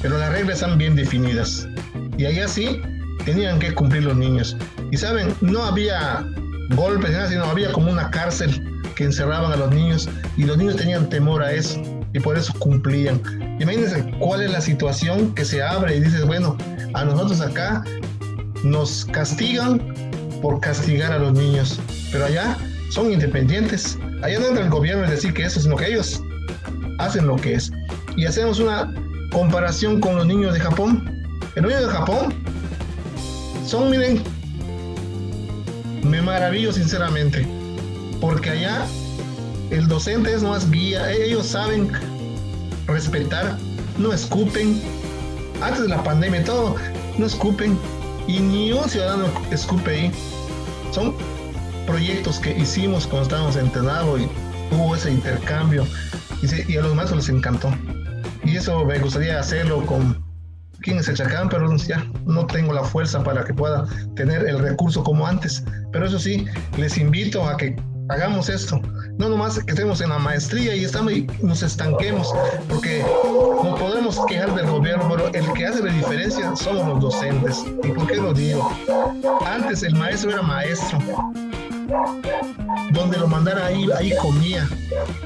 pero 0.00 0.16
las 0.16 0.32
reglas 0.32 0.62
están 0.62 0.78
bien 0.78 0.96
definidas. 0.96 1.68
Y 2.16 2.24
allá 2.24 2.48
sí 2.48 2.80
tenían 3.26 3.58
que 3.58 3.74
cumplir 3.74 4.04
los 4.04 4.16
niños. 4.16 4.56
Y 4.90 4.96
saben, 4.96 5.34
no 5.42 5.62
había 5.62 6.26
golpes, 6.74 7.10
sino 7.28 7.44
había 7.44 7.72
como 7.72 7.90
una 7.90 8.10
cárcel 8.10 8.82
que 8.94 9.04
encerraban 9.04 9.52
a 9.52 9.56
los 9.56 9.70
niños 9.70 10.08
y 10.36 10.44
los 10.44 10.56
niños 10.56 10.76
tenían 10.76 11.08
temor 11.08 11.42
a 11.42 11.52
eso 11.52 11.80
y 12.12 12.20
por 12.20 12.36
eso 12.36 12.52
cumplían. 12.58 13.20
Imagínense 13.60 14.10
cuál 14.18 14.42
es 14.42 14.50
la 14.50 14.60
situación 14.60 15.34
que 15.34 15.44
se 15.44 15.62
abre 15.62 15.96
y 15.96 16.00
dices, 16.00 16.24
bueno, 16.24 16.56
a 16.94 17.04
nosotros 17.04 17.40
acá 17.40 17.84
nos 18.64 19.04
castigan 19.06 19.80
por 20.42 20.60
castigar 20.60 21.12
a 21.12 21.18
los 21.18 21.32
niños, 21.32 21.78
pero 22.10 22.24
allá 22.24 22.56
son 22.90 23.12
independientes. 23.12 23.98
Allá 24.22 24.38
no 24.38 24.46
entra 24.46 24.64
el 24.64 24.70
gobierno 24.70 25.04
es 25.04 25.10
decir 25.10 25.34
que 25.34 25.44
eso, 25.44 25.60
sino 25.60 25.76
que 25.76 25.86
ellos 25.86 26.22
hacen 26.98 27.26
lo 27.26 27.36
que 27.36 27.54
es. 27.54 27.70
Y 28.16 28.24
hacemos 28.24 28.58
una 28.58 28.92
comparación 29.30 30.00
con 30.00 30.16
los 30.16 30.26
niños 30.26 30.54
de 30.54 30.60
Japón. 30.60 31.04
Los 31.54 31.66
niños 31.66 31.86
de 31.86 31.92
Japón 31.92 32.34
son, 33.66 33.90
miren, 33.90 34.22
me 36.06 36.22
maravillo 36.22 36.72
sinceramente, 36.72 37.46
porque 38.20 38.50
allá 38.50 38.86
el 39.70 39.88
docente 39.88 40.32
es 40.32 40.42
más 40.42 40.70
guía, 40.70 41.12
ellos 41.12 41.46
saben 41.46 41.90
respetar, 42.86 43.58
no 43.98 44.12
escupen. 44.12 44.80
Antes 45.62 45.82
de 45.82 45.88
la 45.88 46.02
pandemia 46.02 46.44
todo, 46.44 46.76
no 47.18 47.26
escupen 47.26 47.78
y 48.26 48.40
ni 48.40 48.72
un 48.72 48.88
ciudadano 48.88 49.26
escupe 49.50 49.90
ahí. 49.90 50.12
Son 50.92 51.14
proyectos 51.86 52.38
que 52.38 52.56
hicimos 52.56 53.06
cuando 53.06 53.22
estábamos 53.24 53.56
entrenados 53.56 54.20
y 54.20 54.28
hubo 54.74 54.94
ese 54.94 55.10
intercambio 55.10 55.86
y, 56.42 56.72
y 56.72 56.76
a 56.76 56.82
los 56.82 56.94
maestros 56.94 57.26
les 57.26 57.36
encantó. 57.36 57.70
Y 58.44 58.56
eso 58.56 58.84
me 58.84 58.98
gustaría 58.98 59.40
hacerlo 59.40 59.84
con 59.86 60.25
quién 60.86 60.98
es 60.98 61.08
el 61.08 61.16
Chacán, 61.16 61.48
pero 61.48 61.76
ya 61.78 62.06
no 62.26 62.46
tengo 62.46 62.72
la 62.72 62.84
fuerza 62.84 63.22
para 63.24 63.42
que 63.44 63.52
pueda 63.52 63.84
tener 64.14 64.48
el 64.48 64.60
recurso 64.60 65.02
como 65.02 65.26
antes. 65.26 65.64
Pero 65.90 66.06
eso 66.06 66.16
sí, 66.20 66.46
les 66.78 66.96
invito 66.96 67.44
a 67.44 67.56
que 67.56 67.74
hagamos 68.08 68.48
esto. 68.48 68.80
No 69.18 69.28
nomás 69.28 69.58
que 69.58 69.72
estemos 69.72 70.00
en 70.00 70.10
la 70.10 70.18
maestría 70.20 70.76
y 70.76 70.84
estamos 70.84 71.12
y 71.12 71.26
nos 71.42 71.64
estanquemos, 71.64 72.32
porque 72.68 73.04
no 73.64 73.74
podemos 73.74 74.24
quejar 74.26 74.54
del 74.54 74.66
gobierno, 74.66 75.08
pero 75.10 75.26
el 75.34 75.52
que 75.54 75.66
hace 75.66 75.82
la 75.82 75.92
diferencia 75.92 76.54
somos 76.54 76.86
los 76.86 77.00
docentes. 77.00 77.64
¿Y 77.82 77.88
por 77.88 78.06
qué 78.06 78.16
lo 78.16 78.32
digo? 78.32 78.70
Antes 79.44 79.82
el 79.82 79.96
maestro 79.96 80.30
era 80.30 80.42
maestro. 80.42 81.00
Donde 82.92 83.18
lo 83.18 83.26
mandara 83.26 83.66
ahí, 83.66 83.88
ahí 83.98 84.12
comía, 84.22 84.68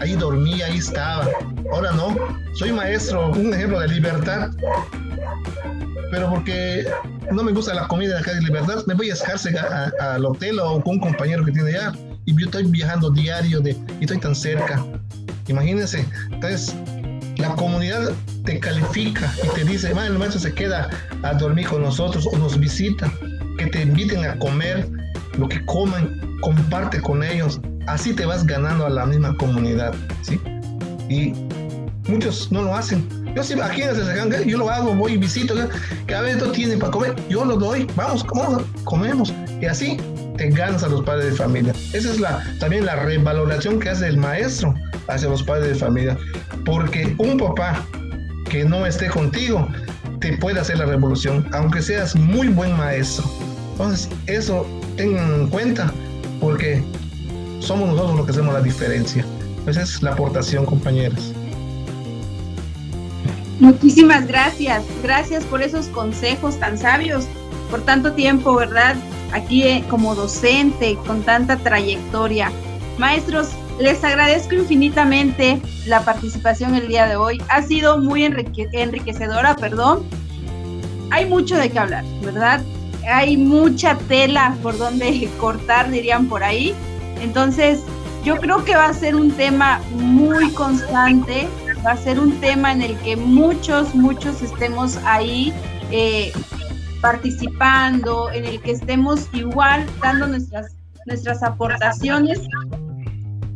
ahí 0.01 0.15
dormía, 0.15 0.67
ahí 0.67 0.79
estaba. 0.79 1.29
Ahora 1.71 1.93
no, 1.93 2.17
soy 2.55 2.73
maestro, 2.73 3.31
un 3.31 3.53
ejemplo 3.53 3.81
de 3.81 3.89
libertad 3.89 4.51
pero 6.11 6.29
porque 6.29 6.87
no 7.31 7.43
me 7.43 7.53
gusta 7.53 7.75
la 7.75 7.87
comida 7.87 8.15
de 8.15 8.21
acá 8.21 8.35
de 8.35 8.41
Libertad, 8.41 8.85
me 8.87 8.95
voy 8.95 9.11
a 9.11 9.15
escarse 9.15 9.57
al 10.01 10.25
hotel 10.25 10.59
o 10.59 10.81
con 10.83 10.95
un 10.95 11.01
compañero 11.01 11.45
que 11.45 11.53
tiene 11.53 11.71
allá 11.71 11.93
y 12.25 12.39
yo 12.39 12.47
estoy 12.47 12.65
viajando 12.65 13.11
diario 13.11 13.61
de, 13.61 13.77
y 13.99 14.05
estoy 14.05 14.19
tan 14.19 14.35
cerca. 14.35 14.85
Imagínense, 15.49 16.05
entonces 16.31 16.75
la 17.37 17.55
comunidad 17.55 18.13
te 18.45 18.59
califica 18.59 19.33
y 19.45 19.49
te 19.55 19.65
dice, 19.65 19.91
el 19.91 20.19
maestro 20.19 20.41
se 20.41 20.53
queda 20.53 20.91
a 21.23 21.35
dormir 21.35 21.69
con 21.69 21.83
nosotros 21.83 22.27
o 22.31 22.37
nos 22.39 22.59
visita, 22.59 23.11
que 23.59 23.67
te 23.67 23.83
inviten 23.83 24.25
a 24.25 24.39
comer 24.39 24.89
lo 25.39 25.49
que 25.49 25.65
coman, 25.67 26.39
comparte 26.41 27.01
con 27.01 27.23
ellos, 27.23 27.61
así 27.87 28.13
te 28.15 28.27
vas 28.27 28.45
ganando 28.47 28.87
a 28.87 28.91
la 28.91 29.07
misma 29.07 29.37
comunidad, 29.37 29.95
¿sí? 30.23 30.41
Y 31.09 31.35
muchos 32.11 32.51
no 32.53 32.63
lo 32.63 32.75
hacen 32.75 33.07
yo 33.35 33.43
en 33.43 34.33
el 34.33 34.45
yo 34.45 34.59
lo 34.59 34.71
hago, 34.71 34.95
voy 34.95 35.13
y 35.13 35.17
visito, 35.17 35.55
cada 36.07 36.23
vez 36.23 36.37
esto 36.37 36.51
tiene 36.51 36.77
para 36.77 36.91
comer, 36.91 37.15
yo 37.29 37.45
lo 37.45 37.57
doy, 37.57 37.87
vamos, 37.95 38.25
comemos, 38.25 38.63
comemos. 38.85 39.35
Y 39.61 39.67
así 39.67 39.97
te 40.37 40.51
ganas 40.51 40.83
a 40.83 40.89
los 40.89 41.05
padres 41.05 41.31
de 41.31 41.37
familia. 41.37 41.73
Esa 41.93 42.11
es 42.11 42.21
la, 42.21 42.43
también 42.59 42.87
la 42.87 42.97
revaloración 42.97 43.79
que 43.79 43.91
hace 43.91 44.09
el 44.09 44.17
maestro 44.17 44.75
hacia 45.09 45.29
los 45.29 45.43
padres 45.43 45.69
de 45.69 45.75
familia. 45.77 46.19
Porque 46.65 47.15
un 47.19 47.39
papá 47.39 47.85
que 48.49 48.65
no 48.65 48.85
esté 48.85 49.09
contigo 49.09 49.69
te 50.19 50.37
puede 50.39 50.61
hacer 50.61 50.79
la 50.79 50.87
revolución, 50.87 51.47
aunque 51.53 51.83
seas 51.83 52.17
muy 52.17 52.49
buen 52.49 52.77
maestro. 52.77 53.25
Entonces, 53.73 54.09
eso 54.27 54.67
tengan 54.97 55.33
en 55.33 55.49
cuenta, 55.49 55.93
porque 56.41 56.83
somos 57.61 57.89
nosotros 57.91 58.17
los 58.17 58.27
que 58.27 58.33
hacemos 58.33 58.53
la 58.53 58.61
diferencia. 58.61 59.25
Esa 59.67 59.83
es 59.83 60.03
la 60.03 60.13
aportación, 60.13 60.67
compañeros. 60.67 61.33
Muchísimas 63.61 64.27
gracias, 64.27 64.83
gracias 65.03 65.45
por 65.45 65.63
esos 65.63 65.87
consejos 65.89 66.59
tan 66.59 66.79
sabios, 66.79 67.27
por 67.71 67.83
tanto 67.83 68.13
tiempo, 68.15 68.55
¿verdad? 68.55 68.97
Aquí 69.33 69.63
eh, 69.63 69.85
como 69.89 70.15
docente, 70.15 70.99
con 71.07 71.23
tanta 71.23 71.57
trayectoria. 71.57 72.51
Maestros, 72.99 73.51
les 73.79 74.03
agradezco 74.03 74.55
infinitamente 74.55 75.61
la 75.87 76.05
participación 76.05 76.75
el 76.75 76.89
día 76.89 77.07
de 77.07 77.17
hoy. 77.17 77.41
Ha 77.49 77.63
sido 77.63 77.99
muy 77.99 78.25
enriquecedora, 78.25 79.55
perdón. 79.57 80.05
Hay 81.11 81.27
mucho 81.27 81.57
de 81.57 81.71
qué 81.71 81.79
hablar, 81.79 82.05
¿verdad? 82.23 82.63
hay 83.09 83.37
mucha 83.37 83.97
tela 84.09 84.57
por 84.63 84.77
donde 84.79 85.29
cortar, 85.41 85.91
dirían 85.91 86.27
por 86.27 86.43
ahí. 86.43 86.75
Entonces, 87.21 87.81
yo 88.25 88.37
creo 88.37 88.65
que 88.65 88.77
va 88.77 88.87
a 88.87 88.95
ser 88.95 89.17
un 89.17 89.31
tema 89.31 89.81
muy 89.93 90.51
constante, 90.53 91.49
va 91.85 91.93
a 91.93 91.97
ser 91.97 92.21
un 92.21 92.39
tema 92.41 92.73
en 92.73 92.83
el 92.83 92.97
que 92.99 93.17
muchos, 93.17 93.95
muchos 93.95 94.43
estemos 94.43 94.99
ahí 95.05 95.53
eh, 95.91 96.33
participando, 97.01 98.31
en 98.33 98.45
el 98.45 98.61
que 98.61 98.73
estemos 98.73 99.29
igual 99.33 99.87
dando 100.03 100.27
nuestras, 100.27 100.77
nuestras 101.07 101.43
aportaciones 101.43 102.41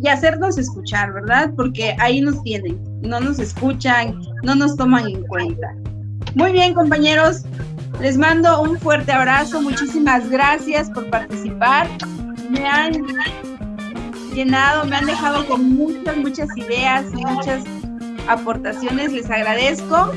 y 0.00 0.08
hacernos 0.08 0.58
escuchar, 0.58 1.12
¿verdad? 1.12 1.52
Porque 1.56 1.96
ahí 1.98 2.20
nos 2.20 2.42
tienen, 2.42 2.78
no 3.02 3.20
nos 3.20 3.38
escuchan, 3.38 4.20
no 4.42 4.54
nos 4.54 4.76
toman 4.76 5.06
en 5.08 5.26
cuenta. 5.26 5.74
Muy 6.34 6.52
bien, 6.52 6.74
compañeros, 6.74 7.44
les 8.00 8.16
mando 8.16 8.60
un 8.62 8.78
fuerte 8.78 9.12
abrazo, 9.12 9.60
muchísimas 9.62 10.28
gracias 10.30 10.90
por 10.90 11.08
participar. 11.10 11.88
Me 12.50 12.66
han 12.66 12.94
llenado, 14.34 14.84
me 14.86 14.96
han 14.96 15.06
dejado 15.06 15.46
con 15.46 15.74
muchas, 15.74 16.16
muchas 16.16 16.48
ideas 16.56 17.06
muchas 17.12 17.62
aportaciones, 18.28 19.12
les 19.12 19.30
agradezco 19.30 20.12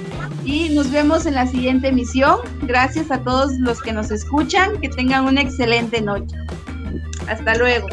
y 0.46 0.70
nos 0.70 0.92
vemos 0.92 1.26
en 1.26 1.36
la 1.36 1.48
siguiente 1.48 1.90
emisión. 1.90 2.40
Gracias 2.64 3.12
a 3.12 3.20
todos 3.20 3.54
los 3.60 3.82
que 3.82 3.94
nos 3.94 4.12
escuchan, 4.12 4.80
que 4.82 4.90
tengan 4.90 5.26
una 5.26 5.42
excelente 5.42 6.02
noche. 6.02 6.36
Hasta 7.28 7.56
luego. 7.56 7.88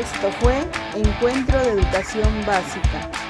Esto 0.00 0.30
fue 0.40 0.56
Encuentro 0.96 1.58
de 1.60 1.70
Educación 1.70 2.28
Básica 2.46 3.23